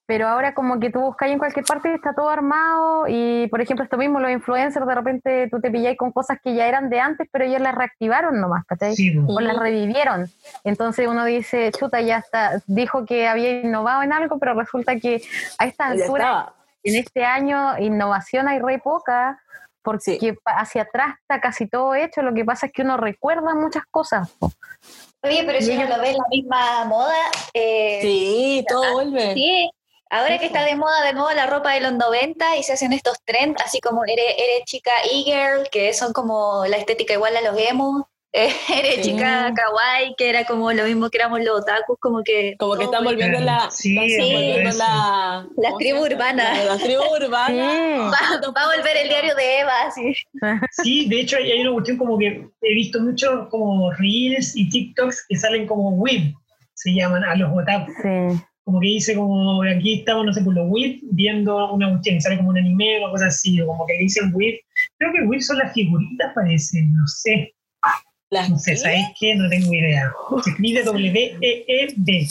Pero 0.08 0.28
ahora 0.28 0.54
como 0.54 0.80
que 0.80 0.91
tú 0.91 1.02
buscas 1.02 1.30
en 1.30 1.39
cualquier 1.39 1.65
parte 1.65 1.89
y 1.89 1.94
está 1.96 2.13
todo 2.13 2.30
armado 2.30 3.06
y 3.08 3.48
por 3.48 3.60
ejemplo 3.60 3.84
esto 3.84 3.98
mismo, 3.98 4.20
los 4.20 4.30
influencers 4.30 4.86
de 4.86 4.94
repente 4.96 5.48
tú 5.50 5.60
te 5.60 5.72
pilláis 5.72 5.98
con 5.98 6.12
cosas 6.12 6.38
que 6.44 6.54
ya 6.54 6.68
eran 6.68 6.89
de 6.91 7.00
antes, 7.00 7.28
pero 7.32 7.46
ellos 7.46 7.60
las 7.60 7.74
reactivaron 7.74 8.39
nomás, 8.39 8.65
¿cachai? 8.65 8.96
Sí, 8.96 9.18
o 9.28 9.39
las 9.39 9.58
revivieron. 9.58 10.30
Entonces 10.63 11.08
uno 11.08 11.26
dice, 11.26 11.72
chuta, 11.72 12.02
ya 12.02 12.20
está, 12.20 12.62
dijo 12.68 13.04
que 13.06 13.28
había 13.28 13.62
innovado 13.62 14.04
en 14.04 14.13
algo, 14.13 14.38
pero 14.38 14.54
resulta 14.54 14.96
que 15.00 15.24
a 15.58 15.65
esta 15.65 15.88
altura, 15.88 16.54
en 16.84 16.96
este 16.96 17.26
año, 17.26 17.80
innovación 17.80 18.48
hay 18.48 18.60
re 18.60 18.78
poca, 18.78 19.41
porque 19.82 20.20
Sí. 20.20 20.34
hacia 20.46 20.84
atrás 20.84 21.15
está 21.22 21.41
casi 21.41 21.68
todo 21.68 21.96
hecho, 21.96 22.22
lo 22.22 22.34
que 22.34 22.46
pasa 22.46 22.68
es 22.68 22.74
que 22.74 22.84
uno 22.84 22.98
recuerda 22.98 23.56
muchas 23.56 23.84
cosas. 23.89 24.32
Oye, 25.24 25.44
pero 25.46 25.60
si 25.62 25.72
ellos- 25.72 25.89
lo 25.89 26.00
ve 26.00 26.12
en 26.12 26.18
la 26.18 26.28
misma 26.30 26.86
moda, 26.86 27.15
eh, 27.56 28.00
Sí, 28.02 28.65
todo 28.68 28.94
vuelve. 28.94 29.34
Sí, 29.34 29.72
ahora 30.10 30.38
que 30.39 30.46
está 30.46 30.63
de 30.63 30.76
moda 30.76 31.04
de 31.06 31.13
nuevo 31.13 31.32
la 31.32 31.46
ropa 31.48 31.74
de 31.74 31.82
los 31.82 31.94
90 31.94 32.58
y 32.58 32.63
se 32.63 32.74
hacen 32.74 32.94
estos 32.94 33.18
trends, 33.26 33.62
así 33.63 33.80
como 33.82 34.04
eres, 34.06 34.26
eres 34.38 34.65
chica 34.65 34.91
e-girl, 35.12 35.68
que 35.72 35.94
son 35.94 36.13
como 36.13 36.65
la 36.68 36.78
estética 36.78 37.13
igual 37.13 37.36
a 37.38 37.41
los 37.41 37.58
emo, 37.60 38.08
eh, 38.38 38.54
eres 38.74 38.96
Sí. 38.96 39.02
chica 39.04 39.54
kawaii, 39.56 40.13
que 40.18 40.30
era 40.30 40.44
como 40.44 40.72
lo 40.74 40.84
mismo 40.84 41.10
que 41.10 41.18
éramos 41.20 41.39
los 41.41 41.62
otakus, 41.62 41.98
como 42.02 42.22
que... 42.22 42.56
Como 42.60 42.76
que 42.76 42.84
están 42.84 43.04
volviendo 43.06 43.39
la, 43.39 43.70
Sí, 43.72 43.98
sí. 44.10 44.56
la 44.78 45.46
Las 45.56 45.72
¿cómo 45.72 45.78
se 45.80 45.84
tribus 45.86 46.10
llama? 46.10 46.15
urbanas. 46.15 46.65
La- 46.65 47.00
urbanas. 47.12 47.50
Sí. 47.50 47.98
Va, 47.98 48.52
va 48.52 48.62
a 48.62 48.76
volver 48.78 48.98
el 48.98 49.08
diario 49.08 49.36
de 49.36 49.60
Eva, 49.62 49.84
así. 49.88 50.13
Sí, 50.84 51.08
de 51.08 51.22
hecho 51.22 51.38
hay, 51.38 51.50
hay 51.52 51.62
una 51.62 51.72
cuestión 51.72 51.98
como 51.98 52.18
que 52.18 52.46
he 52.62 52.74
visto 52.74 52.99
mucho 52.99 53.47
como 53.49 53.91
reels 53.93 54.53
y 54.56 54.70
TikToks 54.70 55.28
que 55.30 55.38
salen 55.38 55.66
como 55.66 55.91
whip, 55.91 56.36
se 56.74 56.93
llaman 56.93 57.24
a 57.24 57.36
los 57.36 57.49
otaku. 57.58 57.89
Sí. 58.01 58.43
Como 58.66 58.80
que 58.82 58.88
dice 58.88 59.16
como 59.16 59.61
aquí 59.63 59.99
estamos, 59.99 60.26
no 60.26 60.34
sé, 60.34 60.41
por 60.41 60.55
los 60.55 60.66
whip 60.68 60.99
viendo 61.11 61.72
una 61.72 61.88
cuestión, 61.91 62.20
sale 62.20 62.38
como 62.38 62.49
un 62.49 62.57
anime 62.57 63.05
o 63.05 63.11
cosas 63.11 63.28
así, 63.36 63.61
o 63.61 63.68
como 63.68 63.86
que 63.86 63.93
dicen 63.99 64.32
whip. 64.34 64.59
Creo 64.97 65.13
que 65.13 65.22
whip 65.22 65.41
son 65.41 65.59
las 65.59 65.72
figuritas, 65.74 66.34
parece, 66.34 66.82
no 66.82 67.05
sé. 67.07 67.53
Las- 68.32 68.49
No 68.49 68.57
sé, 68.57 68.76
¿sabéis 68.76 69.05
qué? 69.20 69.36
No 69.36 69.47
tengo 69.49 69.72
idea. 69.72 70.11
Se 70.43 70.49
escribe 70.49 70.84
W-E-E-B. 70.84 72.28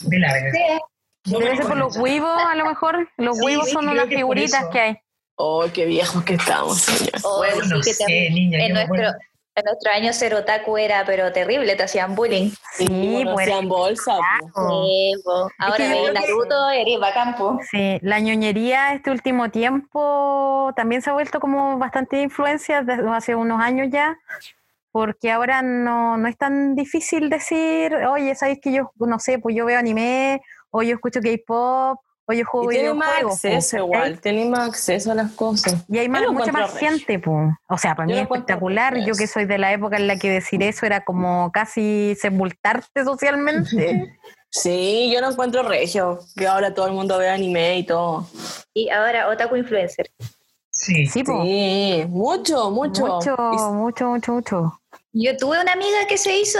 De 0.00 0.18
la 0.18 0.32
verdad. 0.32 0.50
Sí, 0.52 1.30
No 1.32 1.38
Debe 1.38 1.56
ser 1.56 1.66
por 1.66 1.76
los 1.76 1.96
huevos, 1.96 2.42
a 2.44 2.56
lo 2.56 2.66
mejor. 2.66 3.08
Los 3.16 3.38
Sí, 3.38 3.44
huevos 3.44 3.70
son 3.70 3.88
unas 3.88 4.06
que 4.06 4.16
figuritas 4.16 4.64
que 4.72 4.80
hay. 4.80 4.96
Oh, 5.36 5.64
qué 5.72 5.86
viejos 5.86 6.24
que 6.24 6.34
estamos, 6.34 6.78
señor. 6.80 7.12
Oh, 7.22 7.38
Bueno, 7.38 7.62
sí, 7.62 7.70
no 7.70 7.80
que 7.80 7.94
sé, 7.94 8.04
te- 8.04 8.30
niña. 8.30 8.66
en 8.66 8.72
nuestro, 8.74 8.94
acuerdo. 8.96 9.18
En 9.54 9.64
nuestro 9.64 9.92
año 9.92 10.12
ser 10.12 10.34
otaku 10.34 10.78
era 10.78 11.04
pero 11.04 11.30
terrible, 11.32 11.76
te 11.76 11.82
hacían 11.82 12.14
bullying. 12.14 12.50
Sí, 12.74 12.86
bueno, 12.88 13.34
pues, 13.34 13.48
hacían 13.48 13.68
bolsa. 13.68 14.16
po. 14.54 14.84
Sí. 14.86 15.12
Ahora 15.58 15.76
que 15.76 15.82
yo 15.84 15.88
veis 15.90 16.10
creo 16.10 16.14
que- 16.14 16.20
Naruto, 16.20 16.70
eres 16.70 16.98
bacán, 17.00 17.36
po. 17.36 17.58
Sí, 17.70 17.98
la 18.02 18.18
ñoñería 18.20 18.94
este 18.94 19.10
último 19.10 19.50
tiempo 19.50 20.72
también 20.74 21.02
se 21.02 21.10
ha 21.10 21.12
vuelto 21.12 21.38
como 21.40 21.76
bastante 21.78 22.22
influencia 22.22 22.82
desde 22.82 23.08
hace 23.10 23.34
unos 23.34 23.60
años 23.60 23.88
ya, 23.90 24.16
porque 24.90 25.30
ahora 25.30 25.62
no, 25.62 26.16
no 26.16 26.28
es 26.28 26.36
tan 26.38 26.74
difícil 26.74 27.28
decir, 27.30 27.94
oye, 27.94 28.34
¿sabéis 28.34 28.60
que 28.60 28.72
yo, 28.72 28.92
no 28.96 29.18
sé, 29.18 29.38
pues 29.38 29.54
yo 29.54 29.64
veo 29.66 29.78
anime, 29.78 30.40
o 30.70 30.82
yo 30.82 30.94
escucho 30.94 31.20
K-pop, 31.20 31.98
Oye, 32.26 32.44
juego 32.44 32.70
y 32.70 32.76
tiene 32.76 32.94
más 32.94 33.22
acceso 33.24 33.76
po, 33.78 33.82
igual, 33.84 34.20
tiene 34.20 34.44
más 34.44 34.68
acceso 34.68 35.10
a 35.10 35.14
las 35.16 35.32
cosas. 35.32 35.84
Y 35.88 35.98
hay 35.98 36.08
más, 36.08 36.22
mucha 36.22 36.32
encuentro 36.32 36.52
más 36.52 36.74
regio. 36.74 36.88
gente, 36.90 37.18
po. 37.18 37.52
O 37.68 37.78
sea, 37.78 37.94
para 37.96 38.08
Yo 38.08 38.14
mí 38.14 38.20
es 38.20 38.22
espectacular. 38.30 38.96
Yo 39.04 39.14
que 39.14 39.26
soy 39.26 39.44
de 39.44 39.58
la 39.58 39.72
época 39.72 39.96
en 39.96 40.06
la 40.06 40.16
que 40.16 40.30
decir 40.30 40.62
eso 40.62 40.86
era 40.86 41.04
como 41.04 41.50
casi 41.52 42.16
sepultarte 42.20 43.04
socialmente. 43.04 44.18
Sí, 44.54 45.10
yo 45.10 45.22
lo 45.22 45.30
encuentro 45.30 45.62
regio, 45.62 46.18
que 46.36 46.46
ahora 46.46 46.74
todo 46.74 46.86
el 46.86 46.92
mundo 46.92 47.16
ve 47.16 47.26
anime 47.30 47.78
y 47.78 47.86
todo. 47.86 48.26
Y 48.74 48.90
ahora, 48.90 49.28
Otaku 49.30 49.56
Influencer. 49.56 50.10
Sí. 50.68 51.06
sí, 51.06 51.24
po. 51.24 51.42
Sí, 51.42 52.04
mucho, 52.10 52.70
mucho. 52.70 53.06
Mucho, 53.06 53.34
Y- 53.34 53.72
mucho, 53.72 54.08
mucho, 54.10 54.32
mucho. 54.34 54.81
Yo 55.14 55.36
tuve 55.36 55.60
una 55.60 55.72
amiga 55.72 56.06
que 56.08 56.16
se 56.16 56.34
hizo 56.38 56.58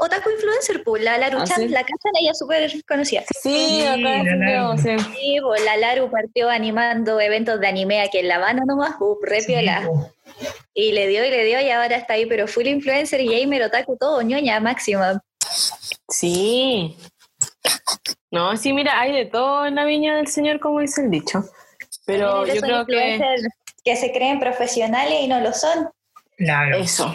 Otaku 0.00 0.28
Influencer, 0.30 0.84
pues, 0.84 1.02
la 1.02 1.16
Laru 1.16 1.38
¿Ah, 1.38 1.44
Chan, 1.44 1.60
sí? 1.60 1.68
la 1.68 1.80
cachan, 1.80 2.12
ella 2.20 2.34
súper 2.34 2.70
conocida. 2.86 3.22
Sí, 3.42 3.80
Sí, 3.80 3.86
acá 3.86 4.22
la 4.22 4.36
Laru. 4.36 4.78
Sí. 4.82 4.98
Sí, 4.98 5.38
pues, 5.42 5.64
la 5.64 5.78
Laru 5.78 6.10
partió 6.10 6.50
animando 6.50 7.18
eventos 7.20 7.58
de 7.58 7.66
anime 7.66 8.02
aquí 8.02 8.18
en 8.18 8.28
La 8.28 8.36
Habana 8.36 8.64
nomás, 8.66 8.96
pues, 8.98 9.16
re 9.22 9.40
Sí, 9.40 9.46
piola. 9.46 9.88
Y 10.74 10.92
le 10.92 11.06
dio 11.06 11.24
y 11.24 11.30
le 11.30 11.44
dio 11.44 11.58
y 11.60 11.70
ahora 11.70 11.96
está 11.96 12.14
ahí, 12.14 12.26
pero 12.26 12.46
full 12.46 12.66
influencer, 12.66 13.24
gamer, 13.24 13.62
otaku, 13.62 13.96
todo, 13.96 14.20
ñoña 14.20 14.60
máxima. 14.60 15.22
Sí. 16.08 16.98
No, 18.30 18.56
sí, 18.58 18.74
mira, 18.74 19.00
hay 19.00 19.12
de 19.12 19.24
todo 19.24 19.64
en 19.64 19.76
la 19.76 19.86
viña 19.86 20.16
del 20.16 20.26
señor, 20.26 20.60
como 20.60 20.80
dice 20.80 21.02
el 21.02 21.10
dicho. 21.10 21.44
Pero 22.04 22.46
yo 22.46 22.60
creo 22.60 22.84
que 22.84 23.12
influencers 23.14 23.48
que 23.82 23.96
se 23.96 24.12
creen 24.12 24.38
profesionales 24.38 25.18
y 25.22 25.28
no 25.28 25.40
lo 25.40 25.54
son. 25.54 25.88
Claro. 26.40 26.78
eso. 26.78 27.14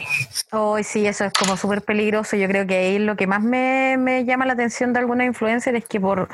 Hoy 0.52 0.84
sí, 0.84 1.08
eso 1.08 1.26
es 1.26 1.34
como 1.34 1.58
súper 1.58 1.82
peligroso. 1.82 2.36
Yo 2.36 2.48
creo 2.48 2.68
que 2.68 2.76
ahí 2.76 3.00
lo 3.00 3.16
que 3.16 3.26
más 3.26 3.42
me, 3.42 3.98
me 3.98 4.24
llama 4.24 4.46
la 4.46 4.54
atención 4.54 4.94
de 4.94 5.00
algunos 5.00 5.26
influencers 5.26 5.80
es 5.80 5.86
que 5.86 6.00
por, 6.00 6.30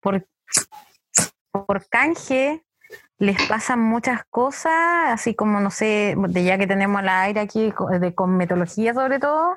por, 0.00 0.24
por 1.50 1.88
canje 1.88 2.64
les 3.18 3.42
pasan 3.46 3.80
muchas 3.80 4.24
cosas, 4.28 4.72
así 5.08 5.34
como, 5.34 5.58
no 5.58 5.70
sé, 5.70 6.14
de 6.28 6.44
ya 6.44 6.58
que 6.58 6.66
tenemos 6.66 7.02
la 7.02 7.22
aire 7.22 7.40
aquí, 7.40 7.72
de 7.98 8.14
cosmetología 8.14 8.92
sobre 8.92 9.18
todo, 9.18 9.56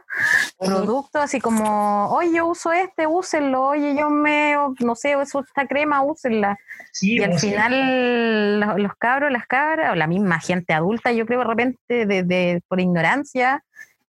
productos 0.57 1.21
así 1.21 1.41
como, 1.41 2.07
oye, 2.09 2.37
yo 2.37 2.47
uso 2.47 2.71
este, 2.71 3.05
úsenlo, 3.05 3.63
oye, 3.67 3.95
yo 3.97 4.09
me, 4.09 4.55
no 4.79 4.95
sé, 4.95 5.17
uso 5.17 5.41
esta 5.41 5.67
crema, 5.67 6.01
úsenla. 6.03 6.57
Sí, 6.93 7.15
Y 7.17 7.23
al 7.23 7.37
sí. 7.37 7.49
final 7.49 8.59
los, 8.61 8.79
los 8.79 8.95
cabros, 8.95 9.29
las 9.31 9.45
cabras, 9.45 9.91
o 9.91 9.95
la 9.95 10.07
misma 10.07 10.39
gente 10.39 10.73
adulta, 10.73 11.11
yo 11.11 11.25
creo 11.25 11.39
de 11.39 11.45
repente, 11.45 12.05
de, 12.05 12.23
de- 12.23 12.61
por 12.67 12.79
ignorancia, 12.79 13.63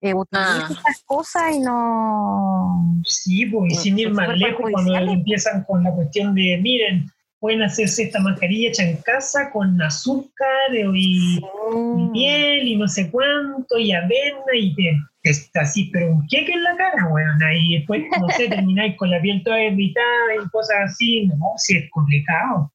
eh, 0.02 0.14
Ah. 0.34 0.68
estas 0.70 1.04
cosas 1.06 1.56
y 1.56 1.60
no... 1.60 3.00
Sí, 3.06 3.46
pues, 3.46 3.74
y 3.74 3.76
sin 3.78 3.98
ir 3.98 4.12
más 4.12 4.28
lejos, 4.38 4.66
cuando 4.72 4.94
empiezan 4.98 5.64
con 5.64 5.84
la 5.84 5.92
cuestión 5.92 6.36
de, 6.36 6.60
miren, 6.62 7.10
pueden 7.40 7.62
hacerse 7.62 8.04
esta 8.04 8.20
mascarilla 8.20 8.70
hecha 8.70 8.84
en 8.84 8.98
casa 8.98 9.50
con 9.52 9.80
azúcar 9.82 10.74
y, 10.74 11.38
y 11.38 11.42
Mm. 11.72 12.12
miel 12.12 12.68
y 12.68 12.78
no 12.78 12.88
sé 12.88 13.12
cuánto, 13.12 13.78
y 13.78 13.92
avena, 13.92 14.40
y 14.56 14.74
te, 14.76 14.98
te 15.22 15.30
está 15.32 15.62
así, 15.62 15.90
pero 15.92 16.12
un 16.12 16.26
queque 16.28 16.52
en 16.54 16.64
la 16.64 16.76
cara, 16.78 17.08
weón. 17.12 17.40
Y 17.56 17.78
después, 17.80 18.04
no 18.20 18.30
sé, 18.30 18.48
termináis 18.50 18.96
con 18.98 19.12
la 19.12 19.22
piel 19.22 19.44
toda 19.44 19.62
irritada 19.62 20.36
y 20.44 20.50
cosas 20.50 20.78
así. 20.86 21.28
No, 21.28 21.52
sí, 21.58 21.78
es 21.78 21.90
complicado. 21.92 22.72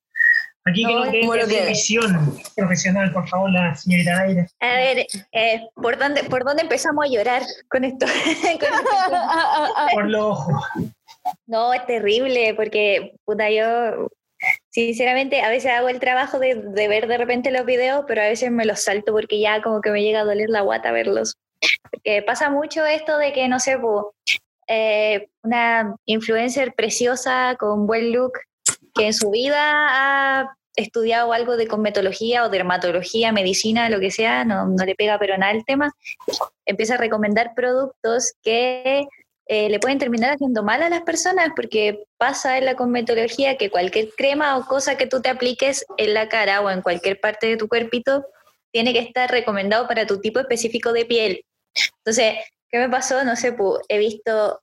Aquí 0.65 0.85
que 0.85 0.93
No, 0.93 1.05
no 1.07 1.11
como 1.11 1.35
lo 1.35 1.47
que- 1.49 1.67
visión 1.67 2.35
profesional, 2.55 3.13
por 3.13 3.27
favor, 3.29 3.51
la 3.51 3.75
señorita 3.75 4.21
Aire. 4.21 4.47
A 4.61 4.77
ver, 4.77 5.07
eh, 5.33 5.61
¿por, 5.75 5.99
dónde, 5.99 6.23
¿por 6.25 6.45
dónde 6.45 6.63
empezamos 6.63 7.05
a 7.05 7.09
llorar 7.09 7.43
con 7.69 7.83
esto? 7.85 8.07
Con 8.43 8.53
esto? 8.53 8.67
Por 9.95 10.09
los 10.09 10.23
ojos. 10.23 10.63
No, 11.47 11.73
es 11.73 11.85
terrible, 11.87 12.55
porque 12.55 13.15
puta, 13.25 13.51
yo 13.51 14.09
sinceramente 14.73 15.43
a 15.43 15.51
veces 15.51 15.71
hago 15.71 15.89
el 15.89 16.01
trabajo 16.01 16.39
de, 16.39 16.55
de 16.55 16.89
ver 16.89 17.07
de 17.07 17.19
repente 17.19 17.51
los 17.51 17.67
videos, 17.67 18.05
pero 18.09 18.23
a 18.23 18.29
veces 18.29 18.51
me 18.51 18.65
los 18.65 18.81
salto 18.81 19.13
porque 19.13 19.39
ya 19.39 19.63
como 19.63 19.81
que 19.81 19.91
me 19.91 20.03
llega 20.03 20.21
a 20.21 20.25
doler 20.25 20.49
la 20.49 20.63
guata 20.63 20.93
verlos. 20.93 21.37
Porque 21.91 22.23
pasa 22.23 22.51
mucho 22.51 22.85
esto 22.85 23.19
de 23.19 23.33
que, 23.33 23.47
no 23.49 23.61
sé, 23.61 23.79
po, 23.79 24.15
eh, 24.67 25.29
una 25.43 25.95
influencer 26.07 26.75
preciosa 26.75 27.57
con 27.59 27.87
buen 27.87 28.13
look 28.13 28.33
que 28.95 29.07
en 29.07 29.15
su 29.15 29.31
vida 29.31 29.59
ha 29.61 30.57
estudiado 30.75 31.33
algo 31.35 31.57
de 31.57 31.69
cosmetología 31.69 32.45
o 32.45 32.49
dermatología, 32.49 33.31
medicina, 33.31 33.91
lo 33.91 34.01
que 34.01 34.11
sea, 34.11 34.45
no, 34.45 34.67
no 34.67 34.85
le 34.87 34.95
pega 34.95 35.19
pero 35.19 35.37
nada 35.37 35.53
el 35.53 35.65
tema, 35.67 35.93
empieza 36.65 36.95
a 36.95 36.99
recomendar 36.99 37.55
productos 37.55 38.33
que 38.43 39.07
eh, 39.47 39.69
le 39.69 39.81
pueden 39.81 39.99
terminar 39.99 40.33
haciendo 40.33 40.63
mal 40.63 40.83
a 40.83 40.89
las 40.89 41.03
personas 41.03 41.51
porque 41.57 42.05
pasa 42.17 42.59
en 42.59 42.65
la 42.65 42.77
cosmetología 42.77 43.57
que 43.57 43.71
cualquier 43.71 44.11
crema 44.17 44.57
o 44.57 44.65
cosa 44.65 44.97
que 44.97 45.07
tú 45.07 45.21
te 45.21 45.29
apliques 45.29 45.85
en 45.97 46.15
la 46.15 46.29
cara 46.29 46.61
o 46.61 46.71
en 46.71 46.83
cualquier 46.83 47.21
parte 47.21 47.49
de 47.49 47.57
tu 47.57 47.69
cuerpito 47.69 48.25
tiene 48.73 48.93
que 48.93 49.01
estar 49.01 49.31
recomendado 49.31 49.87
para 49.89 50.07
tu 50.07 50.21
tipo 50.21 50.41
específico 50.41 50.93
de 50.93 51.05
piel. 51.05 51.45
Entonces, 51.99 52.35
¿qué 52.71 52.79
me 52.79 52.89
pasó? 52.89 53.25
No 53.25 53.37
sé, 53.37 53.53
pu, 53.53 53.79
he 53.89 53.99
visto 53.99 54.61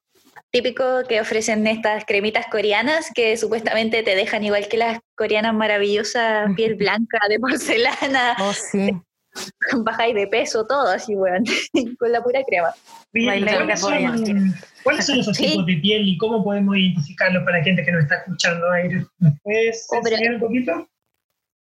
típico 0.52 1.04
que 1.08 1.22
ofrecen 1.22 1.68
estas 1.68 2.06
cremitas 2.06 2.48
coreanas 2.48 3.12
que 3.14 3.38
supuestamente 3.38 4.02
te 4.02 4.16
dejan 4.16 4.44
igual 4.44 4.68
que 4.68 4.78
las 4.78 5.00
coreanas 5.16 5.54
maravillosas, 5.54 6.50
piel 6.56 6.76
blanca 6.76 7.20
de 7.30 7.40
porcelana, 7.40 8.36
Oh, 8.40 8.54
sí. 8.54 8.92
bajáis 9.84 10.16
de 10.16 10.28
peso, 10.28 10.66
todo 10.66 10.90
así, 10.90 11.16
weón, 11.16 11.44
con 12.00 12.12
la 12.12 12.22
pura 12.24 12.44
crema. 12.44 12.70
¿cuáles, 13.12 13.80
son, 13.80 14.54
¿Cuáles 14.84 15.06
son 15.06 15.20
esos 15.20 15.36
Sí. 15.38 15.48
tipos 15.52 15.66
de 15.66 15.76
piel 15.78 16.08
y 16.08 16.18
cómo 16.18 16.44
podemos 16.44 16.76
identificarlos 16.78 17.44
para 17.44 17.58
la 17.60 17.64
gente 17.64 17.84
que 17.84 17.92
nos 17.92 18.04
está 18.04 18.16
escuchando? 18.18 18.70
Aire? 18.72 19.06
¿Nos 19.20 19.34
puedes 19.44 19.88
Oh, 19.92 19.98
enseñar 19.98 20.34
un 20.36 20.40
poquito? 20.40 20.88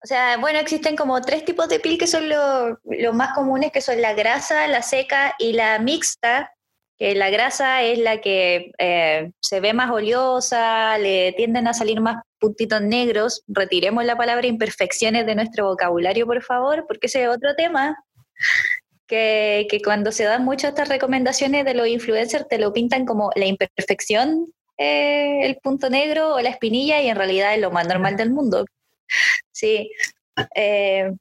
O 0.03 0.07
sea, 0.07 0.37
bueno, 0.37 0.59
existen 0.59 0.95
como 0.95 1.19
tres 1.21 1.43
tipos 1.43 1.67
de 1.69 1.79
piel 1.79 1.97
que 1.97 2.05
son 2.07 2.29
lo- 2.29 2.79
los 2.83 3.15
más 3.15 3.33
comunes, 3.33 3.71
que 3.71 3.81
son 3.81 3.99
la 4.01 4.13
grasa, 4.13 4.67
la 4.67 4.81
seca 4.83 5.33
y 5.39 5.53
la 5.53 5.79
mixta, 5.79 6.53
que 6.97 7.13
la 7.13 7.29
grasa 7.29 7.83
es 7.83 7.99
la 7.99 8.21
que 8.21 8.71
eh, 8.79 9.31
se 9.39 9.59
ve 9.59 9.73
más 9.73 9.91
oleosa, 9.91 10.97
le 10.97 11.31
tienden 11.33 11.67
a 11.67 11.73
salir 11.73 12.01
más 12.01 12.23
puntitos 12.39 12.81
negros. 12.81 13.43
Retiremos 13.47 14.03
la 14.03 14.17
palabra 14.17 14.47
imperfecciones 14.47 15.25
de 15.27 15.35
nuestro 15.35 15.67
vocabulario, 15.67 16.25
por 16.25 16.41
favor, 16.41 16.85
porque 16.87 17.07
ese 17.07 17.23
es 17.23 17.29
otro 17.29 17.55
tema. 17.55 17.95
Que, 19.05 19.67
cuando 19.83 20.11
se 20.11 20.23
dan 20.23 20.43
muchas 20.43 20.69
estas 20.69 20.89
recomendaciones 20.89 21.65
de 21.65 21.75
los 21.75 21.87
influencers, 21.87 22.47
te 22.47 22.57
lo 22.57 22.73
pintan 22.73 23.05
como 23.05 23.29
la 23.35 23.45
imperfección, 23.45 24.47
eh, 24.77 25.45
el 25.45 25.57
punto 25.57 25.89
negro 25.89 26.33
o 26.33 26.41
la 26.41 26.49
espinilla, 26.49 27.01
y 27.01 27.09
en 27.09 27.15
realidad 27.15 27.53
es 27.53 27.61
lo 27.61 27.71
más 27.71 27.87
normal 27.87 28.17
del 28.17 28.31
mundo. 28.31 28.65
Sí. 29.51 29.91
Eh, 30.55 31.11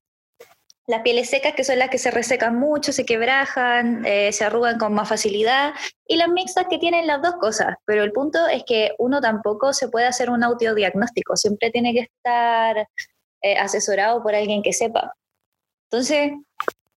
las 0.87 1.03
pieles 1.03 1.29
secas, 1.29 1.55
que 1.55 1.65
son 1.65 1.79
las 1.79 1.91
que 1.91 1.99
se 1.99 2.11
resecan 2.11 2.59
mucho, 2.59 2.93
se 2.93 3.05
quebrajan, 3.05 4.05
eh, 4.07 4.33
se 4.33 4.45
arrugan 4.45 4.79
con 4.79 4.95
más 4.95 5.09
facilidad, 5.09 5.75
y 6.07 6.17
las 6.17 6.29
mixtas 6.29 6.67
que 6.71 6.79
tienen 6.79 7.07
las 7.07 7.21
dos 7.23 7.35
cosas. 7.41 7.77
Pero 7.85 8.05
el 8.05 8.13
punto 8.13 8.47
es 8.47 8.63
que 8.65 8.93
uno 8.99 9.21
tampoco 9.21 9.73
se 9.73 9.89
puede 9.89 10.07
hacer 10.07 10.31
un 10.31 10.45
autodiagnóstico, 10.45 11.37
siempre 11.37 11.71
tiene 11.71 11.93
que 11.93 12.01
estar 12.01 12.89
eh, 13.43 13.57
asesorado 13.57 14.23
por 14.23 14.35
alguien 14.35 14.63
que 14.63 14.73
sepa. 14.73 15.13
Entonces, 15.91 16.33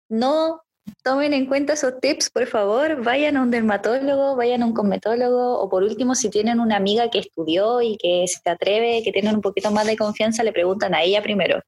no 0.09 0.63
tomen 1.03 1.33
en 1.33 1.47
cuenta 1.47 1.75
esos 1.75 1.99
tips, 2.01 2.31
por 2.31 2.47
favor, 2.47 3.03
vayan 3.03 3.37
a 3.37 3.43
un 3.43 3.51
dermatólogo, 3.51 4.37
vayan 4.37 4.63
a 4.63 4.67
un 4.67 4.75
cosmetólogo, 4.75 5.61
o 5.61 5.69
por 5.69 5.83
último, 5.83 6.15
si 6.15 6.29
tienen 6.31 6.61
una 6.61 6.77
amiga 6.77 7.11
que 7.11 7.21
estudió 7.21 7.81
y 7.81 7.97
que 7.97 8.27
se 8.27 8.51
atreve, 8.51 9.03
que 9.03 9.13
tienen 9.13 9.35
un 9.35 9.43
poquito 9.43 9.71
más 9.71 9.87
de 9.87 9.97
confianza, 9.97 10.43
le 10.43 10.53
preguntan 10.53 10.95
a 10.95 11.03
ella 11.03 11.23
primero. 11.23 11.63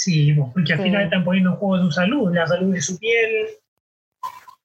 Sí, 0.00 0.32
pues, 0.32 0.48
porque 0.54 0.72
al 0.74 0.78
Sí. 0.78 0.84
final 0.84 1.02
están 1.02 1.24
poniendo 1.24 1.50
en 1.50 1.56
juego 1.56 1.82
su 1.84 1.90
salud, 1.90 2.32
la 2.32 2.46
salud 2.46 2.72
de 2.72 2.80
su 2.80 2.96
piel. 3.00 3.48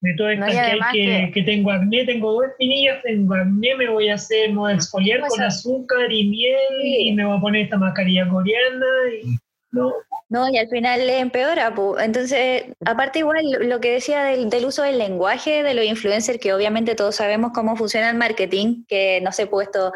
De 0.01 0.13
todo 0.15 0.29
esto 0.29 0.45
No, 0.45 0.51
que, 0.51 0.59
hay 0.59 0.79
que, 0.91 1.05
que- 1.05 1.31
que 1.33 1.43
tengo 1.43 1.71
acné, 1.71 2.05
tengo 2.05 2.33
dos 2.33 2.43
espinillas, 2.51 3.01
tengo 3.01 3.33
acné, 3.33 3.73
me 3.75 3.89
voy 3.89 4.09
a 4.09 4.15
hacer, 4.15 4.49
me 4.51 4.57
voy 4.57 4.71
a 4.73 4.75
exfoliar 4.75 5.21
Pues, 5.21 5.31
con 5.31 5.41
ah, 5.41 5.47
azúcar 5.47 6.11
y 6.11 6.27
miel 6.27 6.57
sí. 6.83 7.07
y 7.07 7.13
me 7.13 7.25
voy 7.25 7.37
a 7.37 7.41
poner 7.41 7.61
esta 7.63 7.77
mascarilla 7.77 8.27
coreana 8.29 8.85
y 9.23 9.37
no, 9.71 9.91
No, 10.29 10.49
y 10.51 10.57
al 10.59 10.67
final 10.67 11.07
le 11.07 11.17
empeora. 11.19 11.73
pu. 11.73 11.97
Entonces, 11.97 12.65
aparte 12.85 13.19
igual 13.19 13.43
lo- 13.49 13.59
lo 13.65 13.79
que 13.79 13.91
decía 13.93 14.23
del, 14.25 14.51
del 14.51 14.65
uso 14.65 14.83
del 14.83 14.99
lenguaje 14.99 15.63
de 15.63 15.73
los 15.73 15.83
influencers, 15.85 16.37
que 16.37 16.53
obviamente 16.53 16.93
todos 16.93 17.15
sabemos 17.15 17.53
cómo 17.55 17.75
funciona 17.75 18.09
el 18.11 18.17
marketing, 18.17 18.83
que 18.87 19.19
no 19.21 19.31
sé, 19.31 19.47
puesto, 19.47 19.93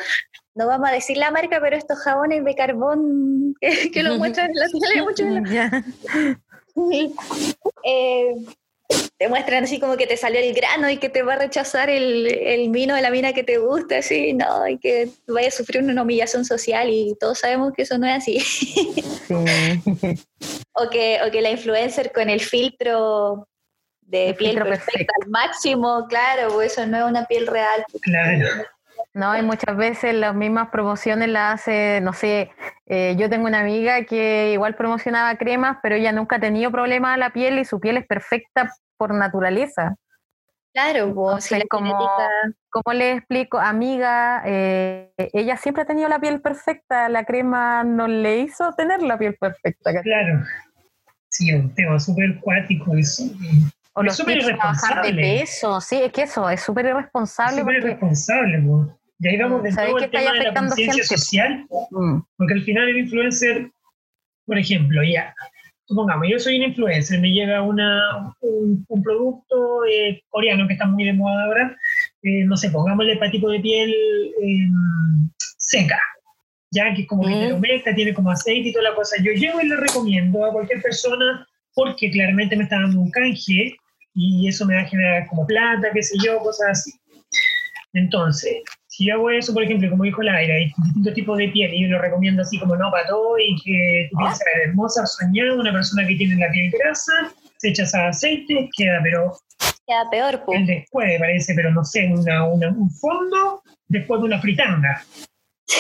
no 0.56 0.66
vamos 0.66 0.90
a 0.90 0.94
decir 0.94 1.18
la 1.18 1.30
marca, 1.30 1.60
pero 1.62 1.76
estos 1.78 2.00
jabones 2.00 2.44
de 2.44 2.56
carbón 2.56 3.47
que, 3.62 3.92
que 3.92 4.04
lo 4.04 4.18
muestran 4.18 4.50
en 4.52 4.56
la 4.56 4.66
tele 4.88 5.02
mucho 5.02 5.24
en 5.24 5.44
la- 5.44 5.84
eh, 7.84 8.34
te 9.18 9.28
muestran 9.28 9.64
así 9.64 9.80
como 9.80 9.98
que 9.98 10.06
te 10.08 10.16
salió 10.16 10.40
el 10.40 10.54
grano 10.54 10.90
y 10.90 10.98
que 10.98 11.10
te 11.10 11.24
va 11.24 11.34
a 11.34 11.38
rechazar 11.40 11.90
el, 11.90 12.28
el 12.28 12.70
vino 12.70 12.96
de 12.96 13.02
la 13.02 13.10
mina 13.10 13.34
que 13.34 13.44
te 13.44 13.58
gusta, 13.58 13.98
así, 13.98 14.34
no, 14.34 14.68
y 14.68 14.78
que 14.78 15.10
vaya 15.28 15.48
a 15.48 15.52
sufrir 15.52 15.82
una 15.84 16.04
humillación 16.04 16.46
social 16.46 16.90
y 16.90 17.16
todos 17.20 17.40
sabemos 17.40 17.74
que 17.74 17.82
eso 17.82 17.98
no 17.98 18.08
es 18.08 18.18
así. 18.18 18.40
Sí. 18.40 19.34
o, 20.74 20.90
que, 20.90 21.20
o 21.28 21.32
que 21.32 21.42
la 21.42 21.50
influencer 21.50 22.12
con 22.14 22.30
el 22.30 22.40
filtro 22.40 23.48
de 24.02 24.30
El 24.30 24.36
piel 24.36 24.52
filtro 24.52 24.66
perfecta 24.70 24.92
perfecto. 24.92 25.14
al 25.24 25.30
máximo, 25.32 26.06
claro, 26.08 26.54
pues 26.54 26.72
eso 26.74 26.86
no 26.86 26.98
es 26.98 27.04
una 27.10 27.26
piel 27.26 27.48
real. 27.48 27.84
claro. 28.02 28.48
No, 29.18 29.36
y 29.36 29.42
muchas 29.42 29.76
veces 29.76 30.14
las 30.14 30.36
mismas 30.36 30.70
promociones 30.70 31.28
las 31.30 31.56
hace, 31.56 32.02
no 32.02 32.14
sé, 32.14 32.52
Eh, 32.90 33.16
yo 33.18 33.30
tengo 33.30 33.48
una 33.48 33.60
amiga 33.60 34.06
que 34.06 34.54
igual 34.54 34.76
promocionaba 34.76 35.36
cremas, 35.38 35.78
pero 35.84 35.96
ella 35.96 36.14
nunca 36.14 36.38
ha 36.38 36.40
tenido 36.40 36.72
problema 36.72 37.16
a 37.16 37.18
la 37.18 37.32
piel 37.32 37.60
y 37.60 37.66
su 37.66 37.82
piel 37.82 37.98
es 37.98 38.06
perfecta 38.06 38.72
por 38.96 39.14
naturaleza. 39.14 39.96
Claro, 40.74 41.14
pues, 41.14 41.46
si 41.46 41.58
la 41.58 41.66
como, 41.70 41.98
¿cómo 42.70 42.94
le 42.94 43.14
explico? 43.14 43.58
Amiga, 43.58 44.42
eh, 44.46 45.12
ella 45.18 45.58
siempre 45.58 45.84
ha 45.84 45.86
tenido 45.86 46.08
la 46.08 46.20
piel 46.20 46.40
perfecta, 46.40 47.10
la 47.10 47.26
crema 47.26 47.84
no 47.84 48.08
le 48.08 48.38
hizo 48.38 48.72
tener 48.74 49.02
la 49.02 49.18
piel 49.18 49.36
perfecta. 49.36 50.02
Claro, 50.02 50.44
sí, 51.30 51.52
un 51.54 51.74
tema 51.74 52.00
súper 52.00 52.40
cuático 52.40 52.96
eso. 52.96 53.24
O 53.94 54.04
los 54.04 54.16
súper 54.16 54.38
irresponsable. 54.38 55.12
de 55.12 55.40
peso, 55.40 55.82
sí, 55.82 56.02
es 56.02 56.12
que 56.14 56.22
eso, 56.22 56.50
es 56.50 56.62
súper 56.62 56.86
irresponsable. 56.86 57.62
Súper 57.62 57.76
irresponsable. 57.78 58.64
Y 59.20 59.28
ahí 59.28 59.38
vamos 59.38 59.64
de 59.64 59.72
nuevo 59.72 59.98
el 59.98 60.10
tema 60.10 60.32
de 60.32 60.44
la 60.44 60.54
conciencia 60.54 61.04
social, 61.04 61.66
mm. 61.92 62.20
porque 62.38 62.54
al 62.54 62.64
final 62.64 62.90
el 62.90 62.98
influencer, 63.00 63.72
por 64.46 64.58
ejemplo, 64.60 65.02
ya, 65.04 65.34
supongamos, 65.88 66.28
yo 66.30 66.38
soy 66.38 66.58
un 66.58 66.64
influencer, 66.64 67.20
me 67.20 67.32
llega 67.32 67.62
una, 67.64 68.34
un, 68.42 69.04
producto 69.04 69.86
eh, 69.86 70.22
coreano 70.30 70.68
que 70.68 70.74
está 70.74 70.86
muy 70.86 71.06
de 71.06 71.14
moda 71.14 71.46
ahora, 71.46 71.76
eh, 72.24 72.44
no 72.46 72.58
sé, 72.58 72.70
pongámosle 72.70 73.18
para 73.18 73.32
tipo 73.32 73.50
de 73.50 73.60
piel 73.60 73.94
em, 74.44 75.30
seca, 75.58 76.00
ya 76.72 76.94
que 76.94 77.04
es 77.04 77.08
como 77.08 77.24
que 77.24 77.82
te 77.84 77.94
tiene 77.94 78.14
como 78.14 78.32
aceite 78.32 78.70
y 78.70 78.74
toda 78.74 78.90
la 78.90 78.96
cosa. 78.96 79.16
Yo 79.24 79.32
llego 79.32 79.62
y 79.62 79.68
le 79.68 79.78
recomiendo 79.78 80.46
a 80.46 80.52
cualquier 80.52 80.82
persona 80.82 81.48
porque 81.74 82.12
claramente 82.12 82.56
me 82.56 82.64
está 82.64 82.82
dando 82.82 83.00
un 83.00 83.12
canje 83.12 83.76
y 84.14 84.48
eso 84.48 84.66
me 84.66 84.76
va 84.76 84.82
a 84.82 84.86
generar 84.86 85.28
como 85.28 85.48
plata, 85.48 85.90
qué 85.94 86.04
sé 86.04 86.18
yo, 86.24 86.38
cosas 86.40 86.70
así. 86.72 86.92
Entonces, 87.94 88.58
si 88.98 89.06
yo 89.06 89.14
hago 89.14 89.30
eso, 89.30 89.54
por 89.54 89.62
ejemplo, 89.62 89.92
como 89.92 90.06
dijo 90.06 90.24
Laira, 90.24 90.56
hay 90.56 90.74
distintos 90.84 91.14
tipos 91.14 91.38
de 91.38 91.50
piel 91.50 91.72
y 91.72 91.84
yo 91.84 91.90
lo 91.90 92.02
recomiendo 92.02 92.42
así 92.42 92.58
como 92.58 92.76
no 92.76 92.90
para 92.90 93.06
todo 93.06 93.38
y 93.38 93.56
que 93.64 94.08
tu 94.10 94.18
piel 94.18 94.34
se 94.34 94.44
vea 94.44 94.64
hermosa, 94.66 95.06
soñada, 95.06 95.54
una 95.54 95.72
persona 95.72 96.08
que 96.08 96.16
tiene 96.16 96.36
la 96.36 96.52
piel 96.52 96.72
grasa, 96.72 97.12
se 97.58 97.70
echa 97.70 97.84
ese 97.84 98.00
aceite, 98.00 98.68
queda 98.76 99.00
pero... 99.04 99.38
Queda 99.86 100.10
peor, 100.10 100.44
pues. 100.46 100.66
después 100.66 101.20
parece, 101.20 101.54
pero 101.54 101.72
no 101.72 101.84
sé, 101.84 102.12
una, 102.12 102.44
un 102.44 102.90
fondo 102.90 103.62
después 103.88 104.20
de 104.20 104.26
una 104.26 104.42
fritanga. 104.42 105.04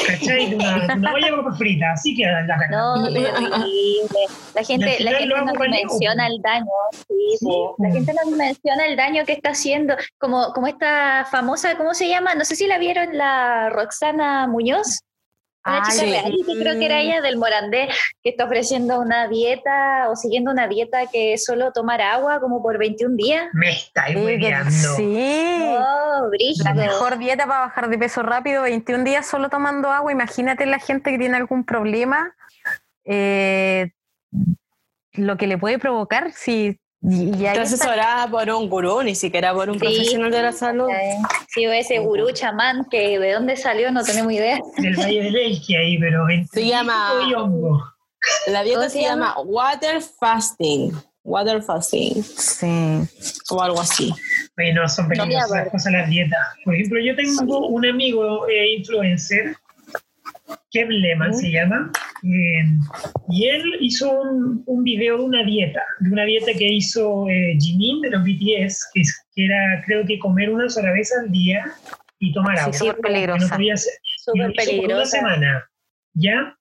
¿Cachai? 0.06 0.50
De 0.50 0.56
una, 0.56 0.96
una 0.96 1.14
olla 1.14 1.28
de 1.28 1.58
frita, 1.58 1.92
así 1.94 2.14
que 2.14 2.26
la 2.26 2.46
cara. 2.46 2.68
No, 2.70 3.10
La 3.10 4.64
gente, 4.64 4.98
la 5.00 5.12
gente 5.12 5.28
no 5.28 5.54
menciona 5.54 6.28
el 6.28 6.42
daño, 6.42 6.66
sí, 6.92 7.48
la 7.78 7.92
gente 7.92 8.14
no 8.14 8.32
menciona 8.36 8.86
el 8.86 8.98
daño 8.98 9.26
que 9.26 9.34
está 9.34 9.52
haciendo, 9.52 9.96
como, 10.18 10.52
como 10.54 10.68
esta 10.68 11.26
famosa, 11.32 11.78
¿cómo 11.78 11.94
se 11.94 12.10
llama? 12.10 12.36
No 12.36 12.44
sé 12.44 12.58
si 12.58 12.68
la 12.68 12.78
vieron, 12.78 13.18
la 13.18 13.70
Roxana 13.70 14.48
Muñoz. 14.48 15.04
Una 15.68 15.82
chica 15.84 16.04
real, 16.04 16.34
creo 16.46 16.80
que 16.80 16.86
era 16.86 17.00
ella 17.00 17.22
del 17.22 17.38
Morandé, 17.38 17.90
que 18.24 18.30
está 18.30 18.46
ofreciendo 18.46 19.00
una 19.00 19.28
dieta 19.28 20.10
o 20.10 20.16
siguiendo 20.16 20.50
una 20.52 20.68
dieta 20.68 21.08
que 21.12 21.34
es 21.34 21.44
solo 21.44 21.72
tomar 21.74 22.02
agua 22.02 22.40
como 22.40 22.62
por 22.62 22.78
21 22.78 23.16
días. 23.18 23.48
Me 23.54 23.72
está 23.72 24.06
hueveando. 24.16 24.72
Sí. 24.72 25.60
Oh, 25.62 26.30
la 26.64 26.74
mejor 26.74 27.18
dieta 27.18 27.46
para 27.46 27.60
bajar 27.62 27.90
de 27.90 27.98
peso 27.98 28.24
rápido, 28.24 28.64
21 28.64 29.04
días 29.04 29.28
solo 29.28 29.50
tomando 29.50 29.92
agua. 29.92 30.12
Imagínate 30.12 30.66
la 30.66 30.80
gente 30.80 31.12
que 31.12 31.18
tiene 31.18 31.36
algún 31.36 31.66
problema. 31.66 32.34
Eh, 33.04 33.92
lo 35.14 35.38
que 35.38 35.48
le 35.48 35.58
puede 35.58 35.80
provocar 35.80 36.32
si 36.32 36.80
y, 37.02 37.46
asesorada 37.46 38.28
por 38.28 38.50
un 38.50 38.70
gurú, 38.70 39.04
ni 39.04 39.16
siquiera 39.16 39.54
por 39.54 39.70
un 39.70 39.78
profesional 39.78 40.32
de 40.32 40.42
la 40.42 40.52
salud. 40.52 40.88
Sí, 41.48 41.64
ese 41.66 42.00
gurú 42.00 42.32
chamán 42.32 42.86
que 42.90 43.20
de 43.20 43.34
dónde 43.34 43.56
salió 43.56 43.92
no 43.92 44.04
tenemos 44.04 44.32
idea. 44.34 44.60
Del 44.78 44.96
Valle 44.96 45.24
del 45.24 45.36
Elche 45.36 45.78
ahí, 45.78 45.98
pero 46.00 46.26
se 46.52 46.66
llama 46.66 47.12
La 48.48 48.64
dieta 48.64 48.90
se, 48.90 49.02
llama? 49.02 49.36
water 49.46 50.02
fasting. 50.02 50.92
Water 51.24 51.62
fasting. 51.62 52.24
Sí. 52.24 53.02
O 53.52 53.62
algo 53.62 53.82
así. 53.82 54.14
Bueno, 54.56 54.88
son 54.90 55.08
peligrosas 55.08 55.70
cosas 55.70 55.94
las 55.94 56.10
dietas. 56.10 56.40
Por 56.64 56.74
ejemplo, 56.74 57.00
yo 57.00 57.16
tengo 57.16 57.68
un 57.68 57.86
amigo 57.86 58.48
eh, 58.48 58.76
influencer 58.78 59.56
Kev 60.72 60.90
Lehman 60.90 61.34
se 61.34 61.50
llama, 61.50 61.92
eh, 62.24 62.66
y 63.30 63.48
él 63.48 63.64
hizo 63.80 64.12
un, 64.12 64.64
un, 64.66 64.84
video 64.84 65.18
de 65.18 65.24
una 65.24 65.44
dieta, 65.44 65.82
de 66.00 66.10
una 66.12 66.26
dieta 66.26 66.52
que 66.54 66.68
hizo 66.68 67.28
eh, 67.30 67.58
Jimin 67.58 68.02
de 68.02 68.10
los 68.10 68.24
BTS, 68.24 68.90
que, 68.94 69.02
que, 69.34 69.46
era 69.46 69.82
creo 69.86 70.06
que 70.06 70.20
comer 70.20 70.50
una 70.50 70.68
sola 70.68 70.92
vez 70.92 71.12
al 71.18 71.32
día 71.32 71.64
y 72.20 72.34
tomar 72.34 72.60
agua. 72.60 72.74
Sí, 72.74 72.80
súper 72.80 73.02
peligrosa. 73.02 73.58
No 73.58 74.52
Por 74.82 74.96
una 74.96 75.06
semana, 75.06 75.70
¿ya? 76.14 76.58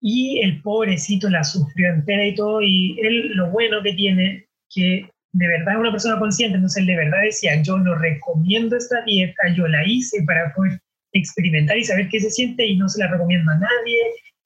Y 0.00 0.40
el 0.42 0.62
pobrecito 0.62 1.28
la 1.28 1.44
sufrió 1.44 1.90
entera 1.90 2.24
y 2.24 2.34
todo, 2.34 2.62
y 2.62 2.98
él 3.02 3.32
lo 3.34 3.50
bueno 3.50 3.82
que 3.82 3.92
tiene, 3.92 4.46
que 4.70 5.10
de 5.32 5.48
verdad 5.48 5.74
es 5.74 5.80
una 5.80 5.90
persona 5.90 6.18
consciente, 6.18 6.56
entonces 6.56 6.80
él 6.80 6.86
de 6.86 6.96
verdad 6.96 7.18
decía, 7.22 7.60
yo 7.62 7.76
no 7.76 7.94
recomiendo 7.96 8.76
esta 8.76 9.02
dieta, 9.04 9.42
yo 9.54 9.68
la 9.68 9.86
hice 9.86 10.22
para 10.26 10.54
poder 10.54 10.80
experimentar 11.18 11.76
y 11.76 11.84
saber 11.84 12.08
qué 12.08 12.20
se 12.20 12.30
siente 12.30 12.64
y 12.66 12.76
no 12.76 12.88
se 12.88 13.00
la 13.00 13.08
recomiendo 13.08 13.50
a 13.50 13.58
nadie, 13.58 13.98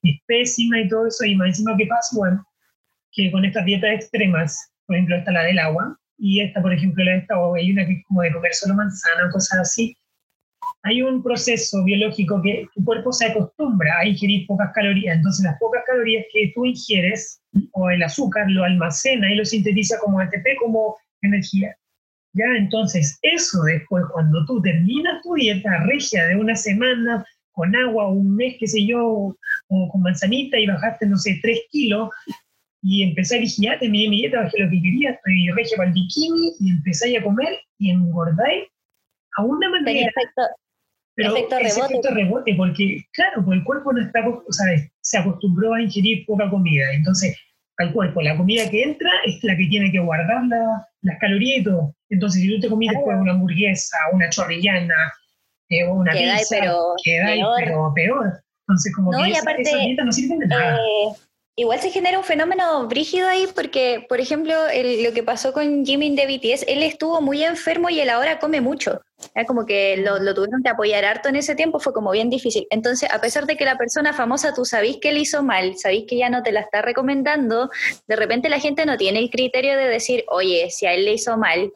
es 0.03 0.18
pésima 0.27 0.81
y 0.81 0.89
todo 0.89 1.07
eso. 1.07 1.25
Y 1.25 1.37
más 1.37 1.49
encima, 1.49 1.77
¿qué 1.77 1.87
pasa? 1.87 2.16
Bueno, 2.16 2.45
que 3.12 3.31
con 3.31 3.45
estas 3.45 3.64
dietas 3.64 3.91
extremas, 3.93 4.73
por 4.87 4.97
ejemplo, 4.97 5.16
esta 5.16 5.33
la 5.33 5.45
del 5.45 5.59
agua, 5.59 5.97
y 6.18 6.41
esta, 6.43 6.61
por 6.61 6.73
ejemplo, 6.73 7.03
la 7.05 7.12
de 7.12 7.18
esta, 7.18 7.39
o 7.39 7.55
hay 7.55 7.73
una 7.73 7.87
que 7.87 7.95
es 7.95 8.05
como 8.07 8.23
de 8.23 8.33
comer 8.33 8.55
solo 8.55 8.75
manzana 8.75 9.27
o 9.29 9.33
cosas 9.33 9.61
así, 9.61 9.97
hay 10.83 11.03
un 11.03 11.23
proceso 11.23 11.83
biológico 11.85 12.41
que 12.43 12.66
tu 12.75 12.85
cuerpo 12.85 13.12
se 13.12 13.27
acostumbra 13.27 13.99
a 13.99 14.07
ingerir 14.07 14.47
pocas 14.47 14.71
calorías. 14.75 15.16
Entonces, 15.16 15.45
las 15.45 15.59
pocas 15.59 15.83
calorías 15.87 16.25
que 16.33 16.53
tú 16.55 16.64
ingieres, 16.64 17.43
o 17.73 17.91
el 17.91 18.03
azúcar, 18.03 18.51
lo 18.51 18.64
almacena 18.64 19.33
y 19.33 19.37
lo 19.37 19.45
sintetiza 19.45 19.99
como 19.99 20.21
ATP, 20.21 20.57
como 20.59 20.97
energía. 21.23 21.77
¿Ya? 22.33 22.45
Entonces, 22.57 23.18
eso 23.22 23.62
después, 23.62 24.05
cuando 24.12 24.45
tú 24.47 24.62
terminas 24.62 25.22
tu 25.22 25.35
dieta 25.35 25.85
regia 25.85 26.26
de 26.26 26.37
una 26.37 26.55
semana, 26.55 27.24
con 27.53 27.74
agua, 27.74 28.09
un 28.09 28.37
mes, 28.37 28.57
qué 28.59 28.66
sé 28.66 28.87
yo, 28.87 29.37
o 29.68 29.89
con 29.91 30.03
manzanita 30.03 30.59
y 30.59 30.66
bajaste, 30.66 31.07
no 31.07 31.16
sé, 31.16 31.39
tres 31.43 31.61
kilos, 31.70 32.09
y 32.83 33.03
empecé 33.03 33.37
a 33.37 33.41
vigilar, 33.41 33.78
terminé 33.78 34.09
mi 34.09 34.20
dieta, 34.20 34.43
bajé 34.43 34.61
lo 34.61 34.70
que 34.70 34.81
quería, 34.81 35.11
estoy 35.11 35.51
regia 35.51 35.76
para 35.76 35.89
el 35.89 35.95
bikini, 35.95 36.53
y 36.61 36.70
empecé 36.70 37.16
a 37.16 37.22
comer 37.22 37.59
y 37.78 37.91
engordáis 37.91 38.68
a 39.37 39.43
una 39.45 39.68
manera. 39.68 40.09
Efecto, 40.09 40.43
pero 41.14 41.37
efecto 41.37 41.57
rebote. 41.59 41.81
efecto 41.81 42.14
rebote, 42.14 42.55
porque, 42.55 43.05
claro, 43.12 43.45
pues 43.45 43.59
el 43.59 43.64
cuerpo 43.64 43.93
no 43.93 44.01
está, 44.01 44.26
o 44.26 44.53
sea, 44.53 44.66
se 45.01 45.18
acostumbró 45.18 45.74
a 45.74 45.83
ingerir 45.83 46.24
poca 46.26 46.49
comida, 46.49 46.93
entonces 46.93 47.37
al 47.81 47.93
cuerpo. 47.93 48.22
La 48.22 48.37
comida 48.37 48.68
que 48.70 48.83
entra 48.83 49.11
es 49.24 49.43
la 49.43 49.57
que 49.57 49.66
tiene 49.66 49.91
que 49.91 49.99
guardar 49.99 50.43
las 51.03 51.18
calorías 51.18 51.61
y 51.61 51.64
todo. 51.64 51.95
Entonces, 52.09 52.43
si 52.43 52.49
tú 52.49 52.61
te 52.61 52.68
comiste 52.68 52.97
después 52.97 53.16
una 53.18 53.33
hamburguesa, 53.33 53.97
una 54.12 54.28
chorrillana 54.31 55.12
eh, 55.68 55.85
o 55.85 55.95
una 55.95 56.12
pizza, 56.12 56.47
pero 56.51 56.95
queda 57.03 57.26
peor. 57.26 57.55
pero 57.57 57.93
peor. 57.95 58.43
Entonces, 58.68 58.95
como 58.95 59.11
que 59.11 59.31
esa, 59.31 59.78
dieta 59.78 60.05
no 60.05 60.12
sirve 60.12 60.37
de 60.39 60.47
nada. 60.47 60.76
Eh, 60.76 61.12
igual 61.57 61.81
se 61.81 61.91
genera 61.91 62.18
un 62.18 62.24
fenómeno 62.24 62.87
brígido 62.87 63.28
ahí 63.28 63.47
porque, 63.55 64.05
por 64.09 64.20
ejemplo, 64.20 64.55
lo 65.03 65.12
que 65.12 65.22
pasó 65.22 65.53
con 65.53 65.85
Jimin 65.85 66.16
de 66.16 66.26
BTS, 66.26 66.64
él 66.68 66.83
estuvo 66.83 67.20
muy 67.20 67.45
enfermo 67.45 67.91
y 67.91 68.01
él 68.01 68.11
ahora 68.11 68.39
come 68.39 68.61
mucho. 68.61 69.01
Como 69.47 69.66
que 69.66 69.97
lo, 69.99 70.18
lo, 70.18 70.35
tuvieron 70.35 70.62
que 70.62 70.68
apoyar 70.68 71.05
harto 71.05 71.29
en 71.29 71.37
ese 71.37 71.55
tiempo, 71.55 71.81
fue 71.81 71.93
como 71.93 72.11
bien 72.11 72.31
difícil. 72.31 72.66
Entonces, 72.71 73.11
a 73.12 73.21
pesar 73.21 73.47
de 73.47 73.57
que 73.57 73.64
la 73.64 73.77
persona 73.77 74.12
famosa, 74.12 74.55
tú 74.55 74.64
sabís 74.64 74.99
que 75.01 75.12
le 75.12 75.21
hizo 75.21 75.43
mal, 75.43 75.77
sabís 75.77 76.05
que 76.09 76.16
ya 76.16 76.31
no 76.31 76.43
te 76.43 76.53
la 76.53 76.61
está 76.61 76.83
recomendando, 76.83 77.71
de 78.07 78.16
repente 78.16 78.49
la 78.49 78.61
gente 78.61 78.87
no 78.87 78.97
tiene 78.97 79.18
el 79.18 79.31
criterio 79.31 79.77
de 79.77 79.89
decir, 79.89 80.25
oye, 80.29 80.71
si 80.71 80.87
a 80.87 80.95
él 80.95 81.05
le 81.05 81.14
hizo 81.14 81.37
mal, 81.37 81.73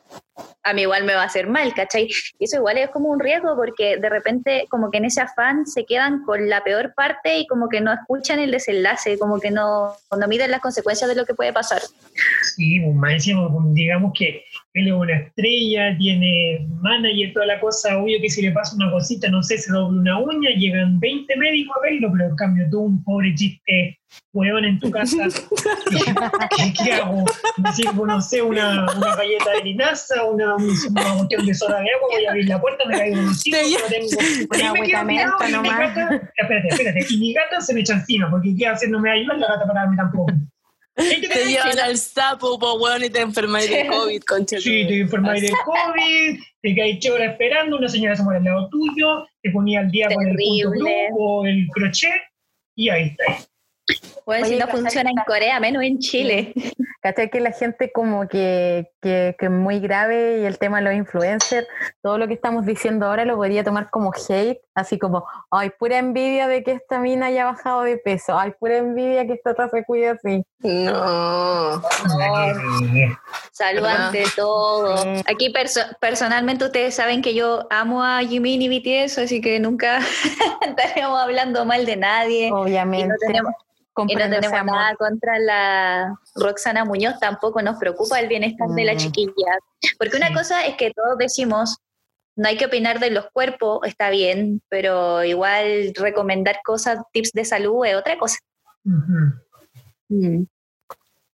a 0.62 0.72
mí 0.72 0.82
igual 0.82 1.04
me 1.04 1.14
va 1.14 1.22
a 1.22 1.26
hacer 1.26 1.46
mal, 1.46 1.74
¿cachai? 1.74 2.08
Y 2.38 2.44
eso 2.44 2.56
igual 2.56 2.78
es 2.78 2.90
como 2.90 3.08
un 3.10 3.20
riesgo 3.20 3.54
porque 3.54 3.98
de 3.98 4.08
repente 4.08 4.66
como 4.68 4.90
que 4.90 4.98
en 4.98 5.04
ese 5.04 5.20
afán 5.20 5.66
se 5.66 5.84
quedan 5.84 6.24
con 6.24 6.48
la 6.48 6.64
peor 6.64 6.94
parte 6.94 7.38
y 7.38 7.46
como 7.46 7.68
que 7.68 7.80
no 7.80 7.92
escuchan 7.92 8.38
el 8.40 8.50
desenlace, 8.50 9.18
como 9.18 9.38
que 9.38 9.50
no, 9.50 9.92
no 10.18 10.28
miden 10.28 10.50
las 10.50 10.60
consecuencias 10.60 11.08
de 11.08 11.16
lo 11.16 11.24
que 11.24 11.34
puede 11.34 11.52
pasar. 11.52 11.82
Sí, 12.56 12.80
pues, 12.80 12.94
más 12.94 13.24
digamos 13.74 14.12
que 14.18 14.44
él 14.74 14.88
es 14.88 14.92
una 14.92 15.14
estrella, 15.14 15.96
tiene 15.96 16.66
manager, 16.80 17.32
toda 17.32 17.46
la 17.46 17.60
cosa, 17.60 17.96
obvio 17.96 18.20
que 18.20 18.28
si 18.28 18.42
le 18.42 18.50
pasa 18.50 18.74
una 18.74 18.90
cosita, 18.90 19.28
no 19.30 19.40
sé, 19.40 19.56
se 19.56 19.72
doble 19.72 20.00
una 20.00 20.18
uña, 20.18 20.50
llegan 20.50 20.98
20 20.98 21.36
médicos 21.36 21.76
a 21.76 21.80
verlo, 21.82 22.10
pero 22.12 22.30
en 22.30 22.36
cambio 22.36 22.66
tú, 22.70 22.80
un 22.80 23.04
pobre 23.04 23.32
chiste 23.36 24.00
huevón 24.32 24.64
en 24.64 24.80
tu 24.80 24.90
casa, 24.90 25.28
¿qué, 26.84 26.92
hago? 26.92 27.24
no 28.04 28.20
sé, 28.20 28.42
una, 28.42 28.86
una 28.96 29.16
galleta 29.16 29.52
de 29.52 29.62
linaza, 29.62 30.24
una, 30.24 30.56
una 30.56 31.14
cuestión 31.18 31.46
de 31.46 31.54
soda 31.54 31.80
de 31.80 31.90
agua, 31.90 32.08
voy 32.10 32.26
a 32.26 32.30
abrir 32.30 32.48
la 32.48 32.60
puerta, 32.60 32.84
me 32.86 32.98
caigo 32.98 33.20
un 33.20 33.34
chico, 33.34 33.56
no 33.56 33.86
tengo... 33.88 34.08
Una 34.54 34.72
me 34.72 34.80
mi 35.60 35.68
gata, 35.68 36.32
espérate, 36.36 36.68
espérate, 36.68 37.06
y 37.10 37.18
mi 37.18 37.32
gata 37.32 37.60
se 37.60 37.74
me 37.74 37.80
echa 37.80 37.94
encima, 37.94 38.28
porque 38.28 38.54
¿qué 38.56 38.66
hacer? 38.66 38.90
No 38.90 38.98
me 38.98 39.10
ayuda 39.10 39.34
la 39.34 39.46
gata 39.46 39.66
para 39.66 39.80
darme 39.82 39.96
tampoco. 39.96 40.32
Te 40.94 41.44
llevan 41.44 41.78
al 41.80 41.96
sapo, 41.98 42.58
po, 42.58 42.74
weón, 42.74 43.04
y 43.04 43.10
te 43.10 43.20
enfermáis 43.20 43.68
de 43.68 43.86
COVID, 43.86 44.22
concha. 44.22 44.60
Sí, 44.60 44.86
te 44.86 45.00
enfermáis 45.00 45.42
de 45.42 45.52
COVID, 45.64 46.40
te 46.62 46.76
caes 46.76 47.10
horas 47.10 47.32
esperando, 47.32 47.78
una 47.78 47.88
señora 47.88 48.14
se 48.16 48.22
muere 48.22 48.38
al 48.38 48.44
lado 48.44 48.68
tuyo, 48.68 49.26
te 49.42 49.50
ponía 49.50 49.80
al 49.80 49.90
día 49.90 50.08
con 50.14 50.26
el 50.26 50.36
punto 50.36 50.86
o 51.18 51.46
el 51.46 51.66
crochet, 51.72 52.22
Y 52.76 52.88
ahí 52.90 53.08
está. 53.08 53.44
Bueno, 54.26 54.46
si 54.46 54.56
no 54.56 54.66
funciona 54.68 55.10
en 55.10 55.16
Corea, 55.26 55.60
menos 55.60 55.82
en 55.82 55.98
Chile. 55.98 56.52
¿Cachai? 57.00 57.28
Que 57.28 57.40
la 57.40 57.52
gente 57.52 57.92
como 57.92 58.26
que, 58.28 58.90
que, 59.02 59.36
que, 59.38 59.46
es 59.46 59.52
muy 59.52 59.78
grave 59.78 60.40
y 60.40 60.44
el 60.46 60.56
tema 60.58 60.78
de 60.78 60.84
los 60.84 60.94
influencers, 60.94 61.66
todo 62.02 62.16
lo 62.16 62.26
que 62.26 62.32
estamos 62.32 62.64
diciendo 62.64 63.04
ahora 63.04 63.26
lo 63.26 63.36
podría 63.36 63.62
tomar 63.62 63.90
como 63.90 64.10
hate, 64.10 64.62
así 64.74 64.98
como, 64.98 65.26
ay, 65.50 65.70
pura 65.78 65.98
envidia 65.98 66.48
de 66.48 66.64
que 66.64 66.72
esta 66.72 66.98
mina 66.98 67.26
haya 67.26 67.44
bajado 67.44 67.82
de 67.82 67.98
peso, 67.98 68.38
ay, 68.38 68.52
pura 68.58 68.78
envidia 68.78 69.26
que 69.26 69.34
esta 69.34 69.50
otra 69.50 69.68
se 69.68 69.84
cuida 69.84 70.12
así. 70.12 70.42
No. 70.60 71.82
Salud 73.52 73.84
ante 73.84 74.24
todo. 74.34 74.94
Aquí 75.26 75.52
personalmente 76.00 76.64
ustedes 76.64 76.94
saben 76.94 77.20
que 77.20 77.34
yo 77.34 77.66
amo 77.68 78.02
a 78.02 78.20
Jimin 78.20 78.62
y 78.62 78.80
BTS, 78.80 79.18
así 79.18 79.42
que 79.42 79.60
nunca 79.60 79.98
estaremos 80.62 81.22
hablando 81.22 81.66
mal 81.66 81.84
de 81.84 81.96
nadie. 81.96 82.50
Obviamente. 82.50 83.04
Y 83.04 83.08
no 83.08 83.14
tenemos 83.20 83.54
nada 84.64 84.94
contra 84.96 85.38
la 85.38 86.14
Roxana 86.34 86.84
Muñoz, 86.84 87.18
tampoco 87.20 87.62
nos 87.62 87.78
preocupa 87.78 88.20
el 88.20 88.28
bienestar 88.28 88.68
de 88.68 88.84
la 88.84 88.94
mm. 88.94 88.96
chiquilla. 88.96 89.58
Porque 89.98 90.16
una 90.16 90.32
cosa 90.32 90.66
es 90.66 90.76
que 90.76 90.90
todos 90.90 91.16
decimos, 91.18 91.78
no 92.36 92.48
hay 92.48 92.56
que 92.56 92.66
opinar 92.66 92.98
de 92.98 93.10
los 93.10 93.26
cuerpos, 93.32 93.80
está 93.84 94.10
bien, 94.10 94.60
pero 94.68 95.22
igual 95.24 95.92
recomendar 95.94 96.60
cosas, 96.64 96.98
tips 97.12 97.32
de 97.32 97.44
salud 97.44 97.84
es 97.86 97.94
otra 97.94 98.18
cosa. 98.18 98.38
Mm. 100.08 100.44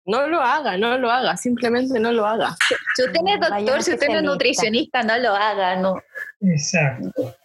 No 0.05 0.25
lo 0.27 0.41
haga, 0.41 0.77
no 0.77 0.97
lo 0.97 1.11
haga, 1.11 1.35
simplemente 1.35 1.99
no 1.99 2.13
lo 2.13 2.25
haga. 2.25 2.55
Si 2.95 3.03
usted 3.03 3.19
es 3.25 3.39
doctor, 3.41 3.83
si 3.83 3.93
usted 3.93 4.09
es 4.09 4.23
nutricionista, 4.23 5.03
no 5.03 5.17
lo 5.17 5.35
haga, 5.35 5.75
no. 5.75 6.01
Exacto. 6.39 7.35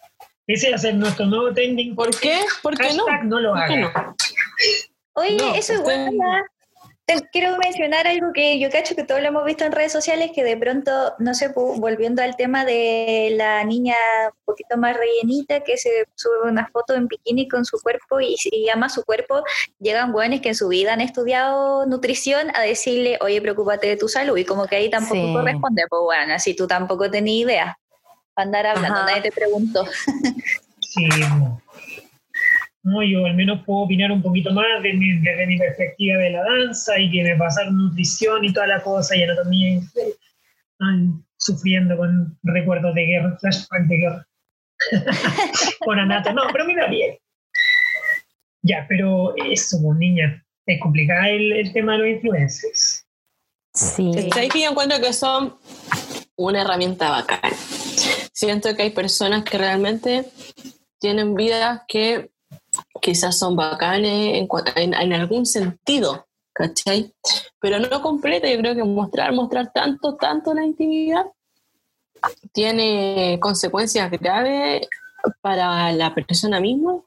Ese 0.47 0.69
va 0.69 0.75
a 0.75 0.79
ser 0.79 0.95
nuestro 0.95 1.25
nuevo 1.25 1.53
trending. 1.53 1.95
¿Por 1.95 2.17
qué? 2.19 2.39
¿Por 2.61 2.77
qué 2.77 2.93
no? 2.93 3.05
no 3.23 3.39
lo 3.39 3.55
haga. 3.55 4.15
Oye, 5.15 5.57
eso 5.57 5.73
igual 5.73 6.11
te 7.05 7.21
quiero 7.33 7.57
mencionar 7.57 8.07
algo 8.07 8.31
que 8.33 8.59
yo 8.59 8.69
cacho 8.69 8.95
que 8.95 9.03
todos 9.03 9.21
lo 9.21 9.27
hemos 9.27 9.43
visto 9.43 9.65
en 9.65 9.73
redes 9.73 9.91
sociales, 9.91 10.31
que 10.33 10.43
de 10.43 10.55
pronto, 10.55 11.13
no 11.19 11.33
sé, 11.33 11.49
volviendo 11.53 12.21
al 12.21 12.37
tema 12.37 12.63
de 12.63 13.33
la 13.35 13.63
niña 13.65 13.95
un 14.25 14.45
poquito 14.45 14.77
más 14.77 14.95
rellenita 14.95 15.61
que 15.61 15.77
se 15.77 16.07
sube 16.15 16.49
una 16.49 16.67
foto 16.67 16.93
en 16.95 17.07
bikini 17.07 17.49
con 17.49 17.65
su 17.65 17.77
cuerpo 17.81 18.21
y, 18.21 18.37
y 18.51 18.69
ama 18.69 18.87
su 18.87 19.03
cuerpo, 19.03 19.43
llegan 19.79 20.13
buenos 20.13 20.39
que 20.39 20.49
en 20.49 20.55
su 20.55 20.69
vida 20.69 20.93
han 20.93 21.01
estudiado 21.01 21.85
nutrición 21.85 22.55
a 22.55 22.61
decirle, 22.61 23.17
oye, 23.21 23.41
preocúpate 23.41 23.87
de 23.87 23.97
tu 23.97 24.07
salud, 24.07 24.37
y 24.37 24.45
como 24.45 24.67
que 24.67 24.77
ahí 24.77 24.89
tampoco 24.89 25.33
corresponde, 25.33 25.83
pues 25.89 26.01
bueno, 26.03 26.33
así 26.33 26.55
tú 26.55 26.67
tampoco 26.67 27.11
tenías 27.11 27.33
idea, 27.33 27.79
andar 28.35 28.65
hablando, 28.65 29.03
nadie 29.03 29.23
te 29.23 29.31
preguntó. 29.31 29.85
sí, 30.79 31.09
¿no? 32.83 33.01
Yo 33.03 33.25
al 33.25 33.35
menos 33.35 33.63
puedo 33.65 33.79
opinar 33.79 34.11
un 34.11 34.21
poquito 34.21 34.53
más 34.53 34.65
desde 34.81 34.97
mi, 34.97 35.57
perspectiva 35.57 36.17
de 36.17 36.29
la 36.31 36.43
danza 36.43 36.99
y 36.99 37.09
que 37.11 37.23
me 37.23 37.35
pasaron 37.35 37.77
nutrición 37.77 38.43
y 38.43 38.53
toda 38.53 38.67
la 38.67 38.81
cosa 38.81 39.15
y 39.15 39.23
anatomía 39.23 39.79
están 39.79 41.25
sufriendo 41.37 41.97
con 41.97 42.37
recuerdos 42.43 42.93
de 42.95 43.05
guerra, 43.05 43.37
flashback 43.39 43.87
de 43.87 43.97
guerra. 43.97 44.27
con 45.79 45.99
Anata, 45.99 46.33
no, 46.33 46.43
pero 46.51 46.65
mira 46.65 46.87
bien. 46.87 47.17
Ya, 48.61 48.85
pero 48.87 49.33
eso, 49.45 49.77
pues, 49.81 49.97
niña, 49.97 50.43
es 50.65 50.81
complicado 50.81 51.25
el, 51.25 51.71
tema 51.73 51.93
de 51.93 51.97
los 51.99 52.07
influencers. 52.07 53.05
Sí. 53.73 54.11
Que 54.33 54.61
yo 54.61 54.69
encuentro 54.69 54.99
que 55.01 55.13
son 55.13 55.55
una 56.35 56.61
herramienta 56.61 57.09
bacana. 57.09 57.55
Siento 58.33 58.75
que 58.75 58.83
hay 58.83 58.89
personas 58.91 59.43
que 59.43 59.57
realmente 59.57 60.25
tienen 60.99 61.35
vidas 61.35 61.81
que 61.87 62.32
quizás 63.01 63.37
son 63.37 63.55
bacanes 63.55 64.47
en, 64.75 64.93
en, 64.93 65.13
algún 65.13 65.45
sentido, 65.45 66.25
¿cachai? 66.53 67.13
Pero 67.59 67.79
no 67.79 68.01
completa, 68.01 68.49
yo 68.49 68.57
creo 68.57 68.75
que 68.75 68.83
mostrar, 68.83 69.33
mostrar 69.33 69.71
tanto, 69.73 70.15
tanto 70.15 70.53
la 70.53 70.65
intimidad 70.65 71.25
tiene 72.51 73.37
consecuencias 73.41 74.09
graves 74.11 74.87
para 75.41 75.91
la 75.91 76.13
persona 76.13 76.59
misma 76.59 77.01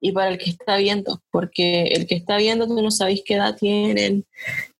y 0.00 0.12
para 0.12 0.28
el 0.28 0.38
que 0.38 0.50
está 0.50 0.76
viendo, 0.76 1.20
porque 1.30 1.84
el 1.84 2.06
que 2.06 2.16
está 2.16 2.36
viendo 2.36 2.66
tú 2.66 2.80
no 2.82 2.90
sabéis 2.90 3.22
qué 3.24 3.34
edad 3.34 3.56
tienen, 3.56 4.26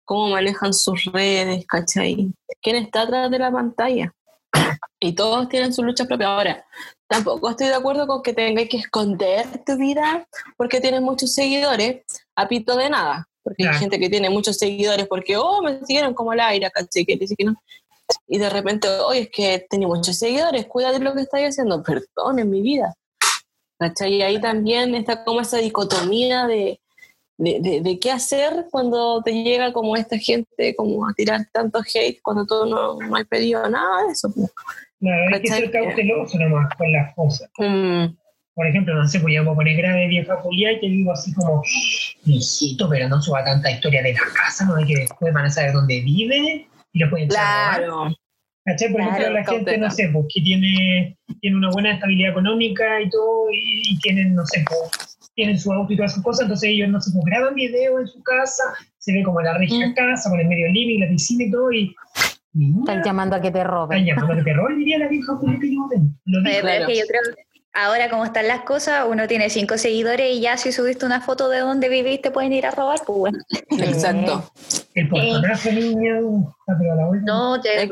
cómo 0.05 0.29
manejan 0.29 0.75
sus 0.75 1.05
redes, 1.07 1.65
¿cachai? 1.67 2.33
¿Quién 2.61 2.77
está 2.77 3.03
atrás 3.03 3.31
de 3.31 3.39
la 3.39 3.51
pantalla? 3.51 4.15
Y 5.01 5.13
todos 5.15 5.49
tienen 5.49 5.73
su 5.73 5.83
lucha 5.83 6.05
propia. 6.05 6.29
Ahora, 6.29 6.65
tampoco 7.13 7.51
estoy 7.51 7.69
de 7.69 7.75
acuerdo 7.75 8.07
con 8.07 8.23
que 8.23 8.33
tengas 8.33 8.69
que 8.69 8.79
esconder 8.79 9.47
tu 9.67 9.77
vida 9.77 10.27
porque 10.57 10.81
tienes 10.81 11.03
muchos 11.03 11.35
seguidores 11.35 12.03
a 12.35 12.49
pito 12.49 12.75
de 12.75 12.89
nada. 12.89 13.29
Porque 13.43 13.69
hay 13.69 13.75
gente 13.75 13.99
que 13.99 14.09
tiene 14.09 14.31
muchos 14.31 14.57
seguidores 14.57 15.07
porque, 15.09 15.37
oh, 15.37 15.61
me 15.63 15.85
siguieron 15.85 16.15
como 16.15 16.33
la 16.33 16.49
aire, 16.49 16.71
¿cachai? 16.71 17.05
Que 17.05 17.17
dice 17.17 17.35
que 17.37 17.45
no. 17.45 17.55
Y 18.29 18.39
de 18.39 18.49
repente, 18.49 18.89
oye, 18.89 19.23
es 19.23 19.31
que 19.31 19.67
tenía 19.69 19.89
muchos 19.89 20.17
seguidores, 20.17 20.67
cuídate 20.67 21.01
de 21.01 21.05
lo 21.05 21.15
que 21.15 21.23
estás 21.23 21.41
haciendo. 21.41 21.83
Perdón, 21.83 22.39
en 22.39 22.49
mi 22.49 22.63
vida. 22.63 22.95
¿Cachai? 23.79 24.15
Y 24.15 24.23
ahí 24.23 24.41
también 24.41 24.95
está 24.95 25.25
como 25.25 25.41
esa 25.41 25.59
dicotomía 25.59 26.47
de, 26.47 26.81
de, 27.37 27.81
de, 27.83 27.99
qué 27.99 28.13
hacer 28.13 28.69
cuando 28.71 29.21
te 29.23 29.33
llega 29.33 29.73
como 29.73 29.97
esta 29.97 30.17
gente 30.19 30.77
como 30.77 31.07
a 31.07 31.13
tirar 31.13 31.49
tanto 31.53 31.81
hate 31.81 32.21
cuando 32.23 32.47
tú 32.47 32.65
no, 32.67 32.97
no 32.97 33.17
has 33.17 33.27
pedido 33.27 33.69
nada 33.69 34.07
de 34.07 34.13
eso. 34.13 34.33
Claro, 35.03 35.35
hay 35.35 35.41
que 35.43 35.49
ser 35.49 35.71
cauteloso 35.73 36.39
nomás 36.39 36.73
con 36.77 36.93
las 36.93 37.13
cosas. 37.17 37.51
Mm. 37.59 38.15
Por 38.55 38.67
ejemplo, 38.69 38.95
no 38.95 39.09
sé, 39.09 39.19
pues 39.19 39.35
ya 39.35 39.41
a 39.41 39.55
poner 39.55 39.77
grave 39.77 40.07
vieja 40.07 40.37
Julia 40.37 40.73
y 40.73 40.81
te 40.81 40.87
digo 40.87 41.11
así 41.11 41.35
como, 41.35 41.61
hijito, 42.25 42.89
pero 42.89 43.09
no 43.09 43.21
suba 43.21 43.43
tanta 43.45 43.71
historia 43.71 44.01
de 44.01 44.13
la 44.13 44.21
casa, 44.37 44.65
no 44.65 44.77
hay 44.77 44.85
que 44.85 45.01
después 45.01 45.33
van 45.33 45.47
a 45.47 45.51
saber 45.51 45.73
dónde 45.73 46.03
vive 46.03 46.69
y 46.93 46.99
lo 47.01 47.11
pueden 47.11 47.29
Claro. 47.29 48.15
¿Cachai? 48.65 48.93
Por 48.93 49.01
ejemplo, 49.01 49.31
la 49.31 49.45
gente, 49.45 49.77
no 49.77 49.91
sé, 49.91 50.09
pues 50.13 50.27
que 50.33 50.41
tiene, 50.41 51.17
tiene 51.41 51.57
una 51.57 51.71
buena 51.71 51.95
estabilidad 51.95 52.31
económica 52.31 53.01
y 53.01 53.11
todo, 53.11 53.47
y, 53.51 53.99
tienen, 54.03 54.37
no 54.37 54.47
sé, 54.47 54.65
pues, 54.69 55.19
tienen 55.35 55.59
su 55.59 55.73
auto 55.73 55.93
y 55.93 55.97
todas 55.97 56.15
sus 56.15 56.23
cosas, 56.23 56.43
entonces 56.43 56.71
ellos, 56.71 56.89
no 56.91 57.01
sé, 57.01 57.11
pues 57.13 57.25
graban 57.25 57.57
video 57.57 57.99
en 57.99 58.07
su 58.07 58.23
casa, 58.23 58.63
se 58.99 59.13
ve 59.13 59.25
como 59.25 59.41
la 59.41 59.59
regia 59.59 59.89
mm. 59.89 59.95
casa, 59.95 60.31
con 60.31 60.39
el 60.39 60.47
medio 60.47 60.69
living, 60.69 61.01
la 61.01 61.09
piscina 61.09 61.43
y 61.43 61.51
todo, 61.51 61.73
y 61.73 61.93
están 62.55 63.03
llamando 63.03 63.37
a 63.37 63.41
que 63.41 63.51
te 63.51 63.65
roben. 63.65 63.99
Están 63.99 64.17
llamando 64.17 64.33
a 64.33 64.37
que 64.37 64.51
te 64.51 64.57
roben, 64.57 64.79
diría 64.79 64.99
la 64.99 65.09
vieja 65.09 65.39
que 65.41 65.75
yo 65.75 65.89
Pero 66.45 66.87
que 66.87 66.97
yo 66.97 67.05
creo 67.07 67.35
que 67.35 67.53
ahora 67.75 68.11
como 68.11 68.25
están 68.25 68.49
las 68.49 68.61
cosas, 68.63 69.07
uno 69.09 69.27
tiene 69.27 69.51
cinco 69.51 69.79
seguidores 69.79 70.37
y 70.37 70.41
ya 70.41 70.57
si 70.57 70.73
subiste 70.73 71.07
una 71.07 71.21
foto 71.21 71.49
de 71.49 71.61
donde 71.61 71.89
viviste 71.89 72.31
pueden 72.31 72.53
ir 72.53 72.67
a 72.67 72.71
robar, 72.71 73.01
pues 73.07 73.19
bueno. 73.19 73.39
Exacto. 73.71 74.51
El 74.95 75.09
portonazo, 75.09 75.73
niña, 75.73 76.21
No, 77.23 77.61
te 77.61 77.89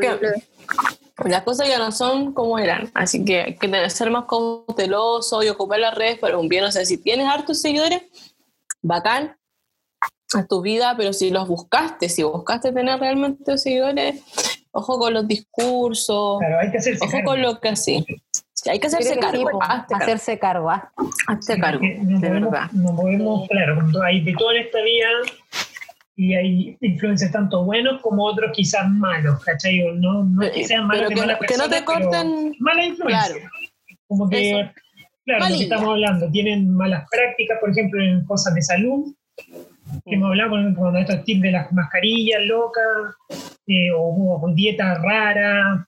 las 1.29 1.43
cosas 1.43 1.69
ya 1.69 1.79
no 1.79 1.93
son 1.93 2.33
como 2.33 2.59
eran, 2.59 2.91
así 2.95 3.25
que 3.25 3.43
hay 3.43 3.57
que 3.57 3.91
ser 3.91 4.11
más 4.11 4.25
cauteloso 4.25 5.43
y 5.43 5.49
ocupar 5.49 5.79
las 5.79 5.95
redes 5.95 6.19
para 6.19 6.39
un 6.39 6.49
bien. 6.49 6.65
O 6.65 6.73
sea, 6.73 6.85
si 6.87 6.97
tienes 6.97 7.27
hartos 7.27 7.61
seguidores, 7.61 8.03
bacán, 8.81 9.37
a 10.35 10.47
tu 10.47 10.63
vida, 10.63 10.95
pero 10.97 11.13
si 11.13 11.31
los 11.31 11.49
buscaste, 11.49 12.09
si 12.09 12.23
buscaste 12.23 12.73
tener 12.73 13.01
realmente 13.01 13.59
seguidores, 13.59 14.23
ojo 14.71 14.99
con 14.99 15.15
los 15.15 15.27
discursos, 15.27 16.39
claro, 16.39 16.61
hay 16.61 16.71
que 16.71 16.79
hacerse 16.79 17.05
ojo 17.05 17.19
con 17.25 17.43
lo 17.43 17.61
que 17.61 17.69
así. 17.71 18.05
hay 18.71 18.79
que 18.79 18.87
hacerse 18.87 19.19
cargo, 19.19 19.61
hacerse 19.63 20.39
cargo. 20.39 20.71
Hazte 21.27 21.59
cargo, 21.59 21.83
no, 21.83 22.21
podemos, 22.21 22.73
no 22.73 22.97
podemos, 22.97 23.49
claro, 23.49 24.03
hay 24.05 24.23
de 24.23 24.35
toda 24.35 24.59
esta 24.59 24.81
vida 24.83 25.09
y 26.17 26.35
hay 26.35 26.77
influencias 26.81 27.33
tanto 27.33 27.65
buenos 27.65 28.01
como 28.03 28.25
otros 28.25 28.53
quizás 28.55 28.89
malos, 28.91 29.43
¿cachai? 29.43 29.79
No, 29.95 30.25
no 30.25 30.51
que 30.53 30.65
sean 30.65 30.87
malos, 30.87 31.09
que, 31.09 31.47
que, 31.47 31.57
no 31.57 31.69
te 31.69 31.85
corten. 31.85 32.55
Mala 32.59 32.85
influencia. 32.85 33.35
Claro. 33.35 33.51
Como 34.07 34.29
que, 34.29 34.71
claro, 35.25 35.49
lo 35.49 35.57
que 35.57 35.63
estamos 35.63 35.89
hablando, 35.89 36.31
tienen 36.31 36.71
malas 36.75 37.09
prácticas, 37.11 37.59
por 37.59 37.71
ejemplo, 37.71 38.03
en 38.03 38.25
cosas 38.27 38.55
de 38.55 38.63
salud, 38.63 39.15
que 40.07 40.15
hemos 40.15 40.29
hablado 40.29 40.75
con, 40.75 40.97
estos 40.97 41.25
tips 41.25 41.43
de 41.43 41.51
las 41.53 41.73
mascarillas 41.73 42.43
locas, 42.45 43.15
eh, 43.67 43.91
o, 43.97 44.41
con 44.41 44.55
dieta 44.55 44.95
rara, 44.95 45.87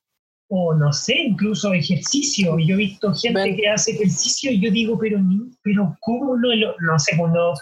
o 0.48 0.74
no 0.74 0.92
sé, 0.92 1.18
incluso 1.18 1.72
ejercicio. 1.72 2.58
Yo 2.58 2.74
he 2.74 2.78
visto 2.78 3.14
gente 3.14 3.56
que 3.56 3.68
hace 3.68 3.92
ejercicio 3.92 4.52
y 4.52 4.60
yo 4.60 4.70
digo, 4.70 4.98
pero, 4.98 5.18
pero 5.62 5.96
¿cómo 6.00 6.36
no? 6.36 6.48
No 6.80 6.98
sé, 6.98 7.16
cuando 7.16 7.54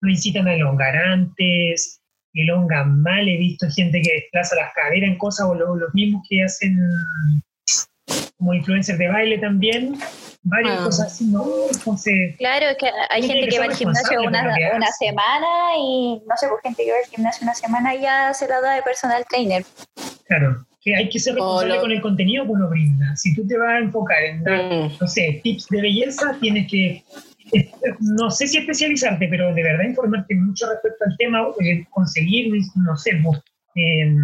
lo 0.00 0.10
incitan 0.10 0.48
a 0.48 0.54
elongar 0.54 0.96
antes, 0.96 2.00
elongan 2.32 3.02
mal, 3.02 3.28
he 3.28 3.36
visto 3.36 3.66
gente 3.74 4.00
que 4.02 4.14
desplaza 4.14 4.56
las 4.56 4.72
caderas 4.72 5.10
en 5.10 5.18
cosas, 5.18 5.46
o 5.46 5.54
los 5.54 5.92
mismos 5.94 6.26
que 6.28 6.42
hacen 6.42 6.78
como 8.38 8.54
influencers 8.54 8.98
de 8.98 9.08
baile 9.08 9.38
también, 9.38 9.96
varias 10.42 10.80
ah. 10.80 10.84
cosas 10.84 11.06
así, 11.12 11.26
¿no? 11.26 11.44
Entonces, 11.72 12.36
claro, 12.38 12.66
es 12.66 12.76
que 12.76 12.90
hay 13.10 13.22
gente 13.22 13.48
que, 13.48 13.58
va 13.58 13.66
al 13.66 13.74
gimnasio 13.74 14.22
una, 14.22 14.54
una 14.74 14.92
semana 14.92 15.46
y 15.78 16.22
no 16.26 16.36
sé, 16.36 16.48
pues 16.48 16.62
gente 16.62 16.84
que 16.84 16.92
va 16.92 16.98
al 16.98 17.10
gimnasio 17.10 17.44
una 17.44 17.54
semana 17.54 17.94
y 17.94 18.02
ya 18.02 18.32
se 18.34 18.48
la 18.48 18.60
da 18.60 18.74
de 18.74 18.82
personal 18.82 19.24
trainer. 19.28 19.64
Claro, 20.26 20.64
que 20.80 20.96
hay 20.96 21.08
que 21.08 21.18
ser 21.18 21.34
responsable 21.34 21.80
con 21.80 21.90
el 21.90 22.00
contenido 22.00 22.44
que 22.44 22.50
uno 22.50 22.68
brinda. 22.68 23.14
Si 23.16 23.34
tú 23.34 23.46
te 23.46 23.56
vas 23.58 23.68
a 23.68 23.78
enfocar 23.78 24.22
en 24.22 24.42
dar, 24.42 24.62
mm. 24.64 24.92
no 25.00 25.08
sé, 25.08 25.40
tips 25.42 25.66
de 25.68 25.82
belleza, 25.82 26.36
tienes 26.40 26.70
que 26.70 27.04
no 28.00 28.30
sé 28.30 28.46
si 28.46 28.58
especializarte, 28.58 29.26
pero 29.28 29.52
de 29.54 29.62
verdad 29.62 29.84
informarte 29.84 30.34
mucho 30.36 30.68
respecto 30.68 31.04
al 31.04 31.16
tema, 31.16 31.48
eh, 31.64 31.84
conseguir, 31.90 32.52
no 32.76 32.96
sé, 32.96 33.10
eh, 33.76 34.14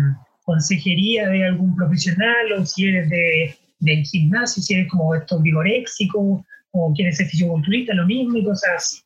consejería 0.45 1.29
de 1.29 1.45
algún 1.45 1.75
profesional 1.75 2.53
o 2.53 2.65
si 2.65 2.89
eres 2.89 3.09
de, 3.11 3.57
del 3.79 4.05
gimnasio, 4.05 4.63
si 4.63 4.75
eres 4.75 4.91
como 4.91 5.15
esto 5.15 5.41
vigoréxico 5.41 6.45
o 6.71 6.93
quieres 6.95 7.17
ser 7.17 7.27
fisiculturista, 7.27 7.95
lo 7.95 8.07
mismo 8.07 8.37
y 8.37 8.45
cosas 8.45 8.71
así. 8.77 9.01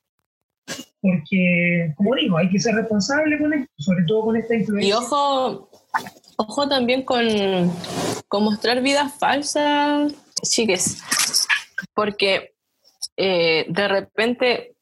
Porque, 1.01 1.95
como 1.97 2.15
digo, 2.15 2.37
hay 2.37 2.51
que 2.51 2.59
ser 2.59 2.75
responsable 2.75 3.39
con 3.39 3.53
esto, 3.55 3.73
sobre 3.79 4.05
todo 4.05 4.25
con 4.27 4.37
esta 4.37 4.55
influencia. 4.55 4.89
Y 4.89 4.93
ojo, 4.93 5.71
ojo 6.37 6.69
también 6.69 7.05
con, 7.05 7.25
con 8.29 8.45
mostrar 8.45 8.83
vidas 8.83 9.19
falsas, 9.19 10.13
chiques, 10.43 11.03
porque 11.95 12.55
eh, 13.17 13.67
de 13.69 13.89
repente 13.89 14.77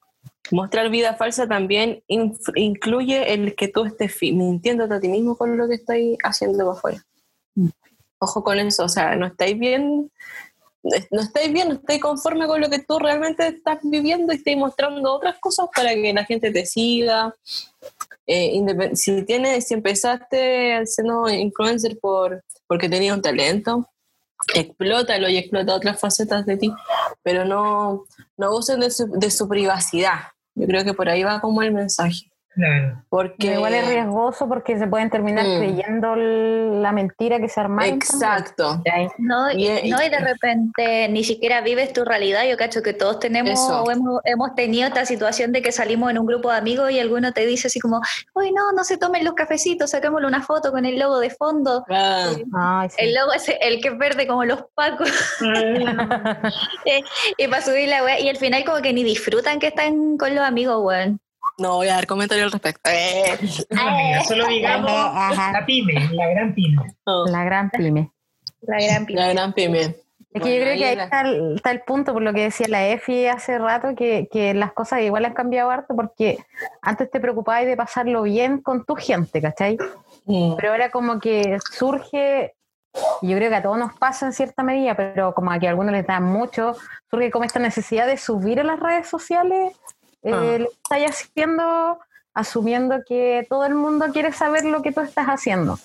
mostrar 0.50 0.90
vida 0.90 1.14
falsa 1.14 1.46
también 1.46 2.02
incluye 2.06 3.34
el 3.34 3.54
que 3.54 3.68
tú 3.68 3.84
estés 3.84 4.16
mintiéndote 4.22 4.94
a 4.94 5.00
ti 5.00 5.08
mismo 5.08 5.36
con 5.36 5.56
lo 5.56 5.68
que 5.68 5.74
estáis 5.74 6.16
haciendo 6.24 6.64
por 6.64 6.76
afuera. 6.76 7.07
Ojo 8.18 8.42
con 8.42 8.58
eso, 8.58 8.84
o 8.84 8.88
sea, 8.88 9.14
no 9.16 9.26
estáis 9.26 9.58
bien, 9.58 10.10
no 11.10 11.20
estáis 11.20 11.52
bien, 11.52 11.68
no 11.68 11.74
estáis 11.74 12.00
conforme 12.00 12.46
con 12.46 12.60
lo 12.60 12.70
que 12.70 12.80
tú 12.80 12.98
realmente 12.98 13.46
estás 13.48 13.78
viviendo 13.82 14.32
y 14.32 14.36
estáis 14.36 14.56
mostrando 14.56 15.12
otras 15.12 15.38
cosas 15.38 15.66
para 15.74 15.94
que 15.94 16.12
la 16.12 16.24
gente 16.24 16.50
te 16.50 16.66
siga. 16.66 17.34
Eh, 18.26 18.60
si 18.94 19.22
tienes, 19.22 19.66
si 19.66 19.74
empezaste 19.74 20.84
siendo 20.86 21.28
influencer 21.28 21.98
por, 21.98 22.44
porque 22.66 22.88
tenías 22.88 23.16
un 23.16 23.22
talento, 23.22 23.88
explótalo 24.54 25.28
y 25.28 25.36
explota 25.36 25.74
otras 25.74 25.98
facetas 25.98 26.46
de 26.46 26.56
ti, 26.56 26.72
pero 27.22 27.44
no, 27.44 28.04
no 28.36 28.56
usen 28.56 28.80
de 28.80 28.90
su, 28.90 29.06
de 29.06 29.30
su 29.30 29.48
privacidad. 29.48 30.18
Yo 30.54 30.66
creo 30.66 30.84
que 30.84 30.94
por 30.94 31.08
ahí 31.08 31.22
va 31.22 31.40
como 31.40 31.62
el 31.62 31.72
mensaje. 31.72 32.30
Porque 33.08 33.54
igual 33.54 33.74
es 33.74 33.88
riesgoso 33.88 34.48
porque 34.48 34.78
se 34.78 34.86
pueden 34.86 35.10
terminar 35.10 35.46
mm. 35.46 35.58
creyendo 35.58 36.16
la 36.16 36.92
mentira 36.92 37.38
que 37.38 37.48
se 37.48 37.60
armaron. 37.60 37.94
Exacto. 37.94 38.82
No 39.18 39.50
y, 39.52 39.90
no, 39.90 40.02
y 40.02 40.08
de 40.08 40.18
repente 40.18 41.08
ni 41.08 41.24
siquiera 41.24 41.60
vives 41.60 41.92
tu 41.92 42.04
realidad. 42.04 42.44
Yo 42.48 42.56
cacho 42.56 42.82
que 42.82 42.92
todos 42.92 43.20
tenemos 43.20 43.58
o 43.60 43.90
hemos, 43.90 44.20
hemos, 44.24 44.54
tenido 44.54 44.88
esta 44.88 45.04
situación 45.04 45.52
de 45.52 45.62
que 45.62 45.72
salimos 45.72 46.10
en 46.10 46.18
un 46.18 46.26
grupo 46.26 46.50
de 46.50 46.58
amigos 46.58 46.90
y 46.90 46.98
alguno 46.98 47.32
te 47.32 47.46
dice 47.46 47.68
así 47.68 47.78
como, 47.78 48.00
uy, 48.34 48.52
no, 48.52 48.72
no 48.72 48.82
se 48.82 48.96
tomen 48.98 49.24
los 49.24 49.34
cafecitos, 49.34 49.90
saquémosle 49.90 50.26
una 50.26 50.42
foto 50.42 50.72
con 50.72 50.84
el 50.84 50.98
logo 50.98 51.20
de 51.20 51.30
fondo. 51.30 51.84
Ah. 51.90 52.88
El 52.96 53.14
logo 53.14 53.32
es 53.32 53.48
el 53.60 53.80
que 53.80 53.88
es 53.88 53.98
verde 53.98 54.26
como 54.26 54.44
los 54.44 54.64
pacos. 54.74 55.10
Eh, 56.84 57.02
y, 57.36 57.48
para 57.48 57.62
subir 57.62 57.88
la 57.88 58.02
web. 58.02 58.18
Y 58.20 58.28
al 58.28 58.36
final 58.36 58.64
como 58.64 58.80
que 58.80 58.92
ni 58.92 59.02
disfrutan 59.02 59.58
que 59.58 59.68
están 59.68 60.16
con 60.16 60.34
los 60.34 60.44
amigos, 60.44 60.82
weón. 60.82 61.20
No 61.58 61.74
voy 61.76 61.88
a 61.88 61.94
dar 61.94 62.06
comentarios 62.06 62.46
al 62.46 62.52
respecto. 62.52 62.88
Eh. 62.90 63.38
solo 64.26 64.46
digamos 64.46 64.90
la 64.90 65.64
pyme, 65.66 66.08
la 66.12 66.28
gran 66.28 66.54
pyme. 66.54 66.96
La 67.04 67.44
gran 67.44 67.70
pyme. 67.70 68.12
La 68.62 68.80
gran 68.80 69.06
pyme. 69.06 69.20
La 69.20 69.28
gran 69.32 69.52
pyme. 69.52 69.96
Es 70.32 70.42
que 70.42 70.56
yo 70.56 70.62
creo 70.62 70.76
que 70.76 70.84
ahí 70.84 70.98
está 71.54 71.70
el, 71.70 71.80
punto, 71.80 72.12
por 72.12 72.22
lo 72.22 72.34
que 72.34 72.42
decía 72.42 72.68
la 72.68 72.86
EFI 72.88 73.26
hace 73.26 73.58
rato, 73.58 73.94
que, 73.96 74.28
que, 74.30 74.52
las 74.52 74.72
cosas 74.72 75.00
igual 75.00 75.24
han 75.24 75.32
cambiado 75.32 75.70
harto, 75.70 75.96
porque 75.96 76.38
antes 76.82 77.10
te 77.10 77.18
preocupabas 77.18 77.64
de 77.64 77.76
pasarlo 77.76 78.22
bien 78.22 78.60
con 78.60 78.84
tu 78.84 78.94
gente, 78.94 79.40
¿cachai? 79.40 79.78
Mm. 80.26 80.54
Pero 80.56 80.70
ahora 80.70 80.90
como 80.90 81.18
que 81.18 81.58
surge, 81.72 82.54
yo 83.22 83.36
creo 83.36 83.48
que 83.48 83.56
a 83.56 83.62
todos 83.62 83.78
nos 83.78 83.94
pasa 83.94 84.26
en 84.26 84.34
cierta 84.34 84.62
medida, 84.62 84.94
pero 84.94 85.32
como 85.34 85.50
a 85.50 85.58
que 85.58 85.66
a 85.66 85.70
algunos 85.70 85.92
les 85.92 86.06
da 86.06 86.20
mucho, 86.20 86.76
surge 87.10 87.30
como 87.30 87.44
esta 87.46 87.58
necesidad 87.58 88.06
de 88.06 88.18
subir 88.18 88.60
a 88.60 88.64
las 88.64 88.78
redes 88.78 89.08
sociales 89.08 89.74
eh, 90.22 90.32
ah. 90.32 90.58
lo 90.58 90.70
estáis 90.70 91.10
haciendo 91.10 91.98
asumiendo 92.38 93.02
que 93.06 93.46
todo 93.50 93.64
el 93.64 93.74
mundo 93.74 94.06
quiere 94.12 94.32
saber 94.32 94.64
lo 94.64 94.80
que 94.80 94.92
tú 94.92 95.00
estás 95.00 95.26
haciendo. 95.26 95.76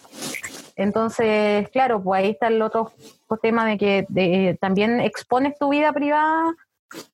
Entonces, 0.76 1.68
claro, 1.70 2.02
pues 2.02 2.24
ahí 2.24 2.32
está 2.32 2.48
el 2.48 2.62
otro 2.62 2.94
tema 3.42 3.66
de 3.66 3.78
que 3.80 4.58
también 4.62 5.00
expones 5.02 5.58
tu 5.58 5.70
vida 5.70 5.92
privada 5.92 6.56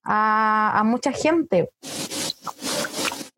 a, 0.04 0.82
mucha 0.86 1.14
gente. 1.14 1.70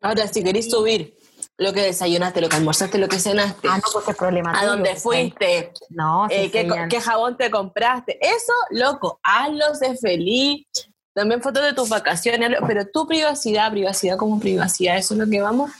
Ahora, 0.00 0.26
si 0.26 0.42
queréis 0.42 0.68
subir 0.68 1.16
lo 1.56 1.72
que 1.72 1.82
desayunaste, 1.82 2.40
lo 2.40 2.48
que 2.48 2.56
almorzaste, 2.56 2.98
lo 2.98 3.08
que 3.08 3.20
cenaste. 3.20 3.68
Ah, 3.70 3.76
no, 3.76 3.84
pues 3.92 4.08
es 4.08 4.16
problema. 4.16 4.58
A 4.58 4.66
dónde 4.66 4.96
fuiste. 4.96 5.72
No, 5.90 6.26
eh, 6.30 6.50
qué, 6.50 6.68
qué, 6.88 7.00
jabón 7.00 7.36
te 7.36 7.48
compraste. 7.48 8.18
Eso, 8.20 8.52
loco, 8.70 9.20
hazlo, 9.22 9.74
sé 9.76 9.96
feliz 9.96 10.66
también 11.14 11.42
fotos 11.42 11.62
de 11.62 11.74
tus 11.74 11.88
vacaciones, 11.88 12.58
pero 12.66 12.86
tu 12.86 13.06
privacidad, 13.06 13.70
privacidad 13.70 14.16
como 14.16 14.40
privacidad, 14.40 14.96
eso 14.96 15.14
es 15.14 15.20
lo 15.20 15.28
que 15.28 15.40
vamos. 15.40 15.70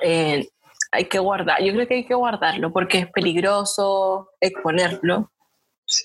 Eh, 0.00 0.48
hay 0.92 1.04
que 1.04 1.18
guardar, 1.18 1.62
yo 1.62 1.72
creo 1.72 1.86
que 1.86 1.94
hay 1.94 2.06
que 2.06 2.14
guardarlo 2.14 2.72
porque 2.72 2.98
es 2.98 3.06
peligroso 3.10 4.30
exponerlo. 4.40 5.30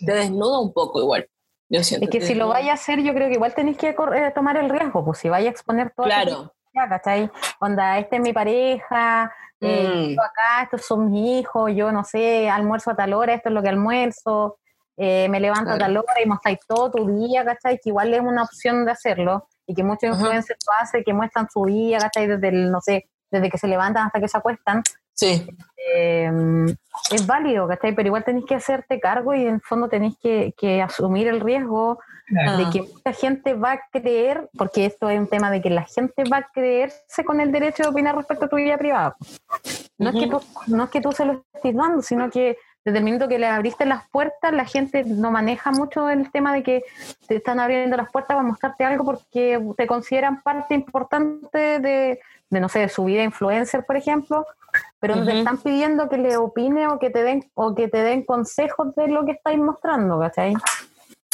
Te 0.06 0.14
desnuda 0.14 0.60
un 0.60 0.74
poco 0.74 1.00
igual. 1.00 1.28
Yo 1.70 1.84
siento 1.84 2.06
es 2.06 2.12
que 2.12 2.22
si 2.22 2.36
lo 2.36 2.48
vaya 2.50 2.72
a 2.72 2.76
hacer, 2.76 3.02
yo 3.02 3.14
creo 3.14 3.28
que 3.28 3.36
igual 3.36 3.56
tenéis 3.56 3.78
que 3.78 3.90
eh, 3.90 4.32
tomar 4.36 4.58
el 4.58 4.70
riesgo, 4.70 5.04
pues 5.04 5.20
si 5.20 5.30
vaya 5.30 5.50
a 5.50 5.52
exponer 5.52 5.92
todo. 5.96 6.06
Claro. 6.06 6.52
¿cachai? 6.90 7.32
Onda, 7.60 7.98
este 7.98 8.18
es 8.18 8.22
mi 8.22 8.34
pareja, 8.34 9.34
eh, 9.62 10.16
mm. 10.16 10.20
acá, 10.20 10.64
estos 10.64 10.86
son 10.86 11.10
mis 11.10 11.40
hijos, 11.40 11.72
yo 11.74 11.92
no 11.92 12.04
sé, 12.04 12.50
almuerzo 12.50 12.92
a 12.92 12.96
tal 12.96 13.14
hora, 13.14 13.34
esto 13.34 13.50
es 13.50 13.56
lo 13.56 13.64
que 13.64 13.70
almuerzo. 13.70 14.58
Eh, 14.98 15.28
me 15.30 15.40
levanto 15.40 15.72
a 15.72 15.78
tal 15.78 15.98
hora 15.98 16.22
y 16.24 16.28
mostráis 16.28 16.60
todo 16.68 16.92
tu 16.92 17.08
día, 17.08 17.44
¿cachai? 17.44 17.80
Que 17.84 17.90
igual 17.90 18.14
es 18.14 18.22
una 18.22 18.44
opción 18.44 18.86
de 18.86 18.92
hacerlo 18.92 19.48
y 19.68 19.74
que 19.74 19.84
muchos 19.84 20.16
influencers 20.16 20.60
lo 20.66 20.74
hacen, 20.82 21.04
que 21.04 21.14
muestran 21.14 21.48
su 21.52 21.66
día, 21.66 21.98
¿cachai? 22.00 22.28
Desde 22.28 22.48
el, 22.48 22.72
no 22.72 22.80
sé, 22.82 23.10
desde 23.30 23.50
que 23.50 23.58
se 23.58 23.68
levantan 23.68 24.08
hasta 24.08 24.20
que 24.20 24.28
se 24.28 24.38
acuestan. 24.38 24.84
Sí. 25.14 25.48
Em, 25.94 26.68
es 27.12 27.28
válido, 27.28 27.68
¿cachai? 27.68 27.94
Pero 27.94 28.08
igual 28.08 28.24
tenéis 28.24 28.46
que 28.46 28.56
hacerte 28.56 29.00
cargo 29.00 29.34
y 29.34 29.46
en 29.46 29.56
el 29.56 29.62
fondo 29.62 29.90
tenéis 29.90 30.16
que, 30.22 30.54
que 30.58 30.82
asumir 30.82 31.28
el 31.28 31.42
riesgo 31.42 32.00
de 32.28 32.70
que 32.72 32.82
mucha 32.82 33.14
gente 33.14 33.54
va 33.54 33.74
a 33.74 33.82
creer, 33.92 34.50
porque 34.58 34.86
esto 34.86 35.10
es 35.10 35.20
un 35.20 35.28
tema 35.28 35.52
de 35.52 35.62
que 35.62 35.70
la 35.70 35.84
gente 35.84 36.24
va 36.32 36.38
a 36.38 36.48
creerse 36.52 37.24
con 37.24 37.40
el 37.40 37.52
derecho 37.52 37.84
de 37.84 37.90
opinar 37.90 38.16
respecto 38.16 38.46
a 38.46 38.50
tu 38.50 38.56
vida 38.56 38.78
privada. 38.78 39.16
No, 39.98 40.10
es, 40.10 40.16
que 40.16 40.28
tú, 40.28 40.42
no 40.68 40.86
es 40.86 40.90
que 40.90 41.02
tú 41.02 41.12
se 41.12 41.26
lo 41.26 41.46
estés 41.54 41.76
dando, 41.76 42.02
sino 42.02 42.30
que 42.32 42.58
desde 42.86 43.00
el 43.00 43.04
minuto 43.04 43.28
que 43.28 43.40
le 43.40 43.48
abriste 43.48 43.84
las 43.86 44.08
puertas, 44.10 44.54
la 44.54 44.66
gente 44.66 45.04
no 45.04 45.32
maneja 45.32 45.72
mucho 45.72 46.08
el 46.08 46.32
tema 46.32 46.54
de 46.54 46.62
que 46.62 46.84
te 47.28 47.38
están 47.38 47.60
abriendo 47.60 47.98
las 47.98 48.12
puertas 48.12 48.36
para 48.36 48.48
mostrarte 48.48 48.86
algo 48.86 49.04
porque 49.04 49.60
te 49.76 49.88
consideran 49.88 50.44
parte 50.44 50.76
importante 50.76 51.80
de, 51.80 52.20
no 52.52 52.70
sé, 52.70 52.80
de 52.80 52.90
su 52.90 53.06
vida 53.06 53.24
influencer, 53.24 53.84
por 53.86 53.98
ejemplo, 53.98 54.46
pero 55.00 55.24
te 55.26 55.40
están 55.40 55.58
pidiendo 55.58 56.08
que 56.10 56.18
le 56.18 56.38
opine 56.38 56.88
o 56.88 57.00
que 57.00 57.10
te 57.10 57.24
den 57.24 57.50
o 57.56 57.74
que 57.74 57.88
te 57.88 58.04
den 58.04 58.24
consejos 58.24 58.94
de 58.96 59.08
lo 59.08 59.26
que 59.26 59.32
estáis 59.32 59.58
mostrando, 59.58 60.20
¿cachai? 60.20 60.54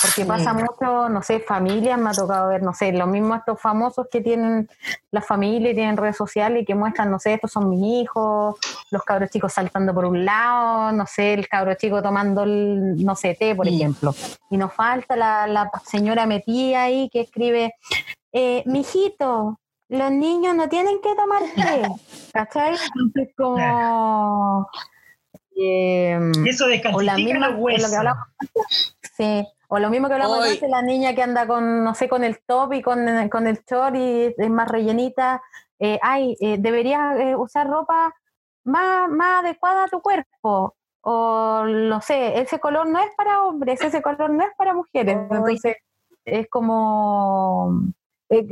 Porque 0.02 0.26
pasa 0.26 0.54
mucho, 0.54 1.10
no 1.10 1.22
sé, 1.22 1.40
familias, 1.40 2.00
me 2.00 2.10
ha 2.10 2.14
tocado 2.14 2.50
ver, 2.50 2.64
no 2.64 2.74
sé, 2.74 2.92
los 2.92 3.08
mismos 3.08 3.40
estos 3.40 3.62
famosos 3.62 4.08
que 4.12 4.22
tienen 4.22 4.68
la 5.12 5.22
familia 5.22 5.72
y 5.72 5.76
tienen 5.76 5.98
redes 5.98 6.18
sociales 6.18 6.64
y 6.64 6.66
que 6.66 6.76
muestran, 6.76 7.12
no 7.12 7.20
sé, 7.20 7.34
estos 7.34 7.52
son 7.52 7.70
mis 7.70 8.02
hijos, 8.02 8.56
los 8.90 9.04
cabros 9.04 9.30
chicos 9.30 9.54
saltando 9.54 9.94
por 9.94 10.06
un 10.06 10.26
lado, 10.26 10.92
no 10.92 11.06
sé, 11.06 11.34
el 11.34 11.48
cabro 11.48 11.76
chico 11.76 12.02
tomando, 12.02 12.44
el, 12.44 13.04
no 13.04 13.16
sé, 13.16 13.36
té, 13.36 13.56
por 13.56 13.68
ejemplo. 13.68 14.16
Y 14.50 14.58
nos 14.58 14.74
falta 14.74 15.16
la, 15.16 15.46
la 15.48 15.70
señora 15.86 16.26
metida 16.26 16.84
ahí 16.84 17.10
que 17.12 17.22
escribe, 17.22 17.76
eh, 18.32 18.64
mijito, 18.66 19.60
los 19.90 20.12
niños 20.12 20.56
no 20.56 20.70
tienen 20.70 21.00
que 21.02 21.16
tomar 21.16 21.44
té, 21.54 21.84
¿cachai? 22.34 22.76
Entonces 22.96 23.36
como... 23.38 24.68
Eh, 25.56 26.32
Eso 26.48 26.66
descalcifica 26.68 27.40
los 27.40 27.60
Sí, 29.16 29.46
o 29.74 29.80
lo 29.80 29.90
mismo 29.90 30.10
que 30.10 30.16
hablamos 30.16 30.60
de 30.60 30.68
la 30.68 30.82
niña 30.82 31.16
que 31.16 31.24
anda 31.24 31.48
con, 31.48 31.82
no 31.82 31.96
sé, 31.96 32.10
con 32.10 32.26
el 32.26 32.44
top 32.46 32.74
y 32.74 32.82
con, 32.82 33.08
el 33.08 33.60
short 33.66 33.96
y 33.96 34.36
es 34.38 34.50
más 34.50 34.68
rellenita. 34.68 35.42
Eh, 35.80 35.98
ay, 36.02 36.36
eh, 36.42 36.58
deberías 36.60 37.18
eh, 37.18 37.38
usar 37.38 37.70
ropa 37.70 38.14
más, 38.66 39.10
más 39.10 39.46
adecuada 39.46 39.86
a 39.86 39.88
tu 39.88 40.02
cuerpo. 40.02 40.76
O 41.00 41.64
no 41.66 42.02
sé, 42.02 42.42
ese 42.42 42.60
color 42.60 42.86
no 42.90 43.00
es 43.00 43.16
para 43.16 43.44
hombres, 43.44 43.80
ese 43.82 44.02
color 44.02 44.32
no 44.32 44.44
es 44.44 44.50
para 44.58 44.74
mujeres. 44.74 45.16
Entonces, 45.32 45.78
es 46.26 46.50
como. 46.50 47.94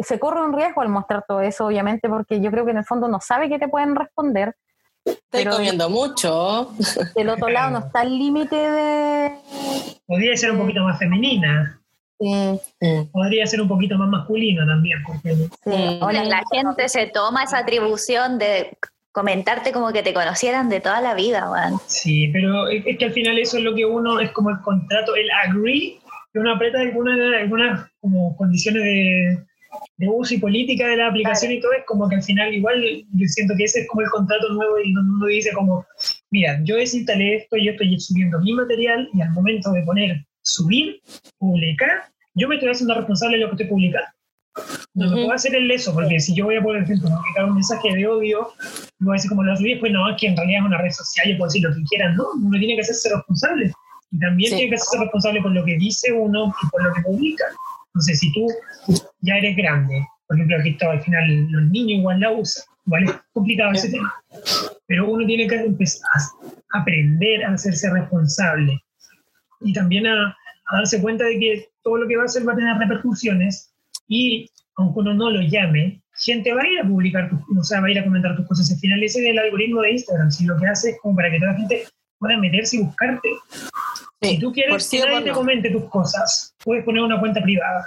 Se 0.03 0.19
corre 0.19 0.41
un 0.41 0.53
riesgo 0.53 0.81
al 0.81 0.89
mostrar 0.89 1.25
todo 1.27 1.41
eso, 1.41 1.65
obviamente, 1.65 2.07
porque 2.07 2.39
yo 2.39 2.49
creo 2.49 2.63
que 2.63 2.71
en 2.71 2.77
el 2.77 2.85
fondo 2.85 3.09
no 3.09 3.19
sabe 3.19 3.49
qué 3.49 3.59
te 3.59 3.67
pueden 3.67 3.93
responder 3.93 4.55
Estoy 5.05 5.45
comiendo 5.45 5.89
mucho. 5.89 6.71
Del 7.15 7.29
otro 7.29 7.49
lado 7.49 7.71
no 7.71 7.79
está 7.85 8.03
el 8.03 8.17
límite 8.17 8.55
de... 8.55 9.31
Podría 10.05 10.35
ser 10.35 10.51
un 10.51 10.59
poquito 10.59 10.83
más 10.83 10.97
femenina. 10.97 11.79
Sí. 12.19 12.59
Podría 13.11 13.45
ser 13.47 13.61
un 13.61 13.67
poquito 13.67 13.97
más 13.97 14.09
masculino 14.09 14.65
también. 14.65 14.99
Porque... 15.05 15.35
Sí. 15.35 15.99
la 16.01 16.43
gente 16.51 16.89
se 16.89 17.07
toma 17.07 17.43
esa 17.43 17.59
atribución 17.59 18.39
de 18.39 18.77
comentarte 19.11 19.71
como 19.71 19.91
que 19.91 20.03
te 20.03 20.13
conocieran 20.13 20.69
de 20.69 20.81
toda 20.81 21.01
la 21.01 21.13
vida, 21.13 21.47
Juan. 21.47 21.75
Sí, 21.87 22.29
pero 22.33 22.67
es 22.67 22.97
que 22.97 23.05
al 23.05 23.13
final 23.13 23.37
eso 23.37 23.57
es 23.57 23.63
lo 23.63 23.75
que 23.75 23.85
uno, 23.85 24.19
es 24.19 24.31
como 24.31 24.49
el 24.49 24.59
contrato, 24.61 25.15
el 25.15 25.29
agree, 25.31 25.99
que 26.31 26.39
uno 26.39 26.53
aprieta 26.53 26.79
algunas, 26.79 27.17
algunas 27.39 27.89
como 28.01 28.35
condiciones 28.37 28.83
de, 28.83 29.48
de 29.97 30.07
uso 30.07 30.33
y 30.33 30.39
política 30.39 30.87
de 30.87 30.97
la 30.97 31.07
aplicación 31.07 31.51
y 31.51 31.59
todo, 31.59 31.73
es 31.73 31.83
como 31.85 32.07
que 32.07 32.15
al 32.15 32.23
final 32.23 32.53
igual 32.53 32.81
yo 33.13 33.27
siento 33.27 33.53
que 33.57 33.65
ese 33.65 33.81
es 33.81 33.87
como 33.87 34.01
el 34.01 34.09
contrato 34.09 34.49
nuevo 34.49 34.79
y 34.79 34.93
donde 34.93 35.11
uno 35.11 35.25
dice 35.27 35.51
como, 35.53 35.85
mira, 36.31 36.59
yo 36.63 36.77
desinstalé 36.77 37.37
esto 37.37 37.57
yo 37.57 37.71
estoy 37.71 37.99
subiendo 37.99 38.39
mi 38.39 38.53
material 38.53 39.09
y 39.13 39.21
al 39.21 39.31
momento 39.31 39.71
de 39.71 39.83
poner 39.83 40.25
subir, 40.41 41.01
publicar, 41.37 42.03
yo 42.35 42.47
me 42.47 42.55
estoy 42.55 42.69
haciendo 42.69 42.95
responsable 42.95 43.37
de 43.37 43.43
lo 43.43 43.49
que 43.49 43.55
estoy 43.55 43.67
publicando. 43.67 44.07
No 44.93 45.09
me 45.09 45.15
puedo 45.15 45.33
hacer 45.33 45.55
el 45.55 45.67
leso, 45.67 45.93
porque 45.93 46.19
si 46.19 46.33
yo 46.35 46.45
voy 46.45 46.55
a, 46.55 46.61
por 46.61 46.75
ejemplo, 46.75 47.09
publicar 47.09 47.45
un 47.45 47.55
mensaje 47.55 47.93
de 47.93 48.07
odio, 48.07 48.49
voy 48.99 49.13
a 49.13 49.15
decir 49.15 49.29
como 49.29 49.43
lo 49.43 49.55
subí, 49.55 49.75
pues 49.75 49.91
no, 49.91 50.09
es 50.09 50.17
que 50.19 50.27
en 50.27 50.35
realidad 50.35 50.61
es 50.61 50.65
una 50.65 50.77
red 50.79 50.91
social, 50.91 51.29
yo 51.29 51.37
puedo 51.37 51.49
decir 51.49 51.63
lo 51.63 51.75
que 51.75 51.83
quieran, 51.83 52.15
no, 52.15 52.25
uno 52.35 52.57
tiene 52.57 52.75
que 52.75 52.81
hacerse 52.81 53.09
responsable. 53.09 53.71
Y 54.11 54.19
también 54.19 54.55
tiene 54.55 54.69
que 54.69 54.75
hacerse 54.75 54.99
responsable 54.99 55.41
por 55.41 55.51
lo 55.51 55.63
que 55.63 55.77
dice 55.77 56.11
uno 56.11 56.53
y 56.63 56.69
por 56.69 56.83
lo 56.83 56.93
que 56.93 57.01
publica. 57.03 57.45
Entonces, 57.93 58.19
si 58.19 58.33
tú 58.33 58.47
ya 59.21 59.37
eres 59.37 59.55
grande, 59.55 60.05
por 60.29 60.37
ejemplo, 60.37 60.57
aquí 60.59 60.69
está, 60.69 60.91
al 60.91 61.01
final 61.01 61.51
los 61.51 61.71
niños 61.71 61.99
igual 61.99 62.19
la 62.19 62.31
usan, 62.31 62.63
igual 62.85 63.03
es 63.05 63.11
complicado 63.33 63.71
ese 63.71 63.89
tema, 63.89 64.13
pero 64.85 65.09
uno 65.09 65.25
tiene 65.25 65.47
que 65.47 65.55
empezar 65.55 66.07
a 66.73 66.79
aprender 66.79 67.43
a 67.45 67.53
hacerse 67.53 67.89
responsable. 67.89 68.79
Y 69.61 69.73
también 69.73 70.05
a, 70.05 70.37
darse 70.71 71.01
cuenta 71.01 71.25
de 71.25 71.39
que 71.39 71.69
todo 71.83 71.97
lo 71.97 72.07
que 72.07 72.15
va 72.15 72.23
a 72.23 72.25
hacer 72.25 72.47
va 72.47 72.53
a 72.53 72.55
tener 72.55 72.77
repercusiones. 72.77 73.73
Y 74.07 74.47
aunque 74.77 74.99
uno 74.99 75.15
no 75.15 75.31
lo 75.31 75.41
llame, 75.41 75.99
gente 76.13 76.53
va 76.53 76.61
a 76.61 76.67
ir 76.67 76.79
a 76.79 76.87
publicar, 76.87 77.27
tus, 77.27 77.39
o 77.57 77.63
sea, 77.63 77.81
va 77.81 77.87
a 77.87 77.91
ir 77.91 77.97
a 77.97 78.03
comentar 78.03 78.35
tus 78.35 78.45
cosas. 78.45 78.71
Al 78.71 78.77
final 78.77 79.01
ese 79.01 79.19
es 79.21 79.31
el 79.31 79.39
algoritmo 79.39 79.81
de 79.81 79.93
Instagram, 79.93 80.29
si 80.29 80.45
lo 80.45 80.57
que 80.57 80.67
hace 80.67 80.91
es 80.91 80.99
como 81.01 81.15
para 81.15 81.31
que 81.31 81.39
toda 81.39 81.53
la 81.53 81.57
gente 81.57 81.87
pueda 82.19 82.37
meterse 82.37 82.77
y 82.77 82.83
buscarte. 82.83 83.29
si 84.21 84.37
tú 84.37 84.51
quieres 84.51 84.87
que 84.87 84.99
nadie 84.99 85.23
te 85.23 85.31
comente 85.31 85.71
tus 85.71 85.85
cosas, 85.85 86.55
puedes 86.63 86.85
poner 86.85 87.01
una 87.01 87.19
cuenta 87.19 87.41
privada. 87.41 87.83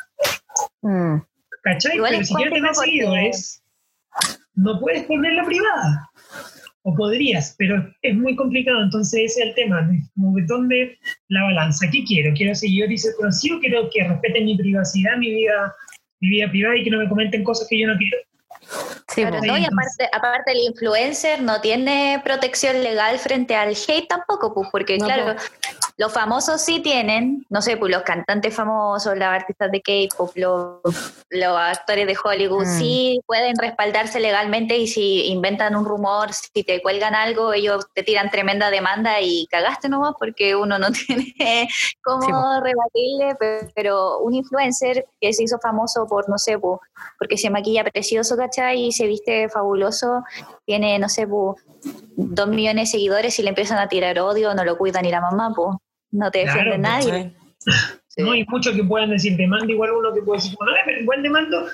Mm. 0.82 1.18
¿Cachai? 1.62 1.98
Pero 1.98 2.24
si 2.24 2.34
quieres 2.34 2.54
tener 2.54 2.74
seguidores, 2.74 3.62
no 4.54 4.78
puedes 4.80 5.04
ponerla 5.04 5.44
privada. 5.44 6.10
O 6.84 6.94
podrías, 6.96 7.54
pero 7.58 7.88
es 8.02 8.14
muy 8.16 8.34
complicado. 8.34 8.82
Entonces 8.82 9.30
ese 9.30 9.40
es 9.40 9.46
el 9.48 9.54
tema. 9.54 9.88
Como 10.14 10.36
¿Dónde 10.48 10.98
la 11.28 11.44
balanza? 11.44 11.86
¿Qué 11.92 12.02
quiero? 12.04 12.34
¿Quiero 12.34 12.54
seguidores 12.56 12.94
y 12.94 12.98
ser 12.98 13.14
conocido? 13.16 13.60
¿Quiero 13.60 13.88
que 13.90 14.02
respeten 14.02 14.44
mi 14.44 14.56
privacidad, 14.56 15.16
mi 15.16 15.30
vida, 15.32 15.72
mi 16.20 16.30
vida 16.30 16.50
privada 16.50 16.76
y 16.76 16.84
que 16.84 16.90
no 16.90 16.98
me 16.98 17.08
comenten 17.08 17.44
cosas 17.44 17.68
que 17.70 17.78
yo 17.78 17.86
no 17.86 17.96
quiero? 17.96 18.16
Sí, 19.14 19.24
pues. 19.26 19.42
no, 19.42 19.58
y 19.58 19.64
aparte, 19.64 20.08
aparte 20.12 20.52
el 20.52 20.58
influencer 20.58 21.42
no 21.42 21.60
tiene 21.60 22.20
protección 22.24 22.82
legal 22.82 23.18
frente 23.18 23.54
al 23.54 23.70
hate 23.70 24.08
tampoco, 24.08 24.54
pues, 24.54 24.68
porque 24.72 24.98
claro, 24.98 25.34
pues. 25.34 25.71
Los 26.02 26.12
famosos 26.12 26.60
sí 26.60 26.80
tienen, 26.80 27.46
no 27.48 27.62
sé, 27.62 27.76
pues 27.76 27.92
los 27.92 28.02
cantantes 28.02 28.52
famosos, 28.52 29.14
los 29.14 29.28
artistas 29.28 29.70
de 29.70 29.80
K-pop, 29.80 30.32
los, 30.34 30.80
los, 31.30 31.56
actores 31.56 32.08
de 32.08 32.16
Hollywood, 32.24 32.66
mm. 32.66 32.78
sí 32.78 33.20
pueden 33.24 33.56
respaldarse 33.56 34.18
legalmente 34.18 34.76
y 34.76 34.88
si 34.88 35.28
inventan 35.28 35.76
un 35.76 35.84
rumor, 35.84 36.32
si 36.32 36.64
te 36.64 36.82
cuelgan 36.82 37.14
algo, 37.14 37.52
ellos 37.52 37.86
te 37.94 38.02
tiran 38.02 38.30
tremenda 38.30 38.68
demanda 38.70 39.20
y 39.20 39.46
cagaste 39.46 39.88
nomás 39.88 40.14
porque 40.18 40.56
uno 40.56 40.76
no 40.76 40.88
tiene 41.06 41.68
cómo 42.02 42.60
rebatirle, 42.60 43.70
pero 43.72 44.18
un 44.18 44.34
influencer 44.34 45.06
que 45.20 45.32
se 45.32 45.44
hizo 45.44 45.60
famoso 45.60 46.08
por, 46.08 46.28
no 46.28 46.36
sé, 46.36 46.58
porque 46.58 47.38
se 47.38 47.48
maquilla 47.48 47.84
precioso, 47.84 48.36
¿cachai? 48.36 48.86
Y 48.86 48.92
se 48.92 49.06
viste 49.06 49.48
fabuloso, 49.48 50.24
tiene, 50.66 50.98
no 50.98 51.08
sé, 51.08 51.28
dos 52.16 52.48
millones 52.48 52.88
de 52.88 52.98
seguidores 52.98 53.38
y 53.38 53.44
le 53.44 53.50
empiezan 53.50 53.78
a 53.78 53.86
tirar 53.86 54.18
odio, 54.18 54.52
no 54.52 54.64
lo 54.64 54.76
cuidan 54.76 55.04
ni 55.04 55.12
la 55.12 55.20
mamá, 55.20 55.52
pues 55.54 55.76
no 56.12 56.30
te 56.30 56.40
defiende 56.40 56.78
nadie. 56.78 57.32
No 58.18 58.32
hay 58.32 58.44
muchos 58.46 58.74
que 58.76 58.84
puedan 58.84 59.10
decir 59.10 59.36
demanda, 59.36 59.72
igual 59.72 59.90
uno 59.92 60.12
que 60.12 60.20
puede 60.20 60.40
decir, 60.40 60.54
bueno, 60.58 60.72
pero 60.84 61.00
igual 61.00 61.22
demando. 61.22 61.66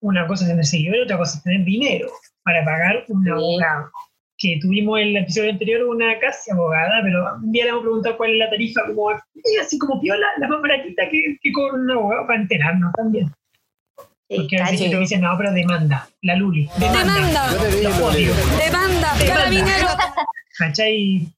Una 0.00 0.26
cosa 0.26 0.44
es 0.44 0.50
tener 0.50 0.64
seguidores, 0.64 1.04
otra 1.04 1.18
cosa 1.18 1.36
es 1.36 1.44
tener 1.44 1.64
dinero 1.64 2.08
para 2.42 2.64
pagar 2.64 3.04
un 3.08 3.28
abogado. 3.28 3.90
Que 4.38 4.58
tuvimos 4.60 5.00
en 5.00 5.08
el 5.08 5.16
episodio 5.18 5.50
anterior 5.50 5.82
una 5.84 6.18
casi 6.18 6.50
abogada, 6.50 7.00
pero 7.02 7.36
un 7.42 7.52
día 7.52 7.64
le 7.64 7.70
vamos 7.70 7.82
a 7.82 7.86
preguntar 7.86 8.16
cuál 8.16 8.32
es 8.32 8.38
la 8.38 8.50
tarifa, 8.50 8.86
como, 8.86 9.10
así 9.62 9.78
como 9.78 10.00
piola, 10.00 10.26
la 10.38 10.48
más 10.48 10.60
baratita 10.60 11.08
que, 11.10 11.36
que 11.40 11.52
cobra 11.52 11.74
un 11.74 11.90
abogado 11.90 12.26
para 12.26 12.40
enterarnos 12.40 12.92
también. 12.94 13.30
Porque 14.28 14.60
a 14.60 14.70
veces 14.70 14.90
te 14.90 14.98
dicen, 14.98 15.20
no, 15.20 15.34
pero 15.38 15.52
demanda, 15.52 16.08
la 16.22 16.34
Luli. 16.34 16.68
Demanda. 16.78 17.14
Demanda. 17.14 18.32
Demanda. 18.62 19.12
Carabinero. 19.26 19.88
¿Cachai? 20.58 21.28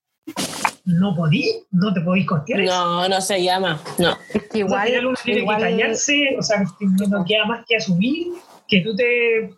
No 0.89 1.14
podí, 1.14 1.45
no 1.70 1.93
te 1.93 2.01
podís 2.01 2.26
costear 2.26 2.61
No, 2.61 3.07
no 3.07 3.20
se 3.20 3.43
llama, 3.43 3.78
no. 3.99 4.16
Es 4.32 4.43
que 4.45 4.59
igual. 4.61 5.07
uno 5.07 5.18
tiene 5.22 5.41
que 5.41 5.47
callarse, 5.47 6.34
o 6.39 6.43
sea, 6.43 6.64
no 6.80 7.24
queda 7.26 7.45
más 7.45 7.66
que 7.68 7.76
asumir 7.76 8.28
que 8.66 8.80
tú 8.80 8.97
te 8.97 9.45
eh, 9.45 9.51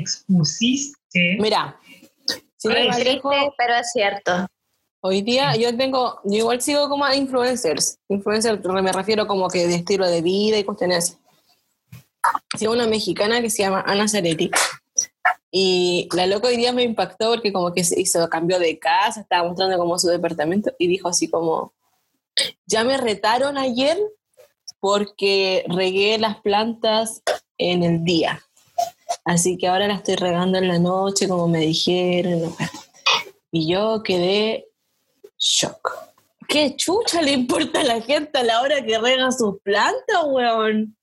expusiste. 0.00 1.36
Mira, 1.38 1.76
sí, 2.56 2.70
es 2.74 2.96
triste, 2.96 3.52
pero 3.56 3.74
es 3.76 3.92
cierto. 3.92 4.48
Hoy 5.00 5.22
día 5.22 5.54
yo 5.54 5.76
tengo, 5.76 6.20
yo 6.24 6.38
igual 6.38 6.60
sigo 6.60 6.88
como 6.88 7.04
a 7.04 7.14
influencers. 7.14 7.96
Influencers 8.08 8.58
me 8.64 8.92
refiero 8.92 9.28
como 9.28 9.46
que 9.48 9.64
de 9.64 9.76
estilo 9.76 10.08
de 10.08 10.22
vida 10.22 10.58
y 10.58 10.64
cuestiones 10.64 11.18
así 12.52 12.66
una 12.66 12.88
mexicana 12.88 13.40
que 13.40 13.48
se 13.48 13.62
llama 13.62 13.84
Ana 13.86 14.08
Zaretti. 14.08 14.50
Y 15.50 16.08
la 16.14 16.26
loca 16.26 16.48
hoy 16.48 16.56
día 16.56 16.72
me 16.72 16.82
impactó 16.82 17.30
porque 17.30 17.52
como 17.52 17.72
que 17.72 17.84
se 17.84 18.00
hizo, 18.00 18.28
cambió 18.28 18.58
de 18.58 18.78
casa, 18.78 19.20
estaba 19.20 19.48
mostrando 19.48 19.78
como 19.78 19.98
su 19.98 20.08
departamento 20.08 20.72
y 20.78 20.88
dijo 20.88 21.08
así 21.08 21.28
como, 21.28 21.72
ya 22.66 22.84
me 22.84 22.96
retaron 22.96 23.56
ayer 23.56 23.98
porque 24.80 25.64
regué 25.68 26.18
las 26.18 26.40
plantas 26.40 27.22
en 27.56 27.82
el 27.82 28.04
día. 28.04 28.42
Así 29.24 29.56
que 29.56 29.68
ahora 29.68 29.88
las 29.88 29.98
estoy 29.98 30.16
regando 30.16 30.58
en 30.58 30.68
la 30.68 30.78
noche 30.78 31.28
como 31.28 31.48
me 31.48 31.60
dijeron. 31.60 32.54
Y 33.50 33.72
yo 33.72 34.02
quedé 34.02 34.66
shock. 35.38 36.08
¿Qué 36.48 36.76
chucha 36.76 37.20
le 37.22 37.32
importa 37.32 37.80
a 37.80 37.84
la 37.84 38.00
gente 38.00 38.38
a 38.38 38.42
la 38.42 38.60
hora 38.62 38.82
que 38.84 38.98
rega 38.98 39.30
sus 39.32 39.60
plantas, 39.60 40.24
weón? 40.26 40.96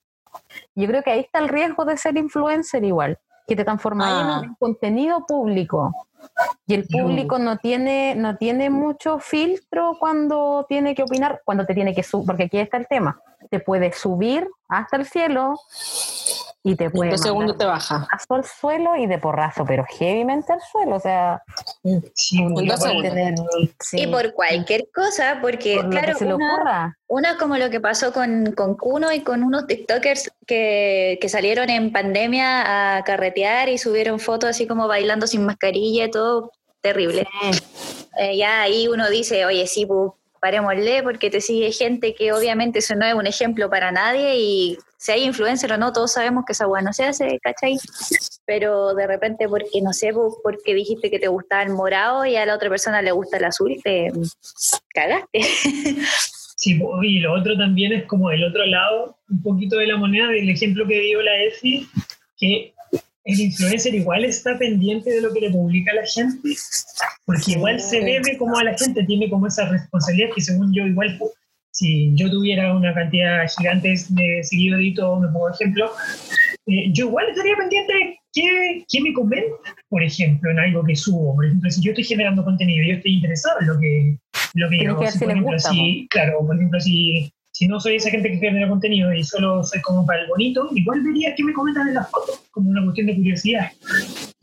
Yo 0.75 0.87
creo 0.87 1.03
que 1.03 1.11
ahí 1.11 1.19
está 1.19 1.39
el 1.39 1.49
riesgo 1.49 1.85
de 1.85 1.97
ser 1.97 2.17
influencer 2.17 2.83
igual, 2.83 3.19
que 3.47 3.55
te 3.55 3.63
transformas 3.63 4.11
en 4.11 4.27
un 4.27 4.51
ah. 4.51 4.55
contenido 4.59 5.25
público. 5.25 5.93
Y 6.67 6.73
el 6.73 6.87
público 6.87 7.37
no 7.37 7.57
tiene, 7.57 8.15
no 8.15 8.37
tiene 8.37 8.69
mucho 8.69 9.19
filtro 9.19 9.97
cuando 9.99 10.65
tiene 10.67 10.95
que 10.95 11.03
opinar, 11.03 11.41
cuando 11.45 11.65
te 11.65 11.75
tiene 11.75 11.93
que 11.93 12.01
subir, 12.01 12.25
porque 12.25 12.43
aquí 12.43 12.57
está 12.57 12.77
el 12.77 12.87
tema. 12.87 13.19
Te 13.49 13.59
puede 13.59 13.91
subir 13.93 14.49
hasta 14.67 14.97
el 14.97 15.05
cielo 15.05 15.59
y 16.65 16.75
te 16.75 16.89
puede. 16.89 17.15
segundo 17.19 17.55
te 17.55 17.63
baja. 17.63 18.07
Hasta 18.11 18.37
el 18.37 18.43
suelo 18.43 18.95
y 18.95 19.05
de 19.05 19.19
porrazo, 19.19 19.63
pero 19.67 19.85
heavymente 19.87 20.51
al 20.51 20.61
suelo. 20.61 20.95
O 20.95 20.99
sea, 20.99 21.43
sí, 22.15 22.43
tener, 23.03 23.35
y 23.91 24.07
por 24.07 24.33
cualquier 24.33 24.87
cosa, 24.91 25.37
porque 25.43 25.79
claro, 25.91 26.17
se 26.17 26.25
una, 26.25 26.97
una, 27.05 27.37
como 27.37 27.57
lo 27.57 27.69
que 27.69 27.79
pasó 27.79 28.11
con, 28.11 28.53
con 28.53 28.75
Kuno 28.75 29.13
y 29.13 29.19
con 29.19 29.43
unos 29.43 29.67
TikTokers 29.67 30.31
que, 30.47 31.19
que, 31.21 31.29
salieron 31.29 31.69
en 31.69 31.91
pandemia 31.91 32.97
a 32.97 33.03
carretear 33.03 33.69
y 33.69 33.77
subieron 33.77 34.19
fotos 34.19 34.49
así 34.49 34.65
como 34.65 34.87
bailando 34.87 35.27
sin 35.27 35.45
mascarilla 35.45 36.05
y 36.05 36.11
todo 36.11 36.51
terrible. 36.81 37.27
Eh, 38.17 38.37
ya 38.37 38.61
ahí 38.61 38.87
uno 38.87 39.07
dice, 39.11 39.45
oye, 39.45 39.67
sí, 39.67 39.85
pues 39.85 40.13
parémosle 40.45 41.01
porque 41.01 41.31
te 41.31 41.41
sigue 41.41 41.71
gente 41.71 42.13
que 42.13 42.31
obviamente 42.31 42.77
eso 42.77 42.93
no 42.93 43.03
es 43.03 43.15
un 43.15 43.25
ejemplo 43.25 43.67
para 43.67 43.91
nadie 43.91 44.37
y 44.37 44.77
si 44.95 45.11
hay 45.11 45.23
influencer 45.23 45.71
o 45.71 45.77
no, 45.79 45.91
todos 45.91 46.13
sabemos 46.13 46.45
que 46.45 46.53
esa 46.53 46.67
hueá 46.67 46.83
no 46.83 46.93
se 46.93 47.03
hace, 47.03 47.39
¿cachai? 47.41 47.77
Pero 48.45 48.93
de 48.93 49.07
repente 49.07 49.49
porque, 49.49 49.81
no 49.81 49.91
sé, 49.91 50.11
porque 50.43 50.75
dijiste 50.75 51.09
que 51.09 51.17
te 51.17 51.29
gustaba 51.29 51.63
el 51.63 51.71
morado 51.71 52.27
y 52.27 52.35
a 52.35 52.45
la 52.45 52.53
otra 52.53 52.69
persona 52.69 53.01
le 53.01 53.11
gusta 53.11 53.37
el 53.37 53.45
azul, 53.45 53.75
te 53.83 54.11
cagaste. 54.93 55.39
Sí, 56.57 56.79
y 57.03 57.19
lo 57.19 57.33
otro 57.33 57.57
también 57.57 57.91
es 57.91 58.05
como 58.05 58.31
el 58.31 58.43
otro 58.43 58.65
lado, 58.65 59.17
un 59.29 59.43
poquito 59.43 59.75
de 59.75 59.87
la 59.87 59.97
moneda, 59.97 60.29
del 60.29 60.49
ejemplo 60.49 60.87
que 60.87 60.99
dio 61.01 61.21
la 61.21 61.43
EFI, 61.43 61.87
que 62.37 62.73
el 63.25 63.39
influencer 63.39 63.95
igual 63.95 64.23
está 64.23 64.57
pendiente 64.57 65.09
de 65.09 65.21
lo 65.21 65.33
que 65.33 65.41
le 65.41 65.49
publica 65.49 65.93
la 65.93 66.05
gente, 66.05 66.49
porque 67.25 67.53
igual 67.53 67.81
se 67.81 67.99
debe 67.99 68.37
como 68.37 68.57
a 68.57 68.63
la 68.63 68.77
gente, 68.77 69.03
tiene 69.03 69.29
como 69.29 69.47
esa 69.47 69.67
responsabilidad 69.67 70.29
que 70.35 70.41
según 70.41 70.71
yo 70.73 70.85
igual, 70.85 71.19
si 71.71 72.15
yo 72.15 72.29
tuviera 72.29 72.75
una 72.75 72.93
cantidad 72.93 73.47
gigante 73.57 73.95
de 74.09 74.43
seguidores, 74.43 74.93
me 74.93 75.27
pongo 75.27 75.49
ejemplo, 75.49 75.91
eh, 76.67 76.91
yo 76.91 77.07
igual 77.07 77.27
estaría 77.29 77.55
pendiente 77.57 77.93
de 77.93 78.85
qué, 78.87 79.01
me 79.01 79.13
comenta, 79.13 79.55
por 79.89 80.03
ejemplo, 80.03 80.51
en 80.51 80.59
algo 80.59 80.83
que 80.83 80.95
subo. 80.95 81.35
Por 81.35 81.45
ejemplo, 81.45 81.71
si 81.71 81.81
yo 81.81 81.91
estoy 81.91 82.03
generando 82.03 82.43
contenido, 82.43 82.85
yo 82.85 82.93
estoy 82.95 83.15
interesado 83.15 83.59
en 83.61 83.67
lo 83.67 83.79
que, 83.79 84.17
lo 84.53 84.69
que 84.69 84.87
hago. 84.87 84.99
por 84.99 85.31
ejemplo, 85.31 85.59
si, 85.59 86.07
claro, 86.11 86.45
por 86.45 86.55
ejemplo, 86.55 86.79
si 86.79 87.31
si 87.55 87.69
no 87.69 87.79
soy 87.79 87.95
esa 87.95 88.09
gente 88.09 88.29
que 88.31 88.37
genera 88.37 88.67
contenido 88.67 89.13
y 89.13 89.23
solo 89.23 89.63
soy 89.63 89.81
como 89.81 90.05
para 90.05 90.23
el 90.23 90.27
bonito, 90.27 90.67
igual 90.73 91.01
vería 91.03 91.33
que 91.35 91.43
me 91.45 91.53
comentan 91.53 91.87
en 91.87 91.93
las 91.93 92.11
fotos, 92.11 92.43
como 92.51 92.69
una 92.69 92.83
cuestión 92.83 93.07
de 93.07 93.15
curiosidad. 93.15 93.71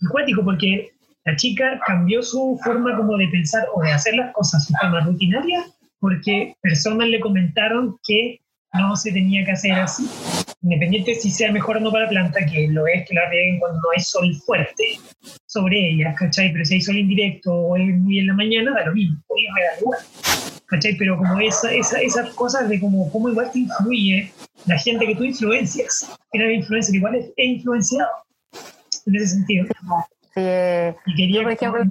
Acuático, 0.09 0.43
porque 0.43 0.93
la 1.27 1.37
chica 1.37 1.79
cambió 1.87 2.23
su 2.23 2.59
forma 2.65 2.97
como 2.97 3.19
de 3.19 3.29
pensar 3.29 3.67
o 3.75 3.83
de 3.83 3.93
hacer 3.93 4.15
las 4.15 4.33
cosas, 4.33 4.65
su 4.65 4.73
forma 4.81 5.01
rutinaria, 5.01 5.63
porque 6.01 6.55
personas 6.63 7.07
le 7.09 7.21
comentaron 7.21 7.99
que 8.03 8.41
no 8.73 8.97
se 8.97 9.13
tenía 9.13 9.45
que 9.45 9.53
hacer 9.53 9.73
así. 9.73 10.09
independiente 10.63 11.15
si 11.15 11.31
sea 11.31 11.53
mejor 11.53 11.77
o 11.77 11.81
no 11.81 11.93
para 11.93 12.05
la 12.05 12.11
planta, 12.11 12.47
que 12.47 12.67
lo 12.69 12.87
es 12.87 13.07
que 13.07 13.15
la 13.15 13.29
rieguen 13.29 13.59
cuando 13.59 13.79
no 13.79 13.91
hay 13.95 14.01
sol 14.01 14.35
fuerte 14.47 14.85
sobre 15.45 15.91
ella, 15.91 16.15
¿cachai? 16.15 16.51
Pero 16.51 16.65
si 16.65 16.75
hay 16.77 16.81
sol 16.81 16.97
indirecto 16.97 17.53
o 17.53 17.77
es 17.77 17.95
muy 17.95 18.21
en 18.21 18.29
la 18.29 18.33
mañana, 18.33 18.73
da 18.73 18.87
lo 18.87 18.95
mismo, 18.95 19.23
puede 19.29 19.45
dar 19.45 19.83
igual, 19.83 19.99
¿cachai? 20.73 20.97
Pero 20.97 21.19
como 21.19 21.39
esa, 21.41 21.71
esa, 21.71 22.01
esas 22.01 22.31
cosas 22.35 22.69
de 22.69 22.81
como 22.81 23.11
cómo 23.13 23.29
igual 23.29 23.51
te 23.53 23.61
influye 23.61 24.33
la 24.67 24.79
gente 24.79 25.07
que 25.07 25.15
tú 25.15 25.25
influencias, 25.25 26.11
que 26.33 26.39
era 26.39 26.51
influencer 26.51 26.95
igual 26.95 27.15
es, 27.17 27.31
influenciado 27.37 28.11
en 29.07 29.15
ese 29.17 29.27
sentido. 29.29 29.67
Sí, 30.35 30.41
quería, 31.15 31.43
por 31.43 31.53
ejemplo, 31.53 31.85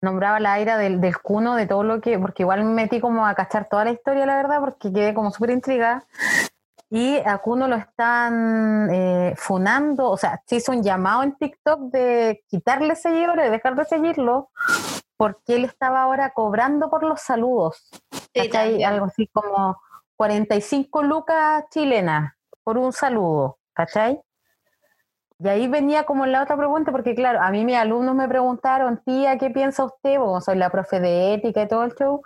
nombraba 0.00 0.38
la 0.38 0.52
aira 0.52 0.78
del, 0.78 1.00
del 1.00 1.18
cuno, 1.18 1.56
de 1.56 1.66
todo 1.66 1.82
lo 1.82 2.00
que, 2.00 2.18
porque 2.20 2.44
igual 2.44 2.62
me 2.64 2.72
metí 2.72 3.00
como 3.00 3.26
a 3.26 3.34
cachar 3.34 3.68
toda 3.68 3.84
la 3.84 3.90
historia, 3.90 4.26
la 4.26 4.36
verdad, 4.36 4.60
porque 4.60 4.92
quedé 4.92 5.12
como 5.12 5.32
súper 5.32 5.50
intrigada. 5.50 6.04
Y 6.90 7.16
a 7.26 7.38
Kuno 7.38 7.66
lo 7.66 7.74
están 7.74 8.88
eh, 8.92 9.34
funando, 9.36 10.08
o 10.08 10.16
sea, 10.16 10.40
se 10.46 10.56
hizo 10.56 10.70
un 10.70 10.84
llamado 10.84 11.24
en 11.24 11.34
TikTok 11.34 11.90
de 11.90 12.44
quitarle 12.46 12.94
seguidores, 12.94 13.46
de 13.46 13.50
dejar 13.50 13.74
de 13.74 13.84
seguirlo, 13.84 14.50
porque 15.16 15.56
él 15.56 15.64
estaba 15.64 16.02
ahora 16.02 16.30
cobrando 16.30 16.90
por 16.90 17.04
los 17.04 17.20
saludos. 17.20 17.88
Sí, 18.34 18.50
Algo 18.84 19.06
así 19.06 19.28
como 19.28 19.76
45 20.16 21.02
lucas 21.02 21.64
chilenas 21.70 22.34
por 22.62 22.78
un 22.78 22.92
saludo, 22.92 23.58
¿cachai? 23.72 24.20
Y 25.38 25.48
ahí 25.48 25.68
venía 25.68 26.04
como 26.04 26.26
la 26.26 26.42
otra 26.42 26.56
pregunta, 26.56 26.92
porque 26.92 27.14
claro, 27.14 27.40
a 27.42 27.50
mí 27.50 27.64
mis 27.64 27.76
alumnos 27.76 28.14
me 28.14 28.28
preguntaron, 28.28 29.02
tía, 29.04 29.36
¿qué 29.36 29.50
piensa 29.50 29.84
usted? 29.84 30.18
Como 30.18 30.40
soy 30.40 30.56
la 30.56 30.70
profe 30.70 31.00
de 31.00 31.34
ética 31.34 31.62
y 31.62 31.68
todo 31.68 31.84
el 31.84 31.94
show. 31.94 32.22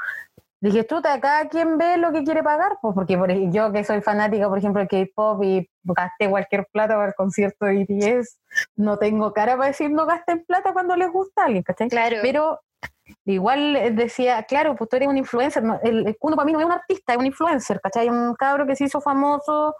Dije, 0.60 0.84
chuta, 0.86 1.20
cada 1.20 1.48
quien 1.48 1.78
ve 1.78 1.96
lo 1.98 2.12
que 2.12 2.24
quiere 2.24 2.42
pagar, 2.42 2.78
pues 2.82 2.92
porque 2.94 3.16
por, 3.16 3.32
yo 3.50 3.72
que 3.72 3.84
soy 3.84 4.00
fanática, 4.02 4.48
por 4.48 4.58
ejemplo, 4.58 4.80
del 4.80 4.88
K-pop 4.88 5.42
y 5.44 5.70
gasté 5.84 6.28
cualquier 6.28 6.66
plata 6.72 6.94
para 6.94 7.08
el 7.08 7.14
concierto 7.14 7.66
de 7.66 7.84
BTS, 7.84 8.38
no 8.76 8.98
tengo 8.98 9.32
cara 9.32 9.56
para 9.56 9.68
decir 9.68 9.90
no 9.90 10.04
gasten 10.04 10.44
plata 10.44 10.72
cuando 10.72 10.96
les 10.96 11.10
gusta 11.12 11.42
a 11.42 11.44
alguien, 11.46 11.62
¿cachai? 11.62 11.88
Claro. 11.88 12.16
Pero 12.22 12.60
igual 13.32 13.94
decía, 13.94 14.42
claro, 14.44 14.74
pues 14.76 14.90
tú 14.90 14.96
eres 14.96 15.08
un 15.08 15.18
influencer, 15.18 15.62
el, 15.82 16.16
uno 16.20 16.36
para 16.36 16.46
mí 16.46 16.52
no 16.52 16.60
es 16.60 16.66
un 16.66 16.72
artista, 16.72 17.12
es 17.12 17.18
un 17.18 17.26
influencer, 17.26 17.80
¿cachai? 17.80 18.08
Un 18.08 18.34
cabro 18.34 18.66
que 18.66 18.76
se 18.76 18.84
hizo 18.84 19.00
famoso 19.00 19.74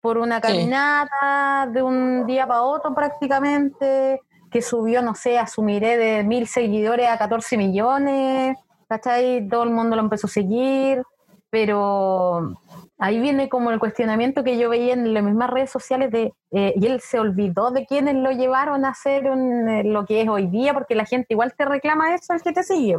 por 0.00 0.18
una 0.18 0.40
caminata 0.40 1.68
de 1.72 1.82
un 1.82 2.26
día 2.26 2.46
para 2.46 2.62
otro 2.62 2.94
prácticamente, 2.94 4.20
que 4.50 4.62
subió, 4.62 5.02
no 5.02 5.14
sé, 5.14 5.38
asumiré 5.38 5.96
de 5.96 6.24
mil 6.24 6.46
seguidores 6.46 7.08
a 7.08 7.18
14 7.18 7.56
millones 7.56 8.56
¿cachai? 8.88 9.46
Todo 9.48 9.64
el 9.64 9.70
mundo 9.70 9.94
lo 9.94 10.02
empezó 10.02 10.26
a 10.26 10.30
seguir, 10.30 11.02
pero 11.50 12.58
ahí 12.98 13.20
viene 13.20 13.48
como 13.48 13.70
el 13.70 13.78
cuestionamiento 13.78 14.42
que 14.42 14.58
yo 14.58 14.68
veía 14.68 14.92
en 14.92 15.14
las 15.14 15.22
mismas 15.22 15.50
redes 15.50 15.70
sociales 15.70 16.10
de, 16.10 16.34
eh, 16.50 16.74
y 16.76 16.86
él 16.86 17.00
se 17.00 17.18
olvidó 17.18 17.70
de 17.70 17.86
quienes 17.86 18.16
lo 18.16 18.32
llevaron 18.32 18.84
a 18.84 18.90
hacer 18.90 19.24
eh, 19.26 19.84
lo 19.84 20.04
que 20.04 20.22
es 20.22 20.28
hoy 20.28 20.46
día, 20.46 20.74
porque 20.74 20.94
la 20.94 21.06
gente 21.06 21.28
igual 21.30 21.54
te 21.56 21.64
reclama 21.64 22.14
eso, 22.14 22.34
el 22.34 22.42
que 22.42 22.52
te 22.52 22.62
sigue. 22.62 22.96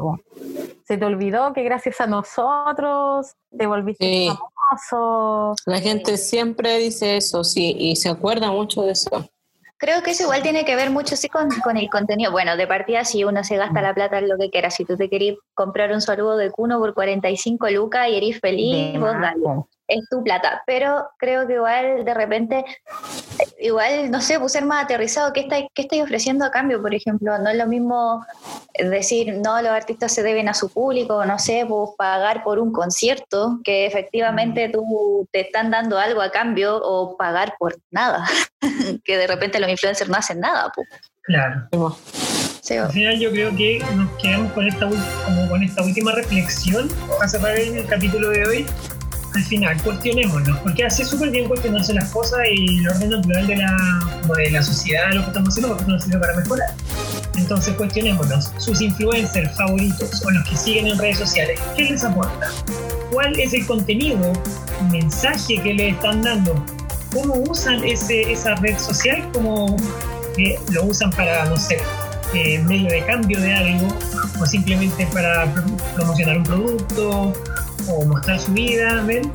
Se 0.86 0.98
te 0.98 1.06
olvidó 1.06 1.54
que 1.54 1.64
gracias 1.64 2.00
a 2.02 2.08
nosotros 2.08 3.34
te 3.56 3.68
volviste 3.68 4.30
famoso. 4.30 5.56
La 5.66 5.80
gente 5.80 6.18
siempre 6.18 6.78
dice 6.78 7.18
eso, 7.18 7.44
sí, 7.44 7.76
y 7.78 7.96
se 7.98 8.10
acuerda 8.10 8.52
mucho 8.52 8.84
de 8.84 8.94
eso. 8.94 9.30
Creo 9.78 10.04
que 10.04 10.12
eso 10.12 10.24
igual 10.24 10.42
tiene 10.42 10.66
que 10.66 10.76
ver 10.76 10.90
mucho 10.90 11.16
sí 11.16 11.30
con, 11.30 11.50
con, 11.62 11.78
el 11.78 11.90
contenido. 11.90 12.34
Bueno, 12.34 12.58
de 12.58 12.68
partida 12.68 13.06
si 13.06 13.24
uno 13.24 13.46
se 13.46 13.56
gasta 13.56 13.82
la 13.82 13.94
plata 13.94 14.18
en 14.20 14.28
lo 14.28 14.38
que 14.38 14.50
quiera, 14.50 14.70
si 14.70 14.84
tú 14.84 14.98
te 14.98 15.10
querés 15.10 15.38
comprar 15.54 15.94
un 15.94 16.02
saludo 16.02 16.36
de 16.36 16.52
cuno 16.52 16.80
por 16.80 16.94
45 16.94 17.70
lucas 17.70 18.10
y 18.10 18.18
eres 18.18 18.42
feliz, 18.42 19.00
vos 19.00 19.14
dale 19.14 19.64
es 19.90 20.08
tu 20.10 20.24
plata. 20.24 20.64
Pero 20.66 21.10
creo 21.18 21.46
que 21.48 21.56
igual 21.56 22.06
de 22.06 22.14
repente, 22.14 22.66
igual, 23.60 24.10
no 24.12 24.22
sé, 24.22 24.40
pues 24.40 24.54
ser 24.54 24.66
más 24.66 24.86
aterrizado, 24.86 25.34
¿qué 25.34 25.42
estáis, 25.42 25.66
qué 25.74 25.82
estáis 25.82 26.04
ofreciendo 26.04 26.46
a 26.46 26.52
cambio, 26.52 26.82
por 26.82 26.94
ejemplo? 26.94 27.38
No 27.40 27.50
es 27.50 27.58
lo 27.58 27.68
mismo 27.68 28.26
decir, 28.74 29.38
no, 29.44 29.62
los 29.62 29.72
artistas 29.72 30.14
se 30.14 30.24
deben 30.24 30.48
a 30.48 30.54
su 30.54 30.70
público, 30.70 31.26
no 31.26 31.38
sé, 31.40 31.66
pues 31.68 31.90
pagar 31.98 32.44
por 32.44 32.60
un 32.60 32.72
concierto, 32.72 33.60
que 33.64 33.86
efectivamente 33.86 34.70
tú 34.70 35.28
te 35.32 35.42
están 35.42 35.72
dando 35.72 35.98
algo 35.98 36.22
a 36.22 36.32
cambio, 36.32 36.80
o 36.82 37.18
pagar 37.18 37.56
por 37.60 37.78
nada, 37.92 38.26
que 39.04 39.18
de 39.18 39.28
repente 39.28 39.60
los 39.60 39.70
influencers 39.70 40.10
no 40.10 40.18
hacen 40.18 40.40
nada. 40.40 40.72
Pues. 40.74 40.88
Claro. 41.24 41.68
Al 42.78 42.92
final 42.92 43.20
yo 43.20 43.32
creo 43.32 43.56
que 43.56 43.80
nos 43.96 44.12
quedamos 44.22 44.52
con 44.52 44.68
esta, 44.68 44.88
como 45.26 45.50
con 45.50 45.64
esta 45.64 45.82
última 45.82 46.12
reflexión 46.12 46.88
para 47.18 47.28
cerrar 47.28 47.58
el 47.58 47.86
capítulo 47.88 48.30
de 48.30 48.46
hoy, 48.46 48.66
al 49.36 49.44
final, 49.44 49.82
cuestionémonos, 49.84 50.58
porque 50.60 50.86
hace 50.86 51.06
súper 51.06 51.30
bien 51.30 51.48
cuestionarse 51.48 51.94
las 51.94 52.10
cosas 52.10 52.40
y 52.52 52.80
el 52.80 52.90
orden 52.90 53.10
natural 53.10 53.48
de 53.48 53.58
la, 53.58 54.00
de 54.38 54.52
la 54.52 54.64
sociedad, 54.64 55.12
lo 55.14 55.22
que 55.22 55.28
estamos 55.28 55.50
haciendo, 55.50 55.76
porque 55.76 55.92
nos 55.92 56.04
sirve 56.04 56.20
para 56.20 56.36
mejorar. 56.36 56.70
Entonces, 57.38 57.74
cuestionémonos, 57.76 58.52
sus 58.58 58.82
influencers 58.82 59.56
favoritos 59.56 60.24
o 60.26 60.32
los 60.32 60.48
que 60.48 60.58
siguen 60.58 60.88
en 60.88 60.98
redes 60.98 61.20
sociales, 61.20 61.60
¿qué 61.76 61.84
les 61.84 62.04
aporta? 62.04 62.50
¿Cuál 63.12 63.40
es 63.40 63.54
el 63.54 63.66
contenido, 63.66 64.34
mensaje 64.92 65.62
que 65.62 65.74
le 65.74 65.90
están 65.90 66.22
dando? 66.22 66.64
¿Cómo 67.14 67.36
usan 67.36 67.84
ese, 67.84 68.32
esa 68.32 68.56
red 68.56 68.78
social? 68.78 69.28
¿Cómo 69.34 69.76
eh, 70.38 70.60
lo 70.72 70.86
usan 70.86 71.12
para, 71.12 71.46
no 71.46 71.58
sé, 71.58 71.80
eh, 72.34 72.60
medio 72.60 72.90
de 72.90 73.04
cambio 73.06 73.40
de 73.40 73.54
algo? 73.54 73.88
¿O 74.40 74.46
simplemente 74.46 75.08
para 75.08 75.52
promocionar 75.96 76.38
un 76.38 76.44
producto? 76.44 77.34
O 77.88 78.06
mostrar 78.06 78.40
su 78.40 78.52
vida, 78.52 79.04
¿ven? 79.04 79.32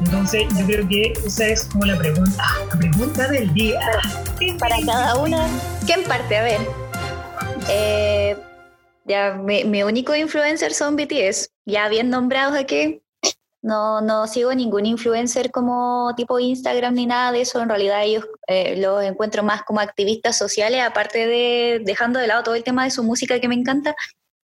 Entonces 0.00 0.44
yo 0.58 0.66
creo 0.66 0.88
que 0.88 1.12
esa 1.26 1.46
es 1.46 1.64
como 1.64 1.84
la 1.84 1.98
pregunta, 1.98 2.42
la 2.72 2.78
pregunta 2.78 3.28
del 3.28 3.52
día. 3.54 3.80
Para 4.58 4.76
cada 4.84 5.16
una, 5.16 5.46
¿quién 5.86 6.04
parte? 6.04 6.36
A 6.36 6.42
ver. 6.42 6.60
Eh, 7.68 8.36
ya, 9.04 9.34
mi, 9.34 9.82
único 9.82 10.14
influencer 10.14 10.72
son 10.72 10.96
BTS, 10.96 11.50
ya 11.66 11.88
bien 11.88 12.10
nombrados 12.10 12.56
aquí. 12.56 13.02
No, 13.62 14.02
no 14.02 14.26
sigo 14.26 14.54
ningún 14.54 14.84
influencer 14.84 15.50
como 15.50 16.12
tipo 16.16 16.38
Instagram 16.38 16.94
ni 16.94 17.06
nada 17.06 17.32
de 17.32 17.42
eso. 17.42 17.62
En 17.62 17.68
realidad 17.70 18.04
ellos 18.04 18.26
eh, 18.46 18.76
los 18.76 19.02
encuentro 19.02 19.42
más 19.42 19.62
como 19.62 19.80
activistas 19.80 20.36
sociales, 20.36 20.82
aparte 20.82 21.26
de 21.26 21.80
dejando 21.82 22.18
de 22.18 22.26
lado 22.26 22.42
todo 22.42 22.54
el 22.54 22.64
tema 22.64 22.84
de 22.84 22.90
su 22.90 23.02
música 23.02 23.40
que 23.40 23.48
me 23.48 23.54
encanta. 23.54 23.96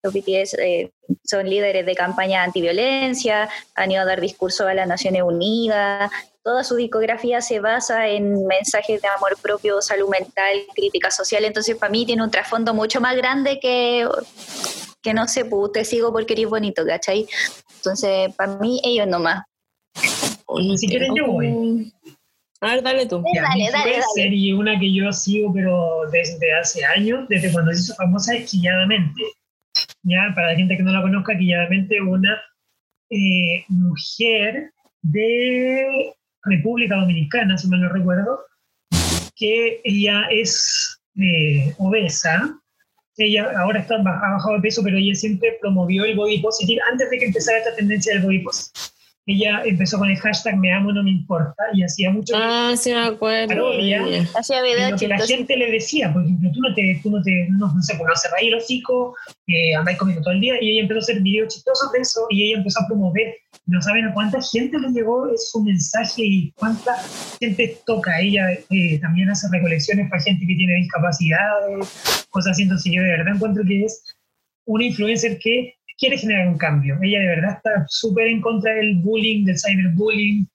Los 0.06 0.14
BTS 0.14 0.54
eh, 0.54 0.92
son 1.24 1.50
líderes 1.50 1.84
de 1.84 1.94
campaña 1.96 2.44
antiviolencia, 2.44 3.48
han 3.74 3.90
ido 3.90 4.02
a 4.02 4.04
dar 4.04 4.20
discursos 4.20 4.66
a 4.68 4.74
las 4.74 4.86
Naciones 4.86 5.22
Unidas, 5.22 6.10
toda 6.44 6.62
su 6.62 6.76
discografía 6.76 7.40
se 7.40 7.58
basa 7.58 8.06
en 8.06 8.46
mensajes 8.46 9.02
de 9.02 9.08
amor 9.08 9.36
propio, 9.42 9.82
salud 9.82 10.08
mental, 10.08 10.58
crítica 10.76 11.10
social, 11.10 11.44
entonces 11.44 11.74
para 11.74 11.90
mí 11.90 12.06
tiene 12.06 12.22
un 12.22 12.30
trasfondo 12.30 12.72
mucho 12.72 13.00
más 13.00 13.16
grande 13.16 13.58
que, 13.60 14.08
que 15.02 15.12
no 15.12 15.26
sé, 15.26 15.44
pues 15.44 15.72
te 15.72 15.84
sigo 15.84 16.12
porque 16.12 16.34
eres 16.34 16.48
bonito, 16.48 16.86
¿cachai? 16.86 17.26
Entonces 17.78 18.32
para 18.36 18.58
mí 18.58 18.80
ellos 18.84 19.08
nomás. 19.08 19.42
Si 20.76 20.86
quieren 20.86 21.16
yo 21.16 21.26
voy. 21.26 21.92
A 22.60 22.68
ver, 22.68 22.82
dale 22.84 23.06
tú. 23.06 23.24
dale, 23.34 23.70
dale, 23.72 24.02
serie 24.14 24.54
una 24.54 24.78
que 24.78 24.94
yo 24.94 25.12
sigo, 25.12 25.52
pero 25.52 26.08
desde 26.12 26.54
hace 26.54 26.84
años, 26.84 27.28
desde 27.28 27.52
cuando 27.52 27.72
se 27.72 27.80
hizo 27.80 27.94
famosa 27.96 28.36
esquilladamente 28.36 29.20
ya 30.06 30.32
para 30.34 30.52
la 30.52 30.56
gente 30.56 30.76
que 30.76 30.82
no 30.82 30.92
la 30.92 31.02
conozca, 31.02 31.36
claramente 31.36 32.00
una 32.00 32.40
eh, 33.10 33.64
mujer 33.68 34.70
de 35.02 36.14
República 36.44 36.96
Dominicana, 36.96 37.58
si 37.58 37.68
mal 37.68 37.80
no 37.80 37.88
recuerdo, 37.88 38.40
que 39.34 39.80
ella 39.84 40.22
es 40.30 41.00
eh, 41.16 41.74
obesa, 41.78 42.58
ella 43.18 43.50
ahora 43.58 43.80
está, 43.80 43.96
ha 43.96 44.02
bajado 44.02 44.54
de 44.54 44.60
peso, 44.60 44.82
pero 44.82 44.96
ella 44.96 45.14
siempre 45.14 45.58
promovió 45.60 46.04
el 46.04 46.16
body 46.16 46.38
positive 46.38 46.80
antes 46.90 47.10
de 47.10 47.18
que 47.18 47.26
empezara 47.26 47.58
esta 47.58 47.74
tendencia 47.74 48.14
del 48.14 48.22
body 48.22 48.38
positive 48.40 48.95
ella 49.26 49.62
empezó 49.64 49.98
con 49.98 50.08
el 50.08 50.16
hashtag 50.18 50.56
me 50.56 50.72
amo, 50.72 50.92
no 50.92 51.02
me 51.02 51.10
importa, 51.10 51.64
y 51.74 51.82
hacía 51.82 52.10
mucho. 52.10 52.34
Ah, 52.36 52.74
sí, 52.76 52.90
me 52.90 53.06
acuerdo. 53.06 53.72
Hacía 54.38 54.62
videos 54.62 54.92
Lo 54.92 54.98
que 54.98 55.08
la 55.08 55.18
gente 55.18 55.56
le 55.56 55.72
decía, 55.72 56.12
por 56.12 56.22
ejemplo, 56.22 56.48
tú 56.52 56.60
no 56.60 56.72
te, 56.74 57.00
tú 57.02 57.10
no 57.10 57.20
te, 57.22 57.48
no, 57.50 57.74
no 57.74 57.82
sé, 57.82 57.96
pues 57.96 58.08
no 58.08 58.14
cerráis 58.14 58.48
el 58.48 58.54
hocico, 58.54 59.16
eh, 59.48 59.74
andáis 59.74 59.98
comiendo 59.98 60.22
todo 60.22 60.32
el 60.32 60.40
día, 60.40 60.54
y 60.60 60.72
ella 60.72 60.82
empezó 60.82 60.98
a 60.98 61.02
hacer 61.02 61.22
videos 61.22 61.52
chistosos 61.52 61.90
de 61.90 61.98
eso, 62.00 62.20
y 62.30 62.48
ella 62.48 62.58
empezó 62.58 62.80
a 62.82 62.86
promover. 62.86 63.34
No 63.66 63.82
saben 63.82 64.04
a 64.04 64.14
cuánta 64.14 64.38
gente 64.40 64.78
le 64.78 64.90
llegó 64.90 65.26
su 65.36 65.60
mensaje 65.60 66.22
y 66.24 66.52
cuánta 66.52 66.94
gente 67.40 67.78
toca. 67.84 68.20
Ella 68.20 68.52
eh, 68.70 69.00
también 69.00 69.28
hace 69.28 69.48
recolecciones 69.50 70.08
para 70.08 70.22
gente 70.22 70.46
que 70.46 70.54
tiene 70.54 70.74
discapacidades, 70.74 72.26
cosas 72.30 72.52
así. 72.52 72.62
Entonces, 72.62 72.92
yo 72.92 73.02
de 73.02 73.08
verdad 73.08 73.34
encuentro 73.34 73.64
que 73.66 73.86
es 73.86 74.16
una 74.66 74.84
influencer 74.84 75.38
que 75.40 75.74
quiere 75.98 76.18
generar 76.18 76.48
un 76.48 76.58
cambio. 76.58 76.98
Ella 77.02 77.20
de 77.20 77.26
verdad 77.26 77.52
está 77.56 77.84
súper 77.88 78.28
en 78.28 78.40
contra 78.40 78.74
del 78.74 78.96
bullying, 78.96 79.44
del 79.44 79.58
cyberbullying. 79.58 80.46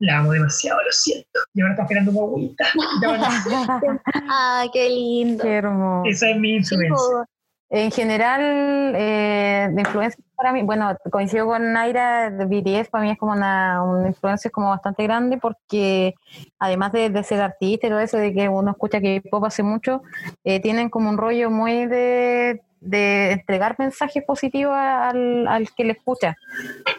La 0.00 0.18
amo 0.18 0.32
demasiado, 0.32 0.82
lo 0.82 0.92
siento. 0.92 1.40
Y 1.54 1.60
ahora 1.60 1.74
está 1.74 1.84
esperando 1.84 2.10
una 2.10 2.20
agüita. 2.20 2.66
¡Ay, 4.28 4.68
qué 4.72 4.90
lindo! 4.90 5.42
Qué 5.42 5.54
hermoso. 5.54 6.10
Esa 6.10 6.30
es 6.30 6.36
mi 6.36 6.56
influencia. 6.56 7.26
En 7.70 7.90
general, 7.90 8.94
eh, 8.94 9.68
de 9.72 9.80
influencia 9.80 10.22
para 10.36 10.52
mí, 10.52 10.62
bueno, 10.62 10.96
coincido 11.10 11.46
con 11.46 11.72
Naira, 11.72 12.30
de 12.30 12.44
BTS 12.44 12.88
para 12.88 13.02
mí 13.02 13.10
es 13.10 13.18
como 13.18 13.32
una, 13.32 13.82
una 13.82 14.08
influencia 14.08 14.50
como 14.50 14.68
bastante 14.68 15.02
grande 15.02 15.38
porque 15.38 16.14
además 16.58 16.92
de, 16.92 17.22
ser 17.24 17.40
artista 17.40 17.86
y 17.86 17.90
todo 17.90 18.00
eso, 18.00 18.18
de 18.18 18.32
que 18.32 18.48
uno 18.48 18.72
escucha 18.72 19.00
que 19.00 19.22
pop 19.28 19.44
hace 19.44 19.62
mucho, 19.62 20.02
eh, 20.44 20.60
tienen 20.60 20.90
como 20.90 21.08
un 21.08 21.16
rollo 21.16 21.50
muy 21.50 21.86
de, 21.86 22.62
entregar 22.90 23.76
mensajes 23.78 24.22
positivos 24.24 24.74
al, 24.76 25.46
al, 25.48 25.74
que 25.74 25.84
le 25.84 25.92
escucha. 25.92 26.36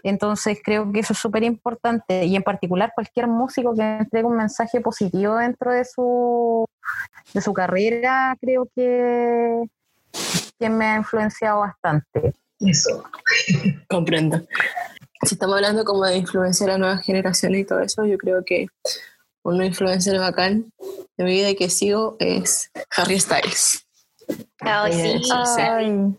Entonces 0.04 0.60
creo 0.64 0.92
que 0.92 1.00
eso 1.00 1.14
es 1.14 1.20
súper 1.20 1.44
importante 1.44 2.26
y 2.26 2.36
en 2.36 2.44
particular 2.44 2.92
cualquier 2.94 3.28
músico 3.28 3.74
que 3.76 3.82
entregue 3.82 4.26
un 4.26 4.38
mensaje 4.38 4.82
positivo 4.82 5.38
dentro 5.38 5.72
de 5.72 5.86
su, 5.86 6.66
de 7.34 7.42
su 7.42 7.54
carrera, 7.54 8.36
creo 8.40 8.68
que 8.76 9.64
que 10.60 10.70
me 10.70 10.86
ha 10.86 10.98
influenciado 10.98 11.60
bastante. 11.60 12.34
Eso. 12.60 13.04
Comprendo. 13.90 14.46
Si 15.24 15.36
estamos 15.36 15.56
hablando 15.56 15.84
como 15.84 16.06
de 16.06 16.18
influenciar 16.18 16.72
a 16.72 16.78
nuevas 16.78 17.04
generaciones 17.04 17.62
y 17.62 17.66
todo 17.66 17.80
eso, 17.80 18.06
yo 18.06 18.18
creo 18.18 18.44
que 18.46 18.68
un 19.44 19.64
influencer 19.64 20.20
bacán 20.20 20.72
de 21.18 21.24
mi 21.24 21.32
vida 21.32 21.50
y 21.50 21.56
que 21.56 21.70
sigo 21.70 22.16
es 22.20 22.72
Harry 22.96 23.20
Styles. 23.20 23.85
Oh, 24.68 24.88
sí. 24.92 25.22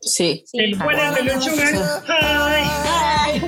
sí. 0.00 0.44
sí. 0.46 0.58
El 0.58 0.76
fuera 0.76 1.10
de 1.12 1.22
lechuga. 1.22 2.02
Ay. 2.08 3.42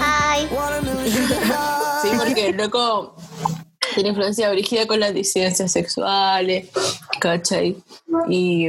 Ay. 0.00 0.48
Ay. 0.48 0.48
Sí, 2.02 2.08
porque 2.18 2.52
loco 2.52 3.16
tiene 3.94 4.10
influencia 4.10 4.50
brígida 4.50 4.86
con 4.86 5.00
las 5.00 5.14
disidencias 5.14 5.72
sexuales, 5.72 6.68
¿cachai? 7.20 7.76
Y 8.28 8.68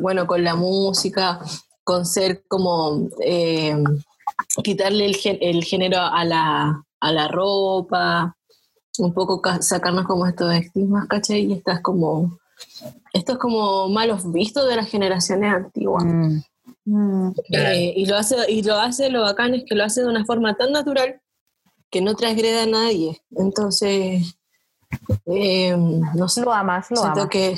bueno, 0.00 0.26
con 0.26 0.44
la 0.44 0.54
música, 0.54 1.40
con 1.84 2.04
ser 2.04 2.44
como 2.48 3.08
eh, 3.24 3.76
quitarle 4.62 5.06
el, 5.06 5.64
género 5.64 5.98
a 6.00 6.24
la, 6.24 6.82
a 7.00 7.12
la 7.12 7.28
ropa, 7.28 8.36
un 8.98 9.12
poco 9.12 9.40
sacarnos 9.60 10.06
como 10.06 10.26
estos 10.26 10.54
estigmas, 10.54 11.06
¿cachai? 11.06 11.44
Y 11.44 11.52
estas 11.54 11.80
como, 11.80 12.38
estos 13.12 13.38
como 13.38 13.88
malos 13.88 14.30
vistos 14.32 14.68
de 14.68 14.76
las 14.76 14.88
generaciones 14.88 15.52
antiguas. 15.52 16.04
Mm. 16.04 16.38
Mm. 16.84 17.34
Eh, 17.52 17.92
y 17.96 18.06
lo 18.06 18.16
hace, 18.16 18.36
y 18.48 18.62
lo 18.62 18.76
hace, 18.76 19.10
lo 19.10 19.22
bacán 19.22 19.54
es 19.54 19.64
que 19.64 19.74
lo 19.74 19.84
hace 19.84 20.02
de 20.02 20.08
una 20.08 20.24
forma 20.24 20.54
tan 20.54 20.72
natural 20.72 21.20
que 21.90 22.00
no 22.00 22.14
transgreda 22.14 22.62
a 22.62 22.66
nadie. 22.66 23.20
Entonces, 23.36 24.38
eh, 25.26 25.76
no 25.76 26.28
sé. 26.28 26.42
Lo 26.42 26.52
amas, 26.52 26.90
lo 26.90 26.96
siento 26.96 27.28
Que, 27.28 27.56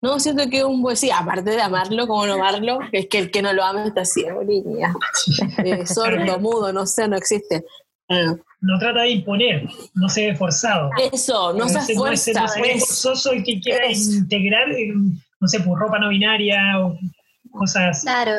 no, 0.00 0.18
siento 0.20 0.48
que 0.48 0.64
un 0.64 0.82
buen, 0.82 0.96
sí, 0.96 1.10
aparte 1.10 1.50
de 1.50 1.60
amarlo, 1.60 2.06
como 2.06 2.26
no 2.26 2.34
amarlo, 2.34 2.78
es 2.92 3.08
que 3.08 3.18
el 3.18 3.30
que 3.30 3.42
no 3.42 3.52
lo 3.52 3.64
ama 3.64 3.86
está 3.86 4.04
ciego, 4.04 4.42
niña. 4.42 4.94
Eh, 5.64 5.86
sordo, 5.86 6.38
mudo, 6.38 6.72
no 6.72 6.86
sé, 6.86 7.08
no 7.08 7.16
existe. 7.16 7.64
No 8.60 8.78
trata 8.78 9.02
de 9.02 9.10
imponer, 9.10 9.68
no 9.94 10.08
se 10.08 10.28
ve 10.28 10.36
forzado. 10.36 10.90
Eso, 11.12 11.52
no 11.52 11.68
se 11.68 11.78
esfuerza. 11.78 12.40
No 12.40 12.48
se 12.48 12.60
ve 12.62 12.78
forzoso 12.78 13.32
el 13.32 13.44
que 13.44 13.60
quiera 13.60 13.86
integrar, 13.90 14.70
eh, 14.72 14.92
no 15.40 15.48
sé, 15.48 15.60
por 15.60 15.78
ropa 15.78 15.98
no 15.98 16.08
binaria 16.08 16.80
o 16.80 16.98
cosas. 17.50 18.02
Claro. 18.02 18.32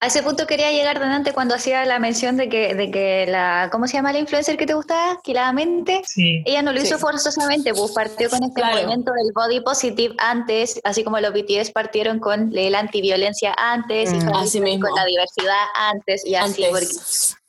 A 0.00 0.06
ese 0.06 0.22
punto 0.22 0.46
quería 0.46 0.70
llegar 0.70 1.00
delante 1.00 1.32
cuando 1.32 1.56
hacía 1.56 1.84
la 1.84 1.98
mención 1.98 2.36
de 2.36 2.48
que, 2.48 2.72
de 2.76 2.88
que 2.88 3.26
la, 3.26 3.68
¿cómo 3.72 3.88
se 3.88 3.94
llama 3.94 4.12
la 4.12 4.20
influencer 4.20 4.56
que 4.56 4.64
te 4.64 4.74
gustaba? 4.74 5.18
Quiladamente. 5.24 6.02
Sí. 6.06 6.40
Ella 6.46 6.62
no 6.62 6.72
lo 6.72 6.80
hizo 6.80 6.98
forzosamente, 6.98 7.74
pues 7.74 7.90
partió 7.90 8.30
con 8.30 8.44
este 8.44 8.62
movimiento 8.62 9.10
del 9.12 9.32
body 9.34 9.60
positive 9.60 10.14
antes, 10.18 10.80
así 10.84 11.02
como 11.02 11.18
los 11.18 11.32
BTS 11.32 11.72
partieron 11.72 12.20
con 12.20 12.50
la 12.52 12.78
antiviolencia 12.78 13.56
antes, 13.58 14.12
y 14.12 14.18
mm. 14.18 14.36
así 14.36 14.60
mismo. 14.60 14.86
con 14.86 14.94
la 14.94 15.04
diversidad 15.04 15.64
antes, 15.74 16.24
y 16.24 16.36
así, 16.36 16.62
porque, 16.70 16.86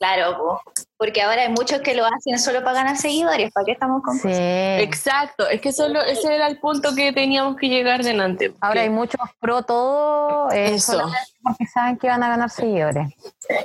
claro, 0.00 0.60
porque 1.00 1.22
ahora 1.22 1.40
hay 1.40 1.48
muchos 1.48 1.80
que 1.80 1.94
lo 1.94 2.04
hacen 2.04 2.38
solo 2.38 2.62
para 2.62 2.74
ganar 2.74 2.96
seguidores, 2.98 3.50
¿para 3.52 3.64
qué 3.64 3.72
estamos 3.72 4.02
con 4.02 4.18
sí. 4.18 4.28
Exacto, 4.30 5.48
es 5.48 5.58
que 5.62 5.72
solo 5.72 6.02
ese 6.02 6.34
era 6.34 6.46
el 6.46 6.58
punto 6.58 6.94
que 6.94 7.10
teníamos 7.10 7.56
que 7.56 7.70
llegar 7.70 8.04
delante. 8.04 8.52
Ahora 8.60 8.82
hay 8.82 8.90
muchos 8.90 9.18
pro 9.40 9.62
todo, 9.62 10.50
eh, 10.50 10.74
eso. 10.74 11.00
porque 11.42 11.64
saben 11.72 11.96
que 11.96 12.06
van 12.06 12.22
a 12.22 12.28
ganar 12.28 12.50
seguidores. 12.50 13.14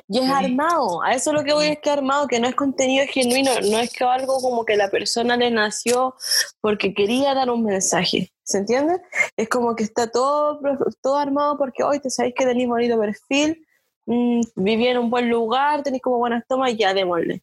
Y 0.08 0.20
es 0.20 0.30
armado, 0.30 1.04
a 1.04 1.12
eso 1.12 1.34
lo 1.34 1.44
que 1.44 1.52
voy 1.52 1.68
es 1.68 1.80
que 1.80 1.90
armado, 1.90 2.26
que 2.26 2.40
no 2.40 2.48
es 2.48 2.56
contenido 2.56 3.06
genuino, 3.10 3.52
no 3.70 3.80
es 3.80 3.92
que 3.92 4.06
algo 4.06 4.40
como 4.40 4.64
que 4.64 4.78
la 4.78 4.90
persona 4.90 5.36
le 5.36 5.52
nació 5.52 6.16
porque 6.62 6.94
quería 6.94 7.34
dar 7.34 7.50
un 7.50 7.66
mensaje, 7.66 8.32
¿se 8.44 8.60
entiende? 8.60 9.02
Es 9.36 9.50
como 9.50 9.76
que 9.76 9.84
está 9.84 10.10
todo, 10.10 10.62
todo 11.02 11.18
armado 11.18 11.58
porque 11.58 11.84
hoy 11.84 12.00
te 12.00 12.10
sabéis 12.10 12.34
que 12.34 12.46
tenéis 12.46 12.70
bonito 12.70 12.98
perfil, 12.98 13.65
mm, 14.06 14.42
viví 14.56 14.88
en 14.88 14.98
un 14.98 15.10
buen 15.10 15.30
lugar, 15.30 15.84
tenéis 15.84 16.04
como 16.04 16.18
buenas 16.18 16.44
tomas, 16.48 16.76
ya 16.76 16.94
démosle. 16.94 17.42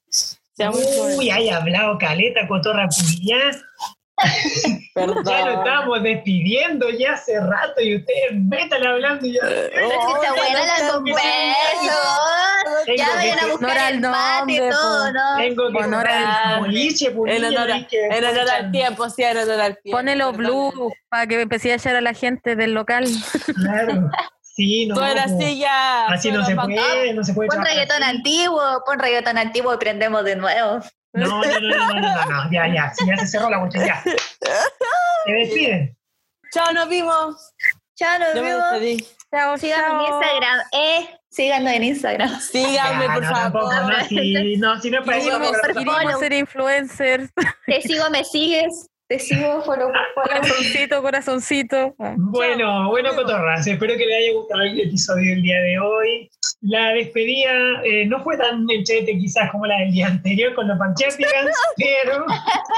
Uy, 1.16 1.30
hay 1.30 1.48
hablado 1.48 1.98
caleta, 1.98 2.46
cotorra 2.46 2.88
puya. 2.88 3.50
Perdón. 4.94 5.24
ya 5.24 5.46
lo 5.46 5.52
estamos 5.58 6.02
despidiendo 6.02 6.90
ya 6.90 7.14
hace 7.14 7.40
rato 7.40 7.80
y 7.80 7.96
ustedes 7.96 8.34
métale 8.34 8.86
hablando 8.86 9.26
y 9.26 9.32
ya. 9.32 9.40
Pero 9.42 9.88
si 9.88 10.12
está 10.12 10.34
buena 10.34 10.66
la 10.66 10.92
conversa. 10.92 11.22
Ya 12.96 13.14
vayan 13.14 13.38
a 13.38 13.46
buscar 13.46 13.92
el 13.92 14.00
mate 14.00 14.52
y 14.52 14.58
todo, 14.58 15.12
¿no? 15.12 15.36
Tengo 15.38 15.70
que 15.70 15.78
honor 15.78 16.06
al 16.08 16.60
boliche, 16.60 17.06
En 17.06 17.44
honor, 17.44 17.70
al 17.70 18.70
tiempo, 18.70 19.08
sí, 19.08 19.22
en 19.22 19.36
honor 19.38 19.60
al 19.60 19.78
tiempo. 19.78 19.98
Ponelo 19.98 20.32
blue 20.32 20.92
para 21.08 21.26
que 21.26 21.40
empecé 21.40 21.72
a 21.72 21.76
echar 21.76 21.96
a 21.96 22.00
la 22.00 22.14
gente 22.14 22.54
del 22.54 22.74
local. 22.74 23.06
Claro. 23.54 24.10
Sí, 24.55 24.86
no. 24.86 25.03
Eras 25.03 25.32
así 25.32 25.59
ya. 25.59 26.07
Así 26.09 26.30
no 26.30 26.44
se 26.44 26.55
puede, 26.55 27.14
no 27.14 27.24
se 27.24 27.32
puede. 27.32 27.48
Pon 27.48 27.64
reggaetón 27.64 28.03
antiguo, 28.03 28.82
pon 28.84 28.98
reggaetón 28.98 29.38
antiguo 29.38 29.74
y 29.74 29.78
prendemos 29.78 30.24
de 30.24 30.36
nuevo. 30.36 30.80
No, 31.14 31.26
no, 31.26 31.42
no, 31.42 31.61
no, 31.61 32.00
no, 32.00 32.24
no, 32.26 32.50
ya, 32.50 32.66
ya, 32.68 32.92
ya 33.07 33.16
se 33.18 33.26
cerró 33.26 33.50
la 33.50 33.59
botella, 33.59 33.86
ya. 33.86 34.03
Se 35.26 35.32
despiden. 35.32 35.96
Chao, 36.53 36.72
nos 36.72 36.88
vimos. 36.88 37.53
Chao, 37.96 38.18
nos 38.18 38.34
vimos. 38.34 39.09
Chao, 39.30 39.57
Síganme 39.57 40.05
en 40.05 40.12
Instagram, 40.12 40.61
eh, 40.72 41.18
síganme 41.30 41.76
en 41.76 41.84
Instagram. 41.84 42.40
Síganme, 42.40 43.07
por 43.07 43.24
favor. 43.24 43.74
no, 43.74 44.05
si, 44.07 44.57
no, 44.57 44.80
si 44.80 44.90
no 44.90 44.98
es 44.98 45.07
para 45.07 45.18
eso, 45.18 45.38
Queremos 45.66 46.18
ser 46.18 46.32
influencers. 46.32 47.30
Te 47.66 47.80
sigo, 47.80 48.11
me 48.11 48.24
sigues. 48.24 48.88
Te 49.12 49.18
sigo, 49.18 49.60
follow, 49.60 49.93
corazoncito, 50.14 51.02
corazoncito. 51.02 51.94
Bueno, 52.16 52.89
bueno, 52.89 53.14
cotorras. 53.14 53.66
Espero 53.66 53.94
que 53.94 54.06
les 54.06 54.16
haya 54.16 54.32
gustado 54.32 54.62
el 54.62 54.80
episodio 54.80 55.34
del 55.34 55.43
día 55.43 55.60
de 55.60 55.78
hoy. 55.78 56.30
La 56.62 56.94
despedida 56.94 57.82
eh, 57.84 58.06
no 58.06 58.22
fue 58.24 58.39
tan 58.39 58.66
chete 58.84 59.18
quizás 59.18 59.51
como 59.51 59.66
la 59.66 59.80
del 59.80 59.93
día 59.93 60.06
anterior 60.06 60.55
con 60.55 60.66
los 60.66 60.78
panchetigans, 60.78 61.55
pero 61.76 62.24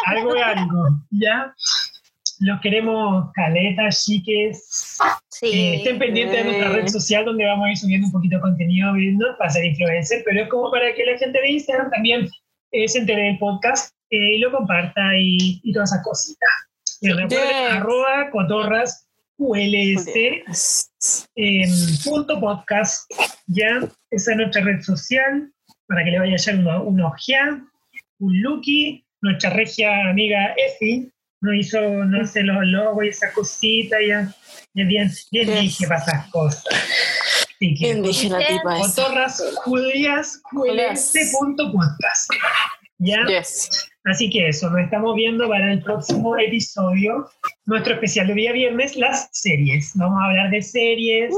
algo 0.07 0.35
es 0.35 0.43
algo, 0.43 0.89
¿ya? 1.13 1.55
Los 2.41 2.61
queremos 2.63 3.31
caletas, 3.35 4.05
chiques. 4.05 4.99
Sí. 5.29 5.47
Eh, 5.47 5.75
estén 5.77 6.01
pendientes 6.01 6.37
de 6.37 6.51
nuestra 6.51 6.71
red 6.71 6.89
social 6.89 7.25
donde 7.27 7.47
vamos 7.47 7.67
a 7.67 7.71
ir 7.71 7.77
subiendo 7.77 8.09
un 8.09 8.13
poquito 8.13 8.39
de 8.39 8.43
contenido 8.43 8.93
viendo 8.95 9.25
para 9.39 9.51
ser 9.51 9.67
influencer, 9.67 10.23
pero 10.25 10.43
es 10.43 10.49
como 10.49 10.69
para 10.73 10.93
que 10.95 11.05
la 11.05 11.17
gente 11.17 11.41
de 11.41 11.49
Instagram 11.49 11.93
también 11.93 12.29
eh, 12.73 12.89
se 12.89 12.99
entere 12.99 13.23
del 13.23 13.39
podcast 13.39 13.94
y 14.11 14.39
lo 14.39 14.53
comparta 14.53 15.17
y, 15.17 15.61
y 15.63 15.73
todas 15.73 15.93
esas 15.93 16.05
cositas. 16.05 16.51
Y 17.01 17.11
recuerden, 17.11 17.73
arroba 17.73 18.31
cotorras 18.31 19.09
ULS 19.37 20.07
punto 22.05 22.41
podcast, 22.41 23.11
ya, 23.47 23.81
esa 24.11 24.31
es 24.31 24.37
nuestra 24.37 24.63
red 24.63 24.81
social, 24.81 25.51
para 25.89 26.05
que 26.05 26.11
le 26.13 26.19
vaya 26.21 26.33
a 26.33 26.37
echar 26.37 26.57
un 26.57 27.01
ojeada, 27.01 27.63
un 28.21 28.43
looky, 28.43 29.05
nuestra 29.23 29.51
regia 29.51 30.09
amiga 30.11 30.55
Efi, 30.57 31.11
nos 31.41 31.55
hizo, 31.57 31.81
no 31.81 32.27
sé, 32.27 32.43
los 32.43 32.65
logos 32.65 33.05
y 33.05 33.09
esa 33.09 33.33
cosita, 33.33 33.97
ya, 34.01 34.33
ya 34.75 34.85
bien, 34.85 35.11
bien 35.31 35.61
dije 35.61 35.87
para 35.87 36.01
esas 36.01 36.31
cosas. 36.31 36.65
Así 37.57 37.75
que, 37.75 37.85
Bien 37.85 38.03
dije 38.03 38.29
la 38.29 38.39
tipa 38.39 38.79
esa. 38.79 39.03
cotorras 39.03 39.43
judías, 39.57 40.43
punto 41.39 41.73
podcast. 41.73 42.31
¿Ya? 42.99 43.27
Yes. 43.27 43.91
Así 44.07 44.29
que 44.29 44.49
eso, 44.49 44.69
nos 44.69 44.81
estamos 44.83 45.15
viendo 45.17 45.49
para 45.49 45.73
el 45.73 45.83
próximo 45.83 46.37
episodio, 46.37 47.31
nuestro 47.65 47.95
especial 47.95 48.27
de 48.27 48.35
día 48.35 48.53
viernes, 48.53 48.97
las 48.97 49.29
series. 49.33 49.93
Vamos 49.95 50.21
a 50.21 50.27
hablar 50.27 50.51
de 50.51 50.61
series 50.61 51.33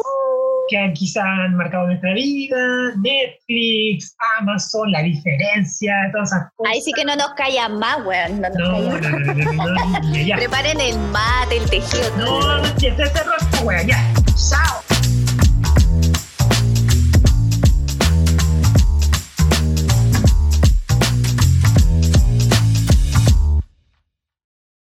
que 0.68 0.92
quizá 0.94 1.22
han 1.22 1.54
marcado 1.54 1.86
nuestra 1.86 2.12
vida, 2.14 2.56
Netflix, 3.00 4.16
Amazon, 4.40 4.90
la 4.90 5.00
diferencia, 5.02 5.94
todas 6.12 6.32
esas 6.32 6.50
cosas. 6.56 6.72
Ahí 6.72 6.80
sí 6.80 6.90
que 6.92 7.04
no 7.04 7.14
nos 7.14 7.30
callan 7.34 7.78
más, 7.78 8.04
weón. 8.04 8.40
No, 8.40 8.48
nos 8.48 8.58
No, 8.58 8.80
no, 8.80 9.00
callan. 9.00 9.26
no, 9.26 9.34
no, 9.34 9.52
no, 9.54 9.64
no, 9.74 10.00
no, 10.00 10.16
ya. 10.16 10.34
Preparen 10.36 10.80
el 10.80 10.98
mate, 11.12 11.58
el 11.58 11.70
tejido. 11.70 12.16
No, 12.18 12.58
no, 12.58 12.64
ya 12.78 12.96
se 12.96 13.06
cerró 13.06 13.36
esta 13.38 13.60
wea, 13.64 13.82
ya. 13.84 14.12